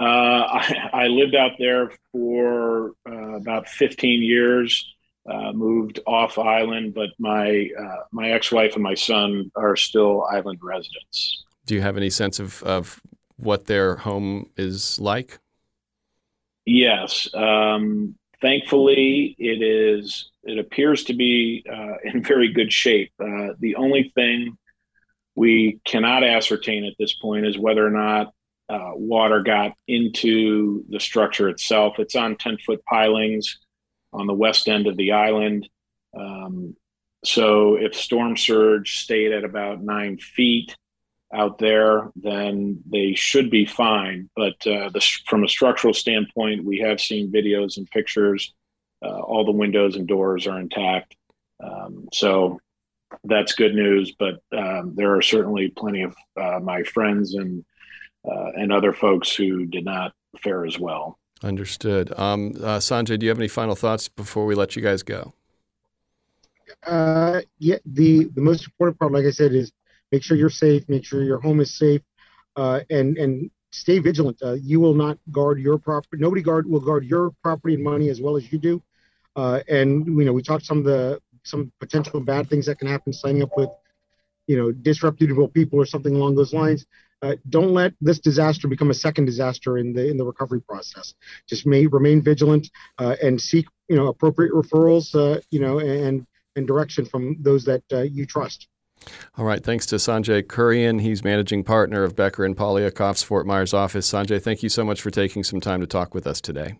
Uh, 0.00 0.04
I, 0.04 0.90
I, 0.92 1.06
lived 1.08 1.34
out 1.34 1.52
there 1.58 1.90
for 2.12 2.92
uh, 3.08 3.34
about 3.34 3.68
15 3.68 4.22
years. 4.22 4.94
Uh, 5.28 5.52
moved 5.52 6.00
off 6.06 6.38
island, 6.38 6.94
but 6.94 7.10
my 7.18 7.68
uh, 7.78 8.04
my 8.12 8.30
ex-wife 8.30 8.74
and 8.74 8.82
my 8.82 8.94
son 8.94 9.50
are 9.56 9.76
still 9.76 10.24
island 10.30 10.58
residents. 10.62 11.44
Do 11.66 11.74
you 11.74 11.82
have 11.82 11.98
any 11.98 12.08
sense 12.08 12.38
of, 12.38 12.62
of 12.62 12.98
what 13.36 13.66
their 13.66 13.96
home 13.96 14.48
is 14.56 14.98
like? 14.98 15.38
Yes. 16.68 17.32
Um, 17.32 18.14
thankfully, 18.42 19.34
it 19.38 19.62
is. 19.62 20.30
It 20.42 20.58
appears 20.58 21.04
to 21.04 21.14
be 21.14 21.64
uh, 21.66 21.94
in 22.04 22.22
very 22.22 22.52
good 22.52 22.70
shape. 22.70 23.10
Uh, 23.18 23.54
the 23.58 23.76
only 23.76 24.12
thing 24.14 24.58
we 25.34 25.80
cannot 25.86 26.24
ascertain 26.24 26.84
at 26.84 26.92
this 26.98 27.14
point 27.14 27.46
is 27.46 27.56
whether 27.56 27.86
or 27.86 27.90
not 27.90 28.34
uh, 28.68 28.90
water 28.94 29.42
got 29.42 29.72
into 29.86 30.84
the 30.90 31.00
structure 31.00 31.48
itself. 31.48 31.98
It's 31.98 32.14
on 32.16 32.36
ten 32.36 32.58
foot 32.58 32.84
pilings 32.84 33.58
on 34.12 34.26
the 34.26 34.34
west 34.34 34.68
end 34.68 34.86
of 34.86 34.98
the 34.98 35.12
island. 35.12 35.66
Um, 36.14 36.76
so 37.24 37.76
if 37.76 37.94
storm 37.94 38.36
surge 38.36 38.98
stayed 38.98 39.32
at 39.32 39.44
about 39.44 39.82
nine 39.82 40.18
feet, 40.18 40.76
out 41.32 41.58
there, 41.58 42.10
then 42.16 42.82
they 42.90 43.14
should 43.14 43.50
be 43.50 43.66
fine. 43.66 44.30
But 44.34 44.54
uh, 44.66 44.90
the, 44.90 45.06
from 45.26 45.44
a 45.44 45.48
structural 45.48 45.94
standpoint, 45.94 46.64
we 46.64 46.78
have 46.78 47.00
seen 47.00 47.32
videos 47.32 47.76
and 47.76 47.90
pictures. 47.90 48.54
Uh, 49.02 49.20
all 49.20 49.44
the 49.44 49.52
windows 49.52 49.96
and 49.96 50.08
doors 50.08 50.46
are 50.46 50.58
intact. 50.58 51.16
Um, 51.62 52.08
so 52.12 52.60
that's 53.24 53.52
good 53.52 53.74
news. 53.74 54.14
But 54.18 54.40
um, 54.56 54.94
there 54.94 55.14
are 55.14 55.22
certainly 55.22 55.68
plenty 55.68 56.02
of 56.02 56.16
uh, 56.40 56.60
my 56.60 56.82
friends 56.82 57.34
and 57.34 57.64
uh, 58.28 58.50
and 58.56 58.72
other 58.72 58.92
folks 58.92 59.34
who 59.34 59.64
did 59.64 59.84
not 59.84 60.12
fare 60.42 60.66
as 60.66 60.78
well. 60.78 61.18
Understood. 61.42 62.12
Um, 62.18 62.52
uh, 62.56 62.78
Sanjay, 62.78 63.18
do 63.18 63.26
you 63.26 63.30
have 63.30 63.38
any 63.38 63.48
final 63.48 63.76
thoughts 63.76 64.08
before 64.08 64.44
we 64.44 64.54
let 64.54 64.74
you 64.74 64.82
guys 64.82 65.02
go? 65.02 65.32
Uh, 66.84 67.40
yeah, 67.58 67.76
the 67.86 68.24
the 68.34 68.40
most 68.40 68.64
important 68.64 68.98
part, 68.98 69.12
like 69.12 69.24
I 69.24 69.30
said, 69.30 69.52
is 69.52 69.72
make 70.12 70.22
sure 70.22 70.36
you're 70.36 70.50
safe, 70.50 70.88
make 70.88 71.04
sure 71.04 71.22
your 71.22 71.40
home 71.40 71.60
is 71.60 71.76
safe, 71.76 72.02
uh, 72.56 72.80
and 72.90 73.16
and 73.18 73.50
stay 73.72 73.98
vigilant. 73.98 74.38
Uh, 74.42 74.54
you 74.54 74.80
will 74.80 74.94
not 74.94 75.18
guard 75.30 75.60
your 75.60 75.78
property. 75.78 76.20
Nobody 76.20 76.42
guard 76.42 76.68
will 76.68 76.80
guard 76.80 77.04
your 77.04 77.32
property 77.42 77.74
and 77.74 77.84
money 77.84 78.08
as 78.08 78.20
well 78.20 78.36
as 78.36 78.50
you 78.52 78.58
do. 78.58 78.82
Uh, 79.36 79.60
and 79.68 80.06
you 80.06 80.24
know, 80.24 80.32
we 80.32 80.42
talked 80.42 80.64
some 80.64 80.78
of 80.78 80.84
the 80.84 81.20
some 81.44 81.72
potential 81.80 82.20
bad 82.20 82.48
things 82.48 82.66
that 82.66 82.78
can 82.78 82.88
happen 82.88 83.12
signing 83.12 83.42
up 83.42 83.56
with, 83.56 83.70
you 84.46 84.56
know, 84.56 84.72
disreputable 84.72 85.48
people 85.48 85.78
or 85.78 85.86
something 85.86 86.14
along 86.14 86.34
those 86.34 86.52
lines. 86.52 86.86
Uh, 87.22 87.34
don't 87.48 87.72
let 87.72 87.92
this 88.00 88.20
disaster 88.20 88.68
become 88.68 88.90
a 88.90 88.94
second 88.94 89.24
disaster 89.24 89.78
in 89.78 89.92
the 89.92 90.08
in 90.08 90.16
the 90.16 90.24
recovery 90.24 90.60
process. 90.60 91.14
Just 91.48 91.66
may 91.66 91.86
remain 91.86 92.22
vigilant 92.22 92.68
uh, 92.98 93.16
and 93.22 93.40
seek 93.40 93.66
you 93.88 93.96
know 93.96 94.06
appropriate 94.06 94.52
referrals, 94.52 95.14
uh, 95.14 95.40
you 95.50 95.60
know, 95.60 95.78
and 95.80 96.26
and 96.56 96.66
direction 96.66 97.04
from 97.04 97.36
those 97.40 97.64
that 97.64 97.82
uh, 97.92 98.02
you 98.02 98.24
trust. 98.24 98.68
All 99.36 99.44
right. 99.44 99.62
Thanks 99.62 99.86
to 99.86 99.96
Sanjay 99.96 100.42
Kurian. 100.42 101.00
He's 101.00 101.24
managing 101.24 101.64
partner 101.64 102.02
of 102.04 102.16
Becker 102.16 102.44
and 102.44 102.56
Poliakoff's 102.56 103.22
Fort 103.22 103.46
Myers 103.46 103.74
office. 103.74 104.10
Sanjay, 104.10 104.42
thank 104.42 104.62
you 104.62 104.68
so 104.68 104.84
much 104.84 105.00
for 105.00 105.10
taking 105.10 105.44
some 105.44 105.60
time 105.60 105.80
to 105.80 105.86
talk 105.86 106.14
with 106.14 106.26
us 106.26 106.40
today. 106.40 106.78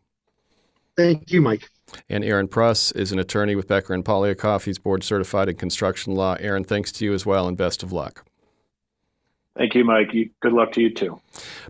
Thank 0.97 1.31
you, 1.31 1.41
Mike. 1.41 1.69
And 2.09 2.25
Aaron 2.25 2.49
Pruss 2.49 2.93
is 2.93 3.13
an 3.13 3.19
attorney 3.19 3.55
with 3.55 3.69
Becker 3.69 3.95
and 3.95 4.05
Poliakoff. 4.05 4.65
He's 4.65 4.79
board 4.79 5.05
certified 5.05 5.49
in 5.49 5.57
construction 5.57 6.15
law. 6.15 6.37
Aaron, 6.41 6.65
thanks 6.65 6.93
to 6.93 7.05
you 7.05 7.15
as 7.15 7.25
well, 7.25 7.47
and 7.49 7.57
best 7.57 7.83
of 7.83 7.93
luck. 7.93 8.25
Thank 9.57 9.75
you, 9.75 9.85
Mike. 9.85 10.13
Good 10.41 10.53
luck 10.53 10.73
to 10.73 10.83
you 10.83 10.91
too. 10.91 11.21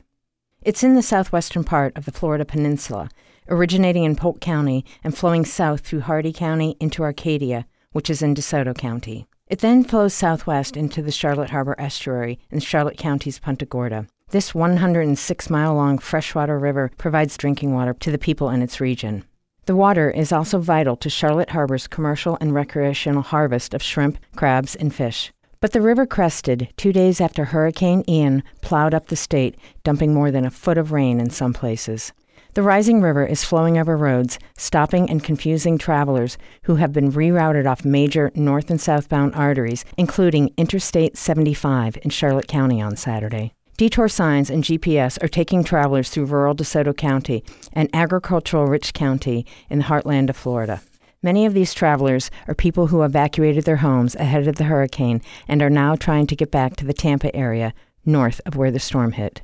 It's 0.61 0.83
in 0.83 0.95
the 0.95 1.03
southwestern 1.03 1.63
part 1.63 1.97
of 1.97 2.05
the 2.05 2.13
Florida 2.13 2.45
Peninsula, 2.45 3.11
originating 3.49 4.05
in 4.05 4.17
Polk 4.17 4.41
County 4.41 4.85
and 5.03 5.17
flowing 5.17 5.45
south 5.45 5.81
through 5.81 6.01
Hardee 6.01 6.33
County 6.33 6.77
into 6.81 7.03
Arcadia, 7.03 7.67
which 7.93 8.11
is 8.11 8.23
in 8.23 8.35
DeSoto 8.35 8.77
County. 8.77 9.27
It 9.49 9.59
then 9.59 9.83
flows 9.83 10.15
southwest 10.15 10.77
into 10.77 11.03
the 11.03 11.11
Charlotte 11.11 11.51
Harbor 11.51 11.75
Estuary 11.79 12.39
in 12.51 12.61
Charlotte 12.61 12.97
County's 12.97 13.39
Punta 13.39 13.67
Gorda. 13.67 14.07
This 14.31 14.55
106 14.55 15.51
mile 15.51 15.75
long 15.75 15.99
freshwater 15.99 16.57
river 16.57 16.93
provides 16.99 17.37
drinking 17.37 17.75
water 17.75 17.95
to 17.95 18.13
the 18.13 18.19
people 18.19 18.49
in 18.51 18.63
its 18.63 18.81
region. 18.81 19.25
The 19.67 19.75
water 19.75 20.09
is 20.09 20.31
also 20.31 20.59
vital 20.59 20.97
to 20.97 21.11
Charlotte 21.11 21.51
Harbor's 21.51 21.89
commercial 21.89 22.39
and 22.41 22.55
recreational 22.55 23.23
harvest 23.23 23.75
of 23.75 23.83
shrimp, 23.83 24.19
crabs, 24.37 24.77
and 24.77 24.95
fish. 24.95 25.33
But 25.61 25.73
the 25.73 25.83
river 25.83 26.07
crested 26.07 26.73
two 26.77 26.93
days 26.93 27.21
after 27.21 27.47
Hurricane 27.47 28.05
Ian 28.09 28.43
plowed 28.63 28.95
up 28.95 29.09
the 29.09 29.17
state, 29.17 29.57
dumping 29.85 30.15
more 30.15 30.31
than 30.31 30.45
a 30.45 30.51
foot 30.51 30.79
of 30.79 30.93
rain 30.93 31.21
in 31.21 31.31
some 31.31 31.53
places. 31.53 32.13
The 32.55 32.63
rising 32.65 33.01
river 33.01 33.25
is 33.25 33.45
flowing 33.45 33.79
over 33.79 33.97
roads, 33.97 34.37
stopping 34.59 35.09
and 35.09 35.23
confusing 35.23 35.79
travelers 35.79 36.37
who 36.65 36.75
have 36.77 36.93
been 36.93 37.13
rerouted 37.13 37.71
off 37.71 37.85
major 37.85 38.33
north 38.35 38.71
and 38.71 38.81
southbound 38.81 39.37
arteries, 39.37 39.85
including 39.97 40.53
Interstate 40.57 41.17
75 41.17 41.97
in 42.03 42.11
Charlotte 42.11 42.49
County 42.49 42.83
on 42.83 42.97
Saturday. 42.97 43.53
Detour 43.77 44.09
signs 44.09 44.51
and 44.51 44.65
GPS 44.65 45.23
are 45.23 45.29
taking 45.29 45.63
travelers 45.63 46.11
through 46.11 46.25
rural 46.25 46.57
DeSoto 46.57 46.95
County 46.95 47.45
an 47.73 47.89
agricultural 47.93 48.67
rich 48.67 48.95
county 48.95 49.47
in 49.71 49.79
the 49.79 49.85
heartland 49.85 50.29
of 50.29 50.37
Florida. 50.37 50.83
Many 51.23 51.47
of 51.47 51.55
these 51.55 51.73
travelers 51.73 52.33
are 52.49 52.55
people 52.55 52.89
who 52.89 53.05
evacuated 53.05 53.65
their 53.65 53.77
homes 53.77 54.17
ahead 54.17 54.49
of 54.49 54.57
the 54.57 54.65
hurricane 54.65 55.23
and 55.47 55.63
are 55.63 55.71
now 55.71 55.95
trying 55.95 56.27
to 56.27 56.37
get 56.37 56.51
back 56.51 56.75
to 56.77 56.85
the 56.85 56.93
Tampa 56.93 57.35
area 57.35 57.73
north 58.05 58.41
of 58.45 58.57
where 58.57 58.73
the 58.73 58.81
storm 58.81 59.13
hit. 59.13 59.41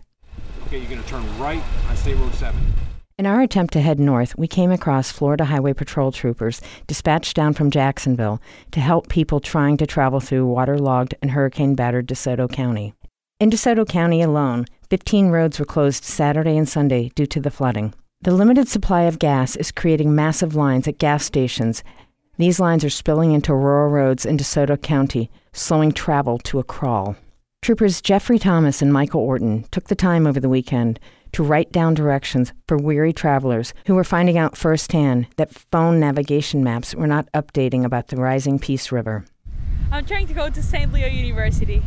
Okay, 0.66 0.78
you're 0.78 0.90
going 0.90 1.02
to 1.02 1.08
turn 1.08 1.38
right 1.38 1.62
on 1.88 1.96
State 1.96 2.16
Road 2.16 2.34
7. 2.34 2.60
In 3.18 3.24
our 3.24 3.40
attempt 3.40 3.72
to 3.72 3.80
head 3.80 3.98
north, 3.98 4.36
we 4.36 4.46
came 4.46 4.70
across 4.70 5.10
Florida 5.10 5.46
Highway 5.46 5.72
Patrol 5.72 6.12
troopers 6.12 6.60
dispatched 6.86 7.34
down 7.34 7.54
from 7.54 7.70
Jacksonville 7.70 8.42
to 8.72 8.80
help 8.80 9.08
people 9.08 9.40
trying 9.40 9.78
to 9.78 9.86
travel 9.86 10.20
through 10.20 10.44
waterlogged 10.44 11.14
and 11.22 11.30
hurricane 11.30 11.74
battered 11.74 12.06
DeSoto 12.06 12.46
County. 12.46 12.92
In 13.40 13.48
DeSoto 13.48 13.88
County 13.88 14.20
alone, 14.20 14.66
15 14.90 15.28
roads 15.28 15.58
were 15.58 15.64
closed 15.64 16.04
Saturday 16.04 16.58
and 16.58 16.68
Sunday 16.68 17.10
due 17.14 17.24
to 17.24 17.40
the 17.40 17.50
flooding. 17.50 17.94
The 18.20 18.34
limited 18.34 18.68
supply 18.68 19.04
of 19.04 19.18
gas 19.18 19.56
is 19.56 19.72
creating 19.72 20.14
massive 20.14 20.54
lines 20.54 20.86
at 20.86 20.98
gas 20.98 21.24
stations. 21.24 21.82
These 22.36 22.60
lines 22.60 22.84
are 22.84 22.90
spilling 22.90 23.32
into 23.32 23.54
rural 23.54 23.90
roads 23.90 24.26
in 24.26 24.36
DeSoto 24.36 24.76
County, 24.82 25.30
slowing 25.54 25.92
travel 25.92 26.36
to 26.40 26.58
a 26.58 26.64
crawl. 26.64 27.16
Troopers 27.62 28.02
Jeffrey 28.02 28.38
Thomas 28.38 28.82
and 28.82 28.92
Michael 28.92 29.22
Orton 29.22 29.64
took 29.70 29.84
the 29.84 29.94
time 29.94 30.26
over 30.26 30.38
the 30.38 30.50
weekend 30.50 31.00
to 31.32 31.42
write 31.42 31.72
down 31.72 31.94
directions 31.94 32.52
for 32.66 32.76
weary 32.76 33.12
travelers 33.12 33.74
who 33.86 33.94
were 33.94 34.04
finding 34.04 34.38
out 34.38 34.56
firsthand 34.56 35.26
that 35.36 35.52
phone 35.52 36.00
navigation 36.00 36.64
maps 36.64 36.94
were 36.94 37.06
not 37.06 37.30
updating 37.32 37.84
about 37.84 38.08
the 38.08 38.16
rising 38.16 38.58
Peace 38.58 38.90
River. 38.92 39.24
I'm 39.90 40.04
trying 40.04 40.26
to 40.26 40.34
go 40.34 40.50
to 40.50 40.62
St. 40.62 40.92
Leo 40.92 41.06
University. 41.06 41.82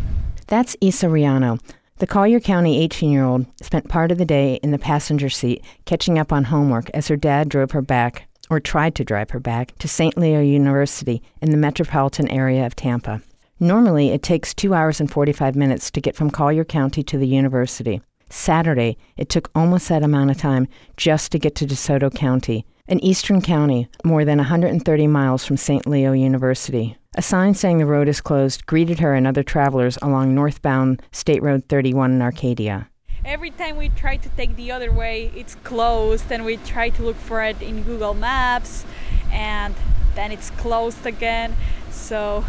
That's 0.47 0.75
Isa 0.81 1.07
Riano, 1.07 1.59
the 1.99 2.07
Collier 2.07 2.39
County 2.39 2.81
18 2.81 3.11
year 3.11 3.25
old 3.25 3.45
spent 3.61 3.89
part 3.89 4.09
of 4.09 4.17
the 4.17 4.25
day 4.25 4.55
in 4.63 4.71
the 4.71 4.79
passenger 4.79 5.29
seat 5.29 5.61
catching 5.83 6.17
up 6.17 6.31
on 6.31 6.45
homework 6.45 6.89
as 6.91 7.09
her 7.09 7.17
dad 7.17 7.49
drove 7.49 7.71
her 7.71 7.81
back, 7.81 8.29
or 8.49 8.61
tried 8.61 8.95
to 8.95 9.03
drive 9.03 9.31
her 9.31 9.39
back, 9.39 9.77
to 9.79 9.87
St. 9.89 10.17
Leo 10.17 10.39
University 10.39 11.21
in 11.41 11.51
the 11.51 11.57
metropolitan 11.57 12.29
area 12.29 12.65
of 12.65 12.73
Tampa. 12.73 13.21
Normally, 13.59 14.11
it 14.11 14.23
takes 14.23 14.53
2 14.53 14.73
hours 14.73 15.01
and 15.01 15.11
45 15.11 15.57
minutes 15.57 15.91
to 15.91 15.99
get 15.99 16.15
from 16.15 16.31
Collier 16.31 16.63
County 16.63 17.03
to 17.03 17.17
the 17.17 17.27
university. 17.27 18.01
Saturday, 18.29 18.97
it 19.17 19.29
took 19.29 19.49
almost 19.55 19.89
that 19.89 20.03
amount 20.03 20.31
of 20.31 20.37
time 20.37 20.67
just 20.97 21.31
to 21.31 21.39
get 21.39 21.55
to 21.55 21.65
DeSoto 21.65 22.13
County, 22.13 22.65
an 22.87 23.03
eastern 23.03 23.41
county 23.41 23.87
more 24.03 24.23
than 24.23 24.37
130 24.37 25.07
miles 25.07 25.45
from 25.45 25.57
St. 25.57 25.85
Leo 25.87 26.13
University. 26.13 26.95
A 27.15 27.21
sign 27.21 27.55
saying 27.55 27.79
the 27.79 27.85
road 27.85 28.07
is 28.07 28.21
closed 28.21 28.65
greeted 28.67 28.99
her 28.99 29.15
and 29.15 29.25
other 29.25 29.43
travelers 29.43 29.97
along 30.01 30.35
northbound 30.35 31.01
State 31.11 31.41
Road 31.41 31.63
31 31.67 32.11
in 32.11 32.21
Arcadia. 32.21 32.87
Every 33.25 33.49
time 33.49 33.77
we 33.77 33.89
try 33.89 34.17
to 34.17 34.29
take 34.29 34.55
the 34.55 34.71
other 34.71 34.91
way, 34.91 35.31
it's 35.35 35.55
closed, 35.55 36.31
and 36.31 36.45
we 36.45 36.57
try 36.57 36.89
to 36.89 37.03
look 37.03 37.17
for 37.17 37.43
it 37.43 37.61
in 37.61 37.83
Google 37.83 38.13
Maps, 38.13 38.85
and 39.31 39.75
then 40.15 40.31
it's 40.31 40.51
closed 40.51 41.05
again. 41.05 41.55
So 41.91 42.45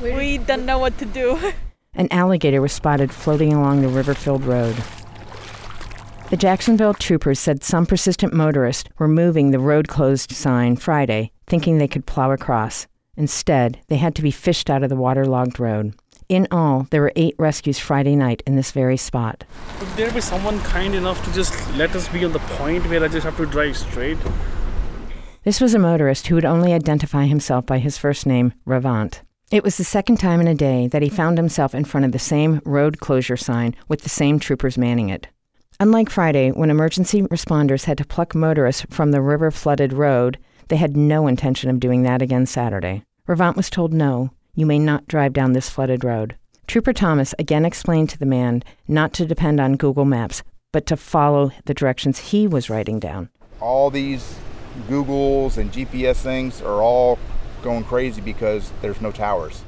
we 0.00 0.38
don't 0.38 0.64
know 0.64 0.78
what 0.78 0.96
to 0.98 1.04
do. 1.04 1.52
An 1.94 2.08
alligator 2.10 2.62
was 2.62 2.72
spotted 2.72 3.12
floating 3.12 3.52
along 3.52 3.82
the 3.82 3.88
river 3.88 4.14
filled 4.14 4.44
road. 4.44 4.76
The 6.30 6.36
Jacksonville 6.36 6.92
troopers 6.92 7.40
said 7.40 7.64
some 7.64 7.86
persistent 7.86 8.34
motorists 8.34 8.90
were 8.98 9.08
moving 9.08 9.50
the 9.50 9.58
road 9.58 9.88
closed 9.88 10.30
sign 10.30 10.76
Friday, 10.76 11.32
thinking 11.46 11.78
they 11.78 11.88
could 11.88 12.04
plow 12.04 12.32
across. 12.32 12.86
Instead, 13.16 13.80
they 13.88 13.96
had 13.96 14.14
to 14.16 14.20
be 14.20 14.30
fished 14.30 14.68
out 14.68 14.82
of 14.82 14.90
the 14.90 14.96
waterlogged 14.96 15.58
road. 15.58 15.94
In 16.28 16.46
all, 16.50 16.86
there 16.90 17.00
were 17.00 17.14
eight 17.16 17.34
rescues 17.38 17.78
Friday 17.78 18.14
night 18.14 18.42
in 18.46 18.56
this 18.56 18.72
very 18.72 18.98
spot. 18.98 19.44
Would 19.80 19.88
there 19.96 20.12
be 20.12 20.20
someone 20.20 20.60
kind 20.60 20.94
enough 20.94 21.24
to 21.24 21.32
just 21.32 21.54
let 21.76 21.96
us 21.96 22.06
be 22.08 22.26
on 22.26 22.32
the 22.32 22.40
point 22.40 22.86
where 22.90 23.02
I 23.02 23.08
just 23.08 23.24
have 23.24 23.38
to 23.38 23.46
drive 23.46 23.78
straight? 23.78 24.18
This 25.44 25.62
was 25.62 25.72
a 25.72 25.78
motorist 25.78 26.26
who 26.26 26.34
would 26.34 26.44
only 26.44 26.74
identify 26.74 27.24
himself 27.24 27.64
by 27.64 27.78
his 27.78 27.96
first 27.96 28.26
name, 28.26 28.52
Ravant. 28.66 29.22
It 29.50 29.64
was 29.64 29.78
the 29.78 29.84
second 29.84 30.18
time 30.18 30.42
in 30.42 30.46
a 30.46 30.54
day 30.54 30.88
that 30.88 31.00
he 31.00 31.08
found 31.08 31.38
himself 31.38 31.74
in 31.74 31.86
front 31.86 32.04
of 32.04 32.12
the 32.12 32.18
same 32.18 32.60
road 32.66 33.00
closure 33.00 33.38
sign 33.38 33.74
with 33.88 34.02
the 34.02 34.10
same 34.10 34.38
troopers 34.38 34.76
manning 34.76 35.08
it. 35.08 35.28
Unlike 35.80 36.10
Friday, 36.10 36.50
when 36.50 36.70
emergency 36.70 37.22
responders 37.22 37.84
had 37.84 37.98
to 37.98 38.04
pluck 38.04 38.34
motorists 38.34 38.84
from 38.90 39.12
the 39.12 39.22
river 39.22 39.52
flooded 39.52 39.92
road, 39.92 40.36
they 40.66 40.76
had 40.76 40.96
no 40.96 41.28
intention 41.28 41.70
of 41.70 41.78
doing 41.78 42.02
that 42.02 42.20
again 42.20 42.46
Saturday. 42.46 43.04
Ravant 43.28 43.56
was 43.56 43.70
told 43.70 43.92
no, 43.92 44.30
you 44.56 44.66
may 44.66 44.80
not 44.80 45.06
drive 45.06 45.32
down 45.32 45.52
this 45.52 45.70
flooded 45.70 46.02
road. 46.02 46.34
Trooper 46.66 46.92
Thomas 46.92 47.32
again 47.38 47.64
explained 47.64 48.10
to 48.10 48.18
the 48.18 48.26
man 48.26 48.64
not 48.88 49.12
to 49.12 49.24
depend 49.24 49.60
on 49.60 49.76
Google 49.76 50.04
Maps, 50.04 50.42
but 50.72 50.84
to 50.86 50.96
follow 50.96 51.52
the 51.66 51.74
directions 51.74 52.18
he 52.18 52.48
was 52.48 52.68
writing 52.68 52.98
down. 52.98 53.28
All 53.60 53.88
these 53.88 54.34
Googles 54.88 55.58
and 55.58 55.70
GPS 55.70 56.16
things 56.16 56.60
are 56.60 56.82
all 56.82 57.20
going 57.62 57.84
crazy 57.84 58.20
because 58.20 58.72
there's 58.82 59.00
no 59.00 59.12
towers. 59.12 59.62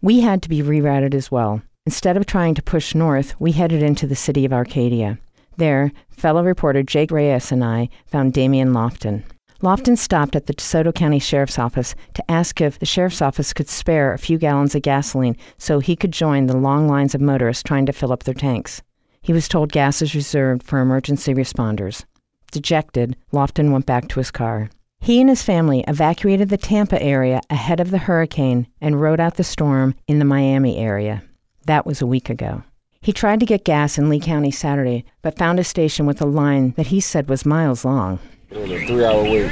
We 0.00 0.20
had 0.20 0.42
to 0.42 0.48
be 0.48 0.62
rerouted 0.62 1.12
as 1.12 1.32
well. 1.32 1.60
Instead 1.84 2.16
of 2.16 2.24
trying 2.24 2.54
to 2.54 2.62
push 2.62 2.94
north, 2.94 3.34
we 3.40 3.50
headed 3.50 3.82
into 3.82 4.06
the 4.06 4.14
city 4.14 4.44
of 4.44 4.52
Arcadia. 4.52 5.18
There, 5.56 5.92
fellow 6.10 6.42
reporter 6.42 6.82
Jake 6.82 7.10
Reyes 7.10 7.50
and 7.50 7.64
I 7.64 7.88
found 8.06 8.32
Damian 8.32 8.72
Lofton. 8.72 9.24
Lofton 9.62 9.96
stopped 9.96 10.36
at 10.36 10.46
the 10.46 10.52
DeSoto 10.52 10.94
County 10.94 11.18
Sheriff's 11.18 11.58
Office 11.58 11.94
to 12.12 12.30
ask 12.30 12.60
if 12.60 12.78
the 12.78 12.84
Sheriff's 12.84 13.22
Office 13.22 13.54
could 13.54 13.68
spare 13.68 14.12
a 14.12 14.18
few 14.18 14.36
gallons 14.36 14.74
of 14.74 14.82
gasoline 14.82 15.36
so 15.56 15.78
he 15.78 15.96
could 15.96 16.12
join 16.12 16.46
the 16.46 16.56
long 16.56 16.88
lines 16.88 17.14
of 17.14 17.22
motorists 17.22 17.62
trying 17.62 17.86
to 17.86 17.92
fill 17.92 18.12
up 18.12 18.24
their 18.24 18.34
tanks. 18.34 18.82
He 19.22 19.32
was 19.32 19.48
told 19.48 19.72
gas 19.72 20.02
is 20.02 20.14
reserved 20.14 20.62
for 20.62 20.78
emergency 20.80 21.32
responders. 21.32 22.04
Dejected, 22.52 23.16
Lofton 23.32 23.72
went 23.72 23.86
back 23.86 24.08
to 24.08 24.20
his 24.20 24.30
car. 24.30 24.68
He 25.00 25.20
and 25.20 25.30
his 25.30 25.42
family 25.42 25.84
evacuated 25.88 26.48
the 26.48 26.56
Tampa 26.56 27.00
area 27.02 27.40
ahead 27.48 27.80
of 27.80 27.90
the 27.90 27.98
hurricane 27.98 28.66
and 28.80 29.00
rode 29.00 29.20
out 29.20 29.36
the 29.36 29.44
storm 29.44 29.94
in 30.06 30.18
the 30.18 30.24
Miami 30.24 30.76
area. 30.76 31.22
That 31.64 31.86
was 31.86 32.02
a 32.02 32.06
week 32.06 32.28
ago. 32.28 32.62
He 33.06 33.12
tried 33.12 33.38
to 33.38 33.46
get 33.46 33.62
gas 33.62 33.98
in 33.98 34.08
Lee 34.08 34.18
County 34.18 34.50
Saturday, 34.50 35.04
but 35.22 35.38
found 35.38 35.60
a 35.60 35.62
station 35.62 36.06
with 36.06 36.20
a 36.20 36.26
line 36.26 36.72
that 36.72 36.88
he 36.88 36.98
said 36.98 37.28
was 37.28 37.46
miles 37.46 37.84
long. 37.84 38.18
It 38.50 38.58
was 38.58 38.68
a 38.68 38.84
three 38.84 39.04
hour 39.04 39.22
wait. 39.22 39.46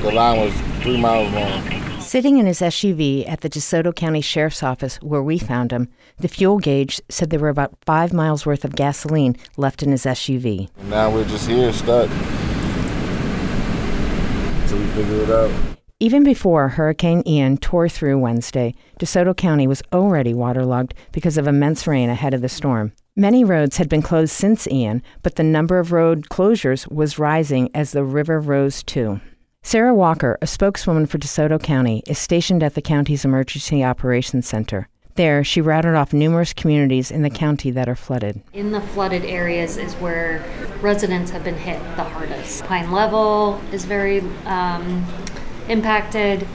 The 0.00 0.10
line 0.10 0.40
was 0.40 0.54
three 0.82 0.98
miles 0.98 1.30
long. 1.34 2.00
Sitting 2.00 2.38
in 2.38 2.46
his 2.46 2.60
SUV 2.60 3.28
at 3.28 3.42
the 3.42 3.50
DeSoto 3.50 3.94
County 3.94 4.22
Sheriff's 4.22 4.62
Office, 4.62 4.96
where 5.02 5.22
we 5.22 5.38
found 5.38 5.72
him, 5.72 5.90
the 6.20 6.26
fuel 6.26 6.58
gauge 6.58 7.02
said 7.10 7.28
there 7.28 7.38
were 7.38 7.50
about 7.50 7.76
five 7.84 8.14
miles 8.14 8.46
worth 8.46 8.64
of 8.64 8.74
gasoline 8.74 9.36
left 9.58 9.82
in 9.82 9.90
his 9.90 10.06
SUV. 10.06 10.70
Now 10.84 11.10
we're 11.10 11.28
just 11.28 11.46
here 11.46 11.70
stuck 11.70 12.08
until 14.62 14.78
we 14.78 14.86
figure 14.86 15.22
it 15.22 15.30
out. 15.30 15.77
Even 16.00 16.22
before 16.22 16.68
Hurricane 16.68 17.24
Ian 17.26 17.56
tore 17.56 17.88
through 17.88 18.20
Wednesday, 18.20 18.72
DeSoto 19.00 19.36
County 19.36 19.66
was 19.66 19.82
already 19.92 20.32
waterlogged 20.32 20.94
because 21.10 21.36
of 21.36 21.48
immense 21.48 21.88
rain 21.88 22.08
ahead 22.08 22.34
of 22.34 22.40
the 22.40 22.48
storm. 22.48 22.92
Many 23.16 23.42
roads 23.42 23.78
had 23.78 23.88
been 23.88 24.00
closed 24.00 24.30
since 24.30 24.68
Ian, 24.68 25.02
but 25.24 25.34
the 25.34 25.42
number 25.42 25.80
of 25.80 25.90
road 25.90 26.28
closures 26.28 26.88
was 26.88 27.18
rising 27.18 27.68
as 27.74 27.90
the 27.90 28.04
river 28.04 28.38
rose 28.38 28.84
too. 28.84 29.20
Sarah 29.64 29.92
Walker, 29.92 30.38
a 30.40 30.46
spokeswoman 30.46 31.06
for 31.06 31.18
DeSoto 31.18 31.60
County, 31.60 32.04
is 32.06 32.16
stationed 32.16 32.62
at 32.62 32.74
the 32.74 32.80
county's 32.80 33.24
Emergency 33.24 33.82
Operations 33.82 34.46
Center. 34.46 34.88
There, 35.16 35.42
she 35.42 35.60
routed 35.60 35.96
off 35.96 36.12
numerous 36.12 36.52
communities 36.52 37.10
in 37.10 37.22
the 37.22 37.28
county 37.28 37.72
that 37.72 37.88
are 37.88 37.96
flooded. 37.96 38.40
In 38.52 38.70
the 38.70 38.80
flooded 38.80 39.24
areas 39.24 39.76
is 39.76 39.94
where 39.94 40.44
residents 40.80 41.32
have 41.32 41.42
been 41.42 41.56
hit 41.56 41.80
the 41.96 42.04
hardest. 42.04 42.62
Pine 42.66 42.92
Level 42.92 43.60
is 43.72 43.84
very 43.84 44.20
um, 44.44 45.04
impacted. 45.68 46.46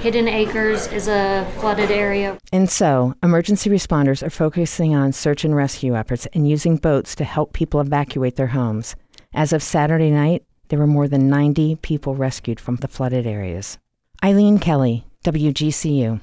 Hidden 0.00 0.28
Acres 0.28 0.86
is 0.86 1.08
a 1.08 1.46
flooded 1.58 1.90
area. 1.90 2.38
And 2.52 2.70
so, 2.70 3.14
emergency 3.22 3.68
responders 3.68 4.22
are 4.22 4.30
focusing 4.30 4.94
on 4.94 5.12
search 5.12 5.44
and 5.44 5.54
rescue 5.54 5.94
efforts 5.94 6.26
and 6.32 6.48
using 6.48 6.76
boats 6.76 7.14
to 7.16 7.24
help 7.24 7.52
people 7.52 7.80
evacuate 7.80 8.36
their 8.36 8.48
homes. 8.48 8.96
As 9.34 9.52
of 9.52 9.62
Saturday 9.62 10.10
night, 10.10 10.44
there 10.68 10.78
were 10.78 10.86
more 10.86 11.06
than 11.06 11.28
90 11.28 11.76
people 11.76 12.14
rescued 12.14 12.58
from 12.58 12.76
the 12.76 12.88
flooded 12.88 13.26
areas. 13.26 13.78
Eileen 14.24 14.58
Kelly, 14.58 15.04
WGCU. 15.24 16.20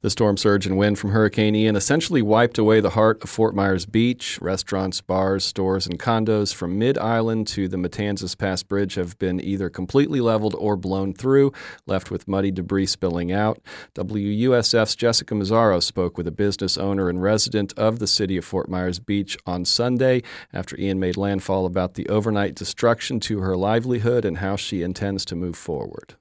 The 0.00 0.10
storm 0.10 0.36
surge 0.36 0.66
and 0.66 0.78
wind 0.78 0.98
from 0.98 1.10
Hurricane 1.10 1.54
Ian 1.54 1.76
essentially 1.76 2.22
wiped 2.22 2.58
away 2.58 2.80
the 2.80 2.90
heart 2.90 3.22
of 3.22 3.30
Fort 3.30 3.54
Myers 3.54 3.86
Beach. 3.86 4.38
Restaurants, 4.40 5.00
bars, 5.00 5.44
stores, 5.44 5.86
and 5.86 5.98
condos 5.98 6.54
from 6.54 6.78
Mid 6.78 6.98
Island 6.98 7.46
to 7.48 7.68
the 7.68 7.76
Matanzas 7.76 8.36
Pass 8.36 8.62
Bridge 8.62 8.94
have 8.94 9.18
been 9.18 9.40
either 9.40 9.68
completely 9.68 10.20
leveled 10.20 10.54
or 10.58 10.76
blown 10.76 11.12
through, 11.12 11.52
left 11.86 12.10
with 12.10 12.28
muddy 12.28 12.50
debris 12.50 12.86
spilling 12.86 13.32
out. 13.32 13.60
WUSF's 13.94 14.96
Jessica 14.96 15.34
Mazzaro 15.34 15.82
spoke 15.82 16.16
with 16.16 16.26
a 16.26 16.32
business 16.32 16.76
owner 16.76 17.08
and 17.08 17.22
resident 17.22 17.72
of 17.76 17.98
the 17.98 18.06
city 18.06 18.36
of 18.36 18.44
Fort 18.44 18.68
Myers 18.68 18.98
Beach 18.98 19.36
on 19.46 19.64
Sunday 19.64 20.22
after 20.52 20.78
Ian 20.78 21.00
made 21.00 21.16
landfall 21.16 21.66
about 21.66 21.94
the 21.94 22.08
overnight 22.08 22.54
destruction 22.54 23.20
to 23.20 23.40
her 23.40 23.56
livelihood 23.56 24.24
and 24.24 24.38
how 24.38 24.56
she 24.56 24.82
intends 24.82 25.24
to 25.26 25.36
move 25.36 25.56
forward. 25.56 26.16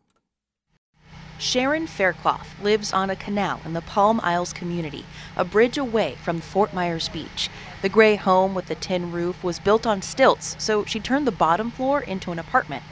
Sharon 1.38 1.86
Faircloth 1.86 2.56
lives 2.62 2.94
on 2.94 3.10
a 3.10 3.16
canal 3.16 3.60
in 3.66 3.74
the 3.74 3.82
Palm 3.82 4.22
Isles 4.24 4.54
community, 4.54 5.06
a 5.36 5.44
bridge 5.44 5.78
away 5.78 6.16
from 6.24 6.40
Fort 6.40 6.74
Myers 6.74 7.10
Beach. 7.10 7.50
The 7.82 7.90
gray 7.90 8.16
home 8.16 8.56
with 8.56 8.68
the 8.68 8.76
tin 8.76 9.12
roof 9.12 9.44
was 9.44 9.60
built 9.60 9.86
on 9.86 10.02
stilts, 10.02 10.56
so 10.60 10.86
she 10.86 11.00
turned 11.02 11.28
the 11.28 11.32
bottom 11.32 11.72
floor 11.72 12.00
into 12.00 12.32
an 12.32 12.40
apartment. 12.40 12.84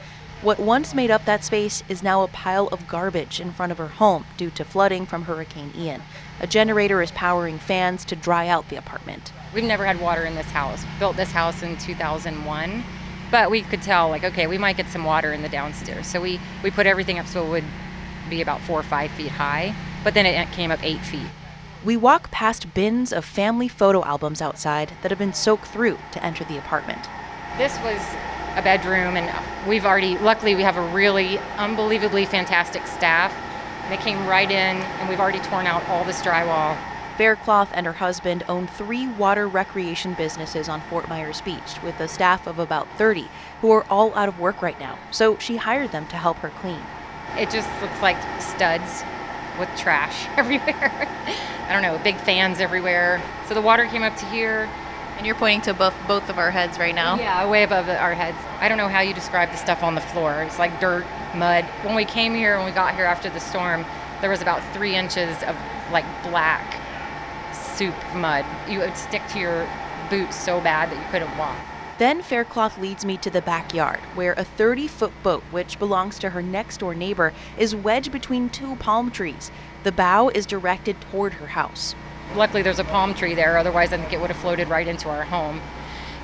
What 0.42 0.58
once 0.58 0.94
made 0.94 1.10
up 1.10 1.24
that 1.24 1.42
space 1.42 1.82
is 1.88 2.02
now 2.02 2.22
a 2.22 2.28
pile 2.28 2.68
of 2.68 2.86
garbage 2.86 3.40
in 3.40 3.50
front 3.50 3.72
of 3.72 3.78
her 3.78 3.88
home 3.88 4.26
due 4.36 4.50
to 4.50 4.64
flooding 4.64 5.06
from 5.06 5.24
Hurricane 5.24 5.72
Ian. 5.74 6.02
A 6.38 6.46
generator 6.46 7.00
is 7.00 7.10
powering 7.12 7.58
fans 7.58 8.04
to 8.04 8.16
dry 8.16 8.46
out 8.46 8.68
the 8.68 8.76
apartment. 8.76 9.32
We've 9.54 9.64
never 9.64 9.86
had 9.86 10.02
water 10.02 10.22
in 10.22 10.34
this 10.34 10.50
house. 10.50 10.84
Built 10.98 11.16
this 11.16 11.32
house 11.32 11.62
in 11.62 11.78
2001, 11.78 12.84
but 13.30 13.50
we 13.50 13.62
could 13.62 13.80
tell 13.80 14.10
like 14.10 14.22
okay, 14.22 14.46
we 14.46 14.58
might 14.58 14.76
get 14.76 14.88
some 14.88 15.04
water 15.04 15.32
in 15.32 15.40
the 15.40 15.48
downstairs. 15.48 16.06
So 16.06 16.20
we 16.20 16.38
we 16.62 16.70
put 16.70 16.86
everything 16.86 17.18
up 17.18 17.26
so 17.26 17.46
it 17.46 17.48
would 17.48 17.64
be 18.34 18.42
about 18.42 18.60
four 18.60 18.80
or 18.80 18.82
five 18.82 19.10
feet 19.12 19.30
high, 19.30 19.74
but 20.02 20.14
then 20.14 20.26
it 20.26 20.50
came 20.52 20.70
up 20.70 20.82
eight 20.82 21.00
feet. 21.00 21.28
We 21.84 21.96
walk 21.96 22.30
past 22.30 22.72
bins 22.74 23.12
of 23.12 23.24
family 23.24 23.68
photo 23.68 24.02
albums 24.04 24.40
outside 24.40 24.92
that 25.02 25.10
have 25.10 25.18
been 25.18 25.34
soaked 25.34 25.66
through 25.66 25.98
to 26.12 26.24
enter 26.24 26.44
the 26.44 26.58
apartment. 26.58 27.08
This 27.58 27.78
was 27.80 28.00
a 28.56 28.62
bedroom, 28.62 29.16
and 29.16 29.68
we've 29.68 29.84
already, 29.84 30.16
luckily, 30.18 30.54
we 30.54 30.62
have 30.62 30.76
a 30.76 30.94
really 30.94 31.38
unbelievably 31.58 32.26
fantastic 32.26 32.86
staff. 32.86 33.32
They 33.90 33.98
came 33.98 34.26
right 34.26 34.50
in, 34.50 34.76
and 34.78 35.08
we've 35.08 35.20
already 35.20 35.40
torn 35.40 35.66
out 35.66 35.86
all 35.88 36.04
this 36.04 36.22
drywall. 36.22 36.76
Faircloth 37.18 37.70
and 37.74 37.86
her 37.86 37.92
husband 37.92 38.44
own 38.48 38.66
three 38.66 39.06
water 39.06 39.46
recreation 39.46 40.14
businesses 40.14 40.68
on 40.68 40.80
Fort 40.82 41.08
Myers 41.08 41.40
Beach 41.42 41.80
with 41.84 42.00
a 42.00 42.08
staff 42.08 42.46
of 42.46 42.58
about 42.58 42.88
30 42.96 43.28
who 43.60 43.70
are 43.70 43.84
all 43.88 44.12
out 44.16 44.28
of 44.28 44.40
work 44.40 44.62
right 44.62 44.78
now, 44.80 44.98
so 45.10 45.38
she 45.38 45.58
hired 45.58 45.92
them 45.92 46.06
to 46.08 46.16
help 46.16 46.38
her 46.38 46.48
clean. 46.48 46.80
It 47.38 47.50
just 47.50 47.68
looks 47.80 48.00
like 48.00 48.16
studs 48.40 49.02
with 49.58 49.68
trash 49.76 50.26
everywhere. 50.36 51.08
I 51.68 51.72
don't 51.72 51.82
know, 51.82 51.98
big 52.02 52.16
fans 52.16 52.60
everywhere. 52.60 53.22
So 53.48 53.54
the 53.54 53.62
water 53.62 53.86
came 53.86 54.02
up 54.02 54.16
to 54.16 54.26
here. 54.26 54.68
And 55.16 55.24
you're 55.24 55.36
pointing 55.36 55.60
to 55.62 55.74
both 55.74 55.94
both 56.08 56.28
of 56.28 56.38
our 56.38 56.50
heads 56.50 56.76
right 56.76 56.94
now. 56.94 57.16
Yeah, 57.16 57.48
way 57.48 57.62
above 57.62 57.88
our 57.88 58.14
heads. 58.14 58.36
I 58.58 58.68
don't 58.68 58.78
know 58.78 58.88
how 58.88 59.00
you 59.00 59.14
describe 59.14 59.48
the 59.52 59.56
stuff 59.56 59.84
on 59.84 59.94
the 59.94 60.00
floor. 60.00 60.42
It's 60.42 60.58
like 60.58 60.80
dirt, 60.80 61.06
mud. 61.36 61.64
When 61.84 61.94
we 61.94 62.04
came 62.04 62.34
here, 62.34 62.56
when 62.56 62.66
we 62.66 62.72
got 62.72 62.96
here 62.96 63.04
after 63.04 63.30
the 63.30 63.38
storm, 63.38 63.84
there 64.20 64.28
was 64.28 64.42
about 64.42 64.60
three 64.74 64.96
inches 64.96 65.40
of 65.44 65.56
like 65.92 66.04
black 66.24 66.80
soup 67.52 67.94
mud. 68.14 68.44
You 68.68 68.80
would 68.80 68.96
stick 68.96 69.22
to 69.28 69.38
your 69.38 69.68
boots 70.10 70.34
so 70.36 70.60
bad 70.60 70.90
that 70.90 70.96
you 70.96 71.10
couldn't 71.12 71.36
walk. 71.38 71.56
Then 71.98 72.22
Faircloth 72.22 72.78
leads 72.78 73.04
me 73.04 73.16
to 73.18 73.30
the 73.30 73.42
backyard, 73.42 74.00
where 74.14 74.32
a 74.32 74.44
30 74.44 74.88
foot 74.88 75.12
boat, 75.22 75.42
which 75.50 75.78
belongs 75.78 76.18
to 76.18 76.30
her 76.30 76.42
next 76.42 76.78
door 76.78 76.94
neighbor, 76.94 77.32
is 77.56 77.74
wedged 77.74 78.10
between 78.10 78.50
two 78.50 78.74
palm 78.76 79.10
trees. 79.10 79.52
The 79.84 79.92
bow 79.92 80.28
is 80.28 80.44
directed 80.44 81.00
toward 81.00 81.34
her 81.34 81.46
house. 81.46 81.94
Luckily, 82.34 82.62
there's 82.62 82.80
a 82.80 82.84
palm 82.84 83.14
tree 83.14 83.34
there, 83.34 83.56
otherwise, 83.58 83.92
I 83.92 83.98
think 83.98 84.12
it 84.12 84.20
would 84.20 84.30
have 84.30 84.40
floated 84.40 84.68
right 84.68 84.88
into 84.88 85.08
our 85.08 85.24
home. 85.24 85.60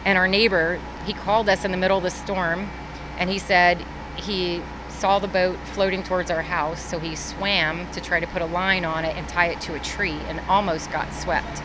And 0.05 0.19
our 0.19 0.27
neighbor, 0.27 0.81
he 1.05 1.13
called 1.13 1.49
us 1.49 1.65
in 1.65 1.71
the 1.71 1.77
middle 1.77 1.99
of 1.99 2.03
the 2.03 2.11
storm 2.11 2.69
and 3.21 3.29
he 3.29 3.39
said 3.39 3.79
he 4.17 4.63
saw 4.89 5.19
the 5.19 5.29
boat 5.29 5.57
floating 5.73 6.03
towards 6.03 6.31
our 6.31 6.43
house, 6.43 6.83
so 6.83 6.99
he 6.99 7.15
swam 7.15 7.91
to 7.93 8.01
try 8.01 8.19
to 8.19 8.27
put 8.27 8.43
a 8.43 8.47
line 8.47 8.85
on 8.85 9.05
it 9.05 9.15
and 9.17 9.29
tie 9.29 9.47
it 9.47 9.61
to 9.61 9.75
a 9.75 9.79
tree 9.81 10.19
and 10.29 10.41
almost 10.49 10.91
got 10.91 11.13
swept. 11.13 11.63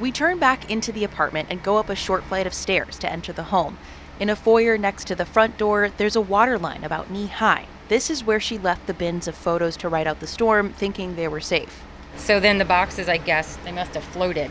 We 0.00 0.10
turn 0.10 0.38
back 0.38 0.70
into 0.70 0.92
the 0.92 1.04
apartment 1.04 1.48
and 1.50 1.62
go 1.62 1.76
up 1.76 1.90
a 1.90 1.94
short 1.94 2.24
flight 2.24 2.46
of 2.46 2.54
stairs 2.54 2.98
to 3.00 3.12
enter 3.12 3.34
the 3.34 3.44
home. 3.44 3.76
In 4.18 4.30
a 4.30 4.36
foyer 4.36 4.78
next 4.78 5.06
to 5.08 5.14
the 5.14 5.26
front 5.26 5.58
door, 5.58 5.90
there's 5.94 6.16
a 6.16 6.22
water 6.22 6.58
line 6.58 6.84
about 6.84 7.10
knee 7.10 7.26
high. 7.26 7.66
This 7.88 8.08
is 8.08 8.24
where 8.24 8.40
she 8.40 8.56
left 8.56 8.86
the 8.86 8.94
bins 8.94 9.28
of 9.28 9.34
photos 9.34 9.76
to 9.76 9.90
ride 9.90 10.06
out 10.06 10.20
the 10.20 10.26
storm, 10.26 10.72
thinking 10.72 11.16
they 11.16 11.28
were 11.28 11.40
safe. 11.40 11.84
So 12.16 12.40
then 12.40 12.56
the 12.56 12.64
boxes, 12.64 13.10
I 13.10 13.18
guess, 13.18 13.56
they 13.56 13.72
must 13.72 13.92
have 13.92 14.04
floated 14.04 14.50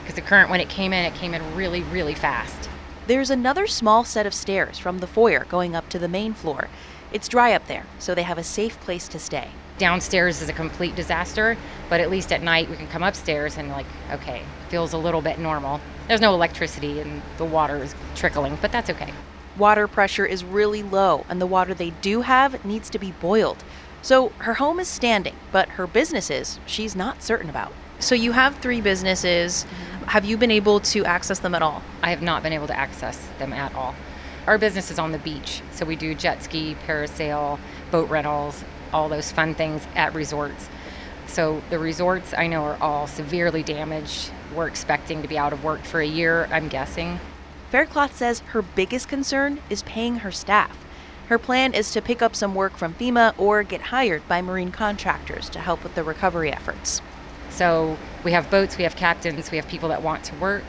because 0.00 0.16
the 0.16 0.20
current, 0.20 0.50
when 0.50 0.60
it 0.60 0.68
came 0.68 0.92
in, 0.92 1.04
it 1.04 1.14
came 1.14 1.32
in 1.32 1.54
really, 1.54 1.82
really 1.84 2.14
fast. 2.14 2.68
There's 3.06 3.30
another 3.30 3.68
small 3.68 4.04
set 4.04 4.26
of 4.26 4.34
stairs 4.34 4.78
from 4.78 4.98
the 4.98 5.06
foyer 5.06 5.44
going 5.48 5.76
up 5.76 5.88
to 5.90 6.00
the 6.00 6.08
main 6.08 6.34
floor. 6.34 6.68
It's 7.12 7.28
dry 7.28 7.52
up 7.52 7.68
there, 7.68 7.86
so 8.00 8.16
they 8.16 8.24
have 8.24 8.38
a 8.38 8.42
safe 8.42 8.80
place 8.80 9.06
to 9.08 9.20
stay. 9.20 9.50
Downstairs 9.78 10.42
is 10.42 10.48
a 10.48 10.52
complete 10.52 10.96
disaster, 10.96 11.56
but 11.88 12.00
at 12.00 12.10
least 12.10 12.32
at 12.32 12.42
night 12.42 12.68
we 12.68 12.76
can 12.76 12.88
come 12.88 13.02
upstairs 13.02 13.56
and, 13.56 13.70
like, 13.70 13.86
okay, 14.10 14.42
feels 14.68 14.92
a 14.92 14.98
little 14.98 15.22
bit 15.22 15.38
normal. 15.38 15.80
There's 16.08 16.20
no 16.20 16.34
electricity 16.34 17.00
and 17.00 17.22
the 17.36 17.44
water 17.44 17.76
is 17.76 17.94
trickling, 18.16 18.58
but 18.60 18.72
that's 18.72 18.90
okay. 18.90 19.12
Water 19.56 19.86
pressure 19.88 20.26
is 20.26 20.44
really 20.44 20.82
low, 20.82 21.24
and 21.28 21.40
the 21.40 21.46
water 21.46 21.74
they 21.74 21.90
do 21.90 22.22
have 22.22 22.64
needs 22.64 22.90
to 22.90 22.98
be 22.98 23.12
boiled. 23.12 23.62
So 24.02 24.30
her 24.38 24.54
home 24.54 24.80
is 24.80 24.88
standing, 24.88 25.34
but 25.52 25.68
her 25.70 25.86
businesses, 25.86 26.60
she's 26.66 26.94
not 26.94 27.22
certain 27.22 27.50
about. 27.50 27.72
So 28.00 28.14
you 28.14 28.32
have 28.32 28.56
three 28.58 28.80
businesses. 28.80 29.64
Mm-hmm. 29.64 30.04
Have 30.04 30.24
you 30.24 30.36
been 30.36 30.52
able 30.52 30.80
to 30.80 31.04
access 31.04 31.40
them 31.40 31.54
at 31.54 31.62
all? 31.62 31.82
I 32.02 32.10
have 32.10 32.22
not 32.22 32.42
been 32.42 32.52
able 32.52 32.68
to 32.68 32.76
access 32.76 33.28
them 33.38 33.52
at 33.52 33.74
all. 33.74 33.94
Our 34.46 34.58
business 34.58 34.90
is 34.90 34.98
on 34.98 35.12
the 35.12 35.18
beach, 35.18 35.62
so 35.72 35.84
we 35.84 35.96
do 35.96 36.14
jet 36.14 36.42
ski, 36.42 36.76
parasail, 36.86 37.58
boat 37.90 38.08
rentals, 38.08 38.64
all 38.92 39.08
those 39.08 39.32
fun 39.32 39.54
things 39.54 39.86
at 39.94 40.14
resorts. 40.14 40.68
So 41.26 41.62
the 41.70 41.78
resorts 41.78 42.32
I 42.36 42.46
know 42.46 42.64
are 42.64 42.78
all 42.80 43.06
severely 43.06 43.62
damaged. 43.62 44.30
We're 44.54 44.68
expecting 44.68 45.22
to 45.22 45.28
be 45.28 45.38
out 45.38 45.52
of 45.52 45.62
work 45.62 45.84
for 45.84 46.00
a 46.00 46.06
year, 46.06 46.48
I'm 46.50 46.68
guessing. 46.68 47.20
Faircloth 47.70 48.16
says 48.16 48.40
her 48.40 48.62
biggest 48.62 49.08
concern 49.08 49.60
is 49.68 49.82
paying 49.82 50.16
her 50.16 50.32
staff. 50.32 50.84
Her 51.28 51.38
plan 51.38 51.74
is 51.74 51.92
to 51.92 52.00
pick 52.00 52.22
up 52.22 52.34
some 52.34 52.54
work 52.54 52.78
from 52.78 52.94
FEMA 52.94 53.34
or 53.38 53.62
get 53.62 53.82
hired 53.82 54.26
by 54.26 54.40
marine 54.40 54.72
contractors 54.72 55.50
to 55.50 55.58
help 55.58 55.82
with 55.82 55.94
the 55.94 56.02
recovery 56.02 56.50
efforts. 56.50 57.02
So 57.50 57.98
we 58.24 58.32
have 58.32 58.50
boats, 58.50 58.78
we 58.78 58.84
have 58.84 58.96
captains, 58.96 59.50
we 59.50 59.58
have 59.58 59.68
people 59.68 59.90
that 59.90 60.02
want 60.02 60.24
to 60.24 60.34
work. 60.36 60.64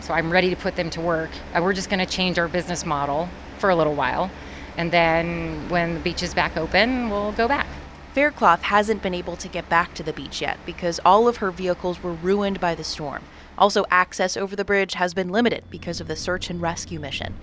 So 0.00 0.12
I'm 0.12 0.32
ready 0.32 0.50
to 0.50 0.56
put 0.56 0.74
them 0.74 0.90
to 0.90 1.00
work. 1.00 1.30
We're 1.54 1.72
just 1.72 1.90
going 1.90 2.04
to 2.04 2.12
change 2.12 2.38
our 2.40 2.48
business 2.48 2.84
model 2.84 3.28
for 3.58 3.70
a 3.70 3.76
little 3.76 3.94
while. 3.94 4.30
And 4.76 4.92
then 4.92 5.68
when 5.68 5.94
the 5.94 6.00
beach 6.00 6.22
is 6.22 6.34
back 6.34 6.56
open, 6.56 7.10
we'll 7.10 7.32
go 7.32 7.48
back. 7.48 7.66
Faircloth 8.14 8.62
hasn't 8.62 9.02
been 9.02 9.14
able 9.14 9.36
to 9.36 9.46
get 9.46 9.68
back 9.68 9.94
to 9.94 10.02
the 10.02 10.12
beach 10.12 10.40
yet 10.40 10.58
because 10.66 10.98
all 11.04 11.28
of 11.28 11.36
her 11.36 11.50
vehicles 11.50 12.02
were 12.02 12.12
ruined 12.14 12.58
by 12.58 12.74
the 12.74 12.82
storm. 12.82 13.22
Also, 13.56 13.84
access 13.90 14.36
over 14.36 14.56
the 14.56 14.64
bridge 14.64 14.94
has 14.94 15.14
been 15.14 15.28
limited 15.28 15.62
because 15.70 16.00
of 16.00 16.08
the 16.08 16.16
search 16.16 16.50
and 16.50 16.60
rescue 16.60 16.98
mission. 16.98 17.36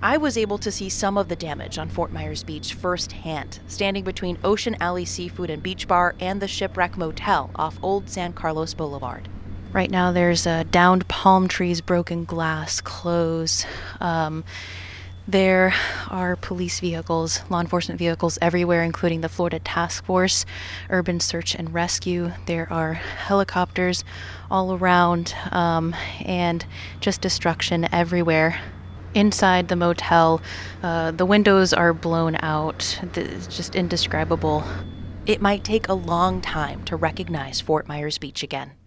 I 0.00 0.16
was 0.16 0.38
able 0.38 0.58
to 0.58 0.70
see 0.70 0.88
some 0.88 1.18
of 1.18 1.28
the 1.28 1.36
damage 1.36 1.76
on 1.76 1.88
Fort 1.88 2.12
Myers 2.12 2.42
Beach 2.42 2.74
firsthand, 2.74 3.58
standing 3.66 4.04
between 4.04 4.38
Ocean 4.44 4.76
Alley 4.80 5.04
Seafood 5.04 5.50
and 5.50 5.62
Beach 5.62 5.88
Bar 5.88 6.14
and 6.20 6.40
the 6.40 6.48
Shipwreck 6.48 6.96
Motel 6.96 7.50
off 7.56 7.78
Old 7.82 8.08
San 8.08 8.32
Carlos 8.32 8.74
Boulevard. 8.74 9.28
Right 9.72 9.90
now, 9.90 10.12
there's 10.12 10.46
uh, 10.46 10.64
downed 10.70 11.06
palm 11.08 11.48
trees, 11.48 11.80
broken 11.80 12.24
glass, 12.24 12.80
clothes. 12.80 13.66
Um, 14.00 14.44
there 15.28 15.74
are 16.08 16.36
police 16.36 16.80
vehicles, 16.80 17.42
law 17.50 17.60
enforcement 17.60 17.98
vehicles 17.98 18.38
everywhere, 18.40 18.82
including 18.82 19.20
the 19.20 19.28
Florida 19.28 19.58
Task 19.58 20.02
Force, 20.06 20.46
Urban 20.88 21.20
Search 21.20 21.54
and 21.54 21.74
Rescue. 21.74 22.32
There 22.46 22.66
are 22.72 22.94
helicopters 22.94 24.04
all 24.50 24.72
around, 24.72 25.34
um, 25.52 25.94
and 26.24 26.64
just 27.00 27.20
destruction 27.20 27.86
everywhere. 27.92 28.58
Inside 29.14 29.68
the 29.68 29.76
motel, 29.76 30.40
uh, 30.82 31.10
the 31.10 31.26
windows 31.26 31.74
are 31.74 31.92
blown 31.92 32.36
out. 32.40 32.98
It's 33.14 33.54
just 33.54 33.74
indescribable. 33.74 34.64
It 35.26 35.42
might 35.42 35.62
take 35.62 35.88
a 35.88 35.94
long 35.94 36.40
time 36.40 36.84
to 36.84 36.96
recognize 36.96 37.60
Fort 37.60 37.86
Myers 37.86 38.16
Beach 38.16 38.42
again. 38.42 38.77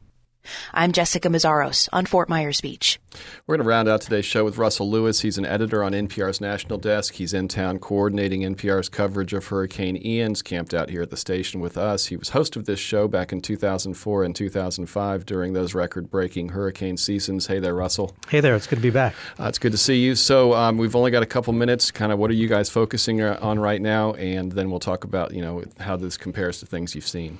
I'm 0.74 0.92
Jessica 0.92 1.30
Mazzaros 1.30 1.88
on 1.94 2.06
Fort 2.06 2.30
Myers 2.30 2.62
Beach. 2.62 3.00
We're 3.46 3.58
going 3.58 3.66
to 3.66 3.70
round 3.70 3.90
out 3.90 4.02
today's 4.02 4.26
show 4.26 4.46
with 4.46 4.58
Russell 4.58 4.90
Lewis. 4.90 5.22
He's 5.22 5.38
an 5.38 5.46
editor 5.46 5.84
on 5.84 5.92
NPR's 5.92 6.40
National 6.40 6.78
Desk. 6.78 7.14
He's 7.14 7.34
in 7.34 7.48
town 7.48 7.80
coordinating 7.80 8.42
NPR's 8.42 8.90
coverage 8.90 9.34
of 9.34 9.48
Hurricane 9.48 9.98
Ian's 10.04 10.42
camped 10.42 10.74
out 10.74 10.90
here 10.90 11.02
at 11.02 11.10
the 11.10 11.18
station 11.18 11.60
with 11.60 11.78
us. 11.78 12.06
He 12.06 12.16
was 12.16 12.30
host 12.30 12.56
of 12.56 12.66
this 12.66 12.80
show 12.80 13.08
back 13.08 13.32
in 13.32 13.42
2004 13.42 14.24
and 14.24 14.36
2005 14.36 15.26
during 15.26 15.54
those 15.54 15.76
record 15.76 16.10
breaking 16.10 16.50
hurricane 16.50 16.98
seasons. 16.98 17.48
Hey 17.48 17.60
there, 17.60 17.76
Russell. 17.76 18.16
Hey 18.30 18.40
there. 18.40 18.56
It's 18.56 18.68
good 18.68 18.78
to 18.78 18.82
be 18.82 18.90
back. 18.90 19.14
Uh, 19.40 19.46
it's 19.46 19.60
good 19.60 19.74
to 19.74 19.78
see 19.78 19.98
you. 19.98 20.16
So, 20.16 20.54
um, 20.54 20.78
we've 20.78 20.96
only 20.96 21.12
got 21.12 21.24
a 21.24 21.28
couple 21.28 21.54
minutes. 21.54 21.92
Kind 21.92 22.12
of 22.12 22.20
what 22.20 22.32
are 22.32 22.36
you 22.36 22.48
guys 22.48 22.70
focusing 22.70 23.22
uh, 23.22 23.38
on 23.42 23.60
right 23.60 23.82
now? 23.82 24.14
And 24.14 24.52
then 24.52 24.70
we'll 24.70 24.80
talk 24.80 25.04
about, 25.04 25.34
you 25.34 25.42
know, 25.42 25.64
how 25.80 25.98
this 25.98 26.18
compares 26.18 26.60
to 26.62 26.66
things 26.66 26.96
you've 26.96 27.08
seen. 27.08 27.40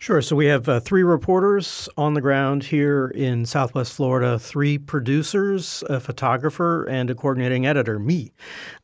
Sure. 0.00 0.22
So 0.22 0.36
we 0.36 0.46
have 0.46 0.68
uh, 0.68 0.78
three 0.78 1.02
reporters 1.02 1.88
on 1.96 2.14
the 2.14 2.20
ground 2.20 2.62
here 2.62 3.08
in 3.16 3.44
Southwest 3.44 3.92
Florida, 3.92 4.38
three 4.38 4.78
producers, 4.78 5.82
a 5.90 5.98
photographer, 5.98 6.84
and 6.84 7.10
a 7.10 7.16
coordinating 7.16 7.66
editor, 7.66 7.98
me. 7.98 8.32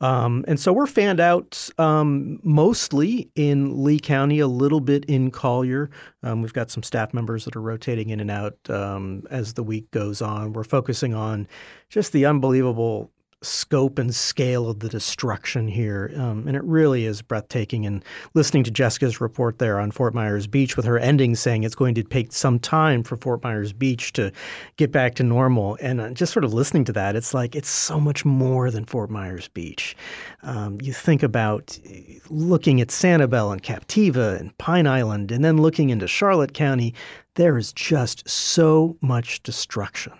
Um, 0.00 0.44
and 0.48 0.58
so 0.58 0.72
we're 0.72 0.88
fanned 0.88 1.20
out 1.20 1.70
um, 1.78 2.40
mostly 2.42 3.30
in 3.36 3.84
Lee 3.84 4.00
County, 4.00 4.40
a 4.40 4.48
little 4.48 4.80
bit 4.80 5.04
in 5.04 5.30
Collier. 5.30 5.88
Um, 6.24 6.42
we've 6.42 6.52
got 6.52 6.72
some 6.72 6.82
staff 6.82 7.14
members 7.14 7.44
that 7.44 7.54
are 7.54 7.62
rotating 7.62 8.10
in 8.10 8.18
and 8.18 8.30
out 8.30 8.58
um, 8.68 9.22
as 9.30 9.52
the 9.52 9.62
week 9.62 9.88
goes 9.92 10.20
on. 10.20 10.52
We're 10.52 10.64
focusing 10.64 11.14
on 11.14 11.46
just 11.90 12.12
the 12.12 12.26
unbelievable 12.26 13.12
scope 13.45 13.99
and 13.99 14.14
scale 14.14 14.68
of 14.68 14.80
the 14.80 14.88
destruction 14.88 15.68
here. 15.68 16.12
Um, 16.16 16.47
and 16.47 16.57
it 16.57 16.64
really 16.64 17.07
is 17.07 17.22
breathtaking. 17.22 17.86
And 17.86 18.05
listening 18.34 18.64
to 18.64 18.70
Jessica's 18.70 19.20
report 19.20 19.59
there 19.59 19.78
on 19.78 19.90
Fort 19.90 20.14
Myers 20.14 20.47
Beach, 20.47 20.76
with 20.76 20.86
her 20.86 20.99
ending 20.99 21.36
saying 21.36 21.64
it's 21.64 21.74
going 21.74 21.95
to 21.95 22.03
take 22.03 22.32
some 22.32 22.59
time 22.59 23.03
for 23.03 23.16
Fort 23.16 23.42
Myers 23.42 23.72
Beach 23.72 24.12
to 24.14 24.32
get 24.76 24.90
back 24.90 25.14
to 25.16 25.22
normal. 25.22 25.76
And 25.80 26.01
uh, 26.01 26.11
just 26.11 26.32
sort 26.32 26.45
of 26.45 26.53
listening 26.55 26.84
to 26.86 26.92
that, 26.92 27.16
it's 27.16 27.34
like 27.34 27.55
it's 27.55 27.68
so 27.68 28.01
much 28.01 28.24
more 28.24 28.70
than 28.70 28.84
Fort 28.84 29.11
Myers 29.11 29.49
Beach. 29.49 29.97
Um, 30.42 30.78
you 30.80 30.92
think 30.92 31.22
about 31.22 31.78
uh, 31.86 31.99
looking 32.30 32.80
at 32.80 32.88
Sanibel 32.88 33.53
and 33.53 33.62
Captiva 33.62 34.40
and 34.40 34.57
Pine 34.59 34.86
Island, 34.86 35.30
and 35.30 35.45
then 35.45 35.59
looking 35.59 35.90
into 35.90 36.09
Charlotte 36.09 36.55
County, 36.55 36.95
there 37.34 37.59
is 37.59 37.72
just 37.72 38.28
so 38.28 38.97
much 39.01 39.42
destruction. 39.42 40.12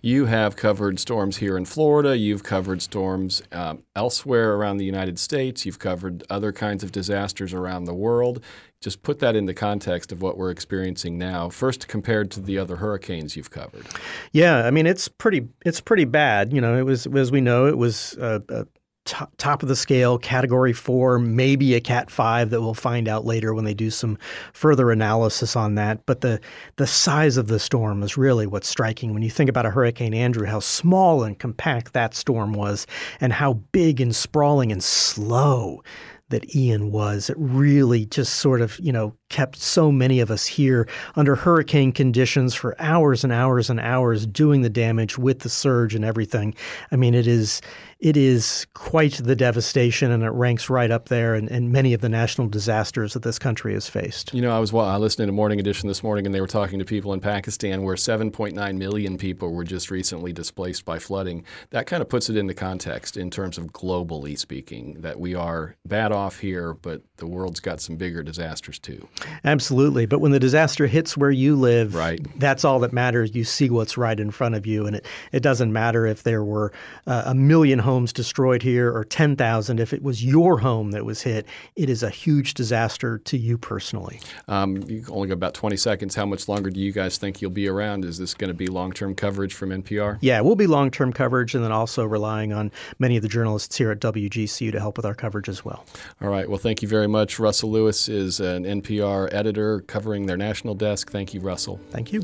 You 0.00 0.26
have 0.26 0.56
covered 0.56 0.98
storms 0.98 1.38
here 1.38 1.56
in 1.56 1.64
Florida. 1.64 2.16
You've 2.16 2.42
covered 2.42 2.82
storms 2.82 3.42
um, 3.52 3.82
elsewhere 3.94 4.54
around 4.54 4.78
the 4.78 4.84
United 4.84 5.18
States. 5.18 5.66
You've 5.66 5.78
covered 5.78 6.24
other 6.30 6.52
kinds 6.52 6.82
of 6.84 6.92
disasters 6.92 7.52
around 7.52 7.84
the 7.84 7.94
world. 7.94 8.42
Just 8.80 9.02
put 9.02 9.18
that 9.20 9.34
in 9.34 9.46
the 9.46 9.54
context 9.54 10.12
of 10.12 10.20
what 10.22 10.36
we're 10.36 10.50
experiencing 10.50 11.16
now. 11.18 11.48
First, 11.48 11.88
compared 11.88 12.30
to 12.32 12.40
the 12.40 12.58
other 12.58 12.76
hurricanes 12.76 13.34
you've 13.34 13.50
covered. 13.50 13.86
Yeah, 14.32 14.66
I 14.66 14.70
mean 14.70 14.86
it's 14.86 15.08
pretty 15.08 15.48
it's 15.64 15.80
pretty 15.80 16.04
bad. 16.04 16.52
You 16.52 16.60
know, 16.60 16.76
it 16.76 16.82
was 16.82 17.06
as 17.06 17.32
we 17.32 17.40
know 17.40 17.66
it 17.66 17.78
was 17.78 18.16
a, 18.20 18.42
a 18.48 18.66
top, 19.06 19.32
top 19.38 19.62
of 19.62 19.68
the 19.68 19.76
scale, 19.76 20.18
category 20.18 20.72
four, 20.72 21.18
maybe 21.18 21.74
a 21.74 21.80
cat 21.80 22.10
five 22.10 22.50
that 22.50 22.60
we'll 22.60 22.74
find 22.74 23.08
out 23.08 23.24
later 23.24 23.54
when 23.54 23.64
they 23.64 23.74
do 23.74 23.90
some 23.90 24.18
further 24.52 24.90
analysis 24.90 25.56
on 25.56 25.76
that. 25.76 26.04
But 26.04 26.20
the, 26.20 26.40
the 26.76 26.86
size 26.86 27.36
of 27.36 27.46
the 27.46 27.58
storm 27.58 28.02
is 28.02 28.18
really 28.18 28.46
what's 28.46 28.68
striking 28.68 29.14
when 29.14 29.22
you 29.22 29.30
think 29.30 29.48
about 29.48 29.66
a 29.66 29.70
Hurricane 29.70 30.12
Andrew, 30.12 30.46
how 30.46 30.60
small 30.60 31.22
and 31.22 31.38
compact 31.38 31.94
that 31.94 32.14
storm 32.14 32.52
was, 32.52 32.86
and 33.20 33.32
how 33.32 33.54
big 33.72 34.00
and 34.00 34.14
sprawling 34.14 34.70
and 34.70 34.84
slow 34.84 35.82
that 36.28 36.56
Ian 36.56 36.90
was. 36.90 37.30
It 37.30 37.36
really 37.38 38.04
just 38.04 38.34
sort 38.34 38.60
of, 38.60 38.78
you 38.80 38.92
know, 38.92 39.14
kept 39.28 39.56
so 39.56 39.90
many 39.90 40.20
of 40.20 40.30
us 40.30 40.46
here 40.46 40.88
under 41.16 41.34
hurricane 41.34 41.92
conditions 41.92 42.54
for 42.54 42.80
hours 42.80 43.24
and 43.24 43.32
hours 43.32 43.68
and 43.68 43.80
hours 43.80 44.26
doing 44.26 44.62
the 44.62 44.70
damage 44.70 45.18
with 45.18 45.40
the 45.40 45.48
surge 45.48 45.94
and 45.94 46.04
everything. 46.04 46.54
I 46.92 46.96
mean, 46.96 47.14
it 47.14 47.26
is 47.26 47.60
it 47.98 48.16
is 48.16 48.66
quite 48.74 49.14
the 49.14 49.34
devastation, 49.34 50.10
and 50.10 50.22
it 50.22 50.28
ranks 50.28 50.68
right 50.68 50.90
up 50.90 51.08
there 51.08 51.34
in, 51.34 51.48
in 51.48 51.72
many 51.72 51.94
of 51.94 52.02
the 52.02 52.10
national 52.10 52.46
disasters 52.46 53.14
that 53.14 53.22
this 53.22 53.38
country 53.38 53.72
has 53.72 53.88
faced. 53.88 54.34
You 54.34 54.42
know, 54.42 54.54
I 54.54 54.58
was 54.58 54.70
well, 54.70 54.84
I 54.84 54.96
listened 54.98 55.26
to 55.28 55.32
Morning 55.32 55.60
Edition 55.60 55.88
this 55.88 56.02
morning, 56.02 56.26
and 56.26 56.34
they 56.34 56.42
were 56.42 56.46
talking 56.46 56.78
to 56.78 56.84
people 56.84 57.14
in 57.14 57.20
Pakistan 57.20 57.82
where 57.82 57.94
7.9 57.94 58.76
million 58.76 59.16
people 59.16 59.50
were 59.50 59.64
just 59.64 59.90
recently 59.90 60.32
displaced 60.32 60.84
by 60.84 60.98
flooding. 60.98 61.44
That 61.70 61.86
kind 61.86 62.02
of 62.02 62.08
puts 62.10 62.28
it 62.28 62.36
into 62.36 62.52
context 62.52 63.16
in 63.16 63.30
terms 63.30 63.56
of 63.56 63.72
globally 63.72 64.38
speaking, 64.38 65.00
that 65.00 65.18
we 65.18 65.34
are 65.34 65.76
bad 65.86 66.12
off 66.12 66.40
here, 66.40 66.74
but 66.74 67.00
the 67.16 67.26
world's 67.26 67.60
got 67.60 67.80
some 67.80 67.96
bigger 67.96 68.22
disasters 68.22 68.78
too. 68.78 69.08
Absolutely. 69.44 70.06
But 70.06 70.20
when 70.20 70.32
the 70.32 70.40
disaster 70.40 70.86
hits 70.86 71.16
where 71.16 71.30
you 71.30 71.56
live, 71.56 71.94
right. 71.94 72.20
that's 72.38 72.64
all 72.64 72.80
that 72.80 72.92
matters. 72.92 73.34
You 73.34 73.44
see 73.44 73.70
what's 73.70 73.96
right 73.96 74.18
in 74.18 74.30
front 74.30 74.54
of 74.54 74.66
you. 74.66 74.86
And 74.86 74.96
it, 74.96 75.06
it 75.32 75.40
doesn't 75.40 75.72
matter 75.72 76.06
if 76.06 76.22
there 76.22 76.44
were 76.44 76.72
uh, 77.06 77.24
a 77.26 77.34
million 77.34 77.78
homes 77.78 78.12
destroyed 78.12 78.62
here 78.62 78.94
or 78.94 79.04
10,000. 79.04 79.80
If 79.80 79.92
it 79.92 80.02
was 80.02 80.24
your 80.24 80.58
home 80.58 80.90
that 80.90 81.04
was 81.04 81.22
hit, 81.22 81.46
it 81.76 81.88
is 81.88 82.02
a 82.02 82.10
huge 82.10 82.54
disaster 82.54 83.18
to 83.18 83.38
you 83.38 83.58
personally. 83.58 84.20
Um, 84.48 84.76
you 84.88 85.04
only 85.10 85.28
got 85.28 85.34
about 85.34 85.54
20 85.54 85.76
seconds. 85.76 86.14
How 86.14 86.26
much 86.26 86.48
longer 86.48 86.70
do 86.70 86.80
you 86.80 86.92
guys 86.92 87.16
think 87.16 87.40
you'll 87.40 87.50
be 87.50 87.68
around? 87.68 88.04
Is 88.04 88.18
this 88.18 88.34
going 88.34 88.48
to 88.48 88.54
be 88.54 88.66
long 88.66 88.92
term 88.92 89.14
coverage 89.14 89.54
from 89.54 89.70
NPR? 89.70 90.18
Yeah, 90.20 90.40
we'll 90.40 90.56
be 90.56 90.66
long 90.66 90.90
term 90.90 91.12
coverage 91.12 91.54
and 91.54 91.64
then 91.64 91.72
also 91.72 92.04
relying 92.04 92.52
on 92.52 92.70
many 92.98 93.16
of 93.16 93.22
the 93.22 93.28
journalists 93.28 93.76
here 93.76 93.90
at 93.90 94.00
WGCU 94.00 94.72
to 94.72 94.80
help 94.80 94.96
with 94.96 95.06
our 95.06 95.14
coverage 95.14 95.48
as 95.48 95.64
well. 95.64 95.84
All 96.20 96.28
right. 96.28 96.48
Well, 96.48 96.58
thank 96.58 96.82
you 96.82 96.88
very 96.88 97.06
much. 97.06 97.38
Russell 97.38 97.70
Lewis 97.70 98.08
is 98.08 98.40
an 98.40 98.64
NPR 98.64 99.05
editor 99.32 99.80
covering 99.82 100.26
their 100.26 100.36
national 100.36 100.74
desk. 100.74 101.10
Thank 101.10 101.34
you, 101.34 101.40
Russell. 101.40 101.80
Thank 101.90 102.12
you. 102.12 102.22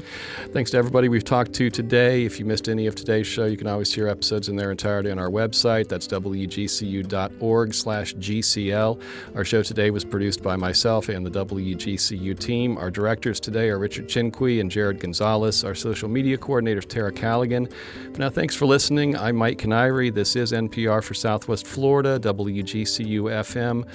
Thanks 0.53 0.71
to 0.73 0.77
everybody 0.77 1.09
we've 1.09 1.25
talked 1.25 1.53
to 1.55 1.71
today. 1.71 2.25
If 2.25 2.39
you 2.39 2.45
missed 2.45 2.69
any 2.69 2.87
of 2.87 2.95
today's 2.95 3.27
show, 3.27 3.47
you 3.47 3.57
can 3.57 3.67
always 3.67 3.93
hear 3.93 4.09
episodes 4.09 4.49
in 4.49 4.57
their 4.57 4.71
entirety 4.71 5.11
on 5.11 5.19
our 5.19 5.31
website. 5.31 5.89
That's 5.89 6.07
wgcu.org 6.09 7.75
slash 7.75 8.15
GCL. 8.15 9.03
Our 9.35 9.45
show 9.45 9.63
today 9.63 9.91
was 9.91 10.05
produced 10.05 10.43
by 10.43 10.57
myself 10.57 11.09
and 11.09 11.25
the 11.27 11.45
WGCU 11.45 12.39
team. 12.39 12.77
Our 12.79 12.91
directors 12.91 13.41
today 13.41 13.69
are 13.71 13.79
Richard 13.79 14.09
Chinqui 14.09 14.61
and 14.61 14.71
Jared 14.71 15.01
Gonzalez. 15.01 15.65
Our 15.65 15.75
social 15.75 16.09
media 16.09 16.37
coordinator 16.37 16.79
is 16.79 16.87
Tara 16.87 17.13
Callaghan. 17.13 17.69
But 18.11 18.19
now, 18.19 18.31
thanks 18.31 18.55
for 18.55 18.67
listening. 18.67 19.17
I'm 19.17 19.37
Mike 19.37 19.59
Kiniry. 19.59 20.13
This 20.13 20.37
is 20.37 20.53
NPR 20.53 21.03
for 21.03 21.15
Southwest 21.15 21.67
Florida, 21.67 22.19
WGCU 22.21 23.23
FM. 23.23 23.87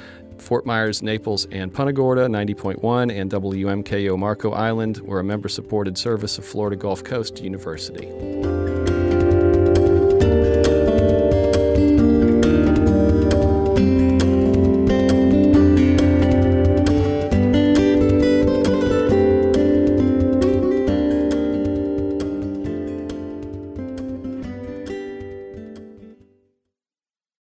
Fort 0.42 0.66
Myers, 0.66 1.02
Naples, 1.02 1.48
and 1.52 1.74
Punta 1.74 1.94
Gorda, 1.94 2.28
90.1, 2.28 3.12
and 3.14 3.32
WMKO 3.32 4.18
Marco 4.18 4.52
Island. 4.52 4.98
We're 5.00 5.20
a 5.20 5.24
member 5.24 5.50
supported 5.50 5.98
service 5.98 6.38
of 6.38 6.46
Florida 6.46 6.76
Gulf 6.76 7.04
Coast 7.04 7.42
University. 7.42 8.67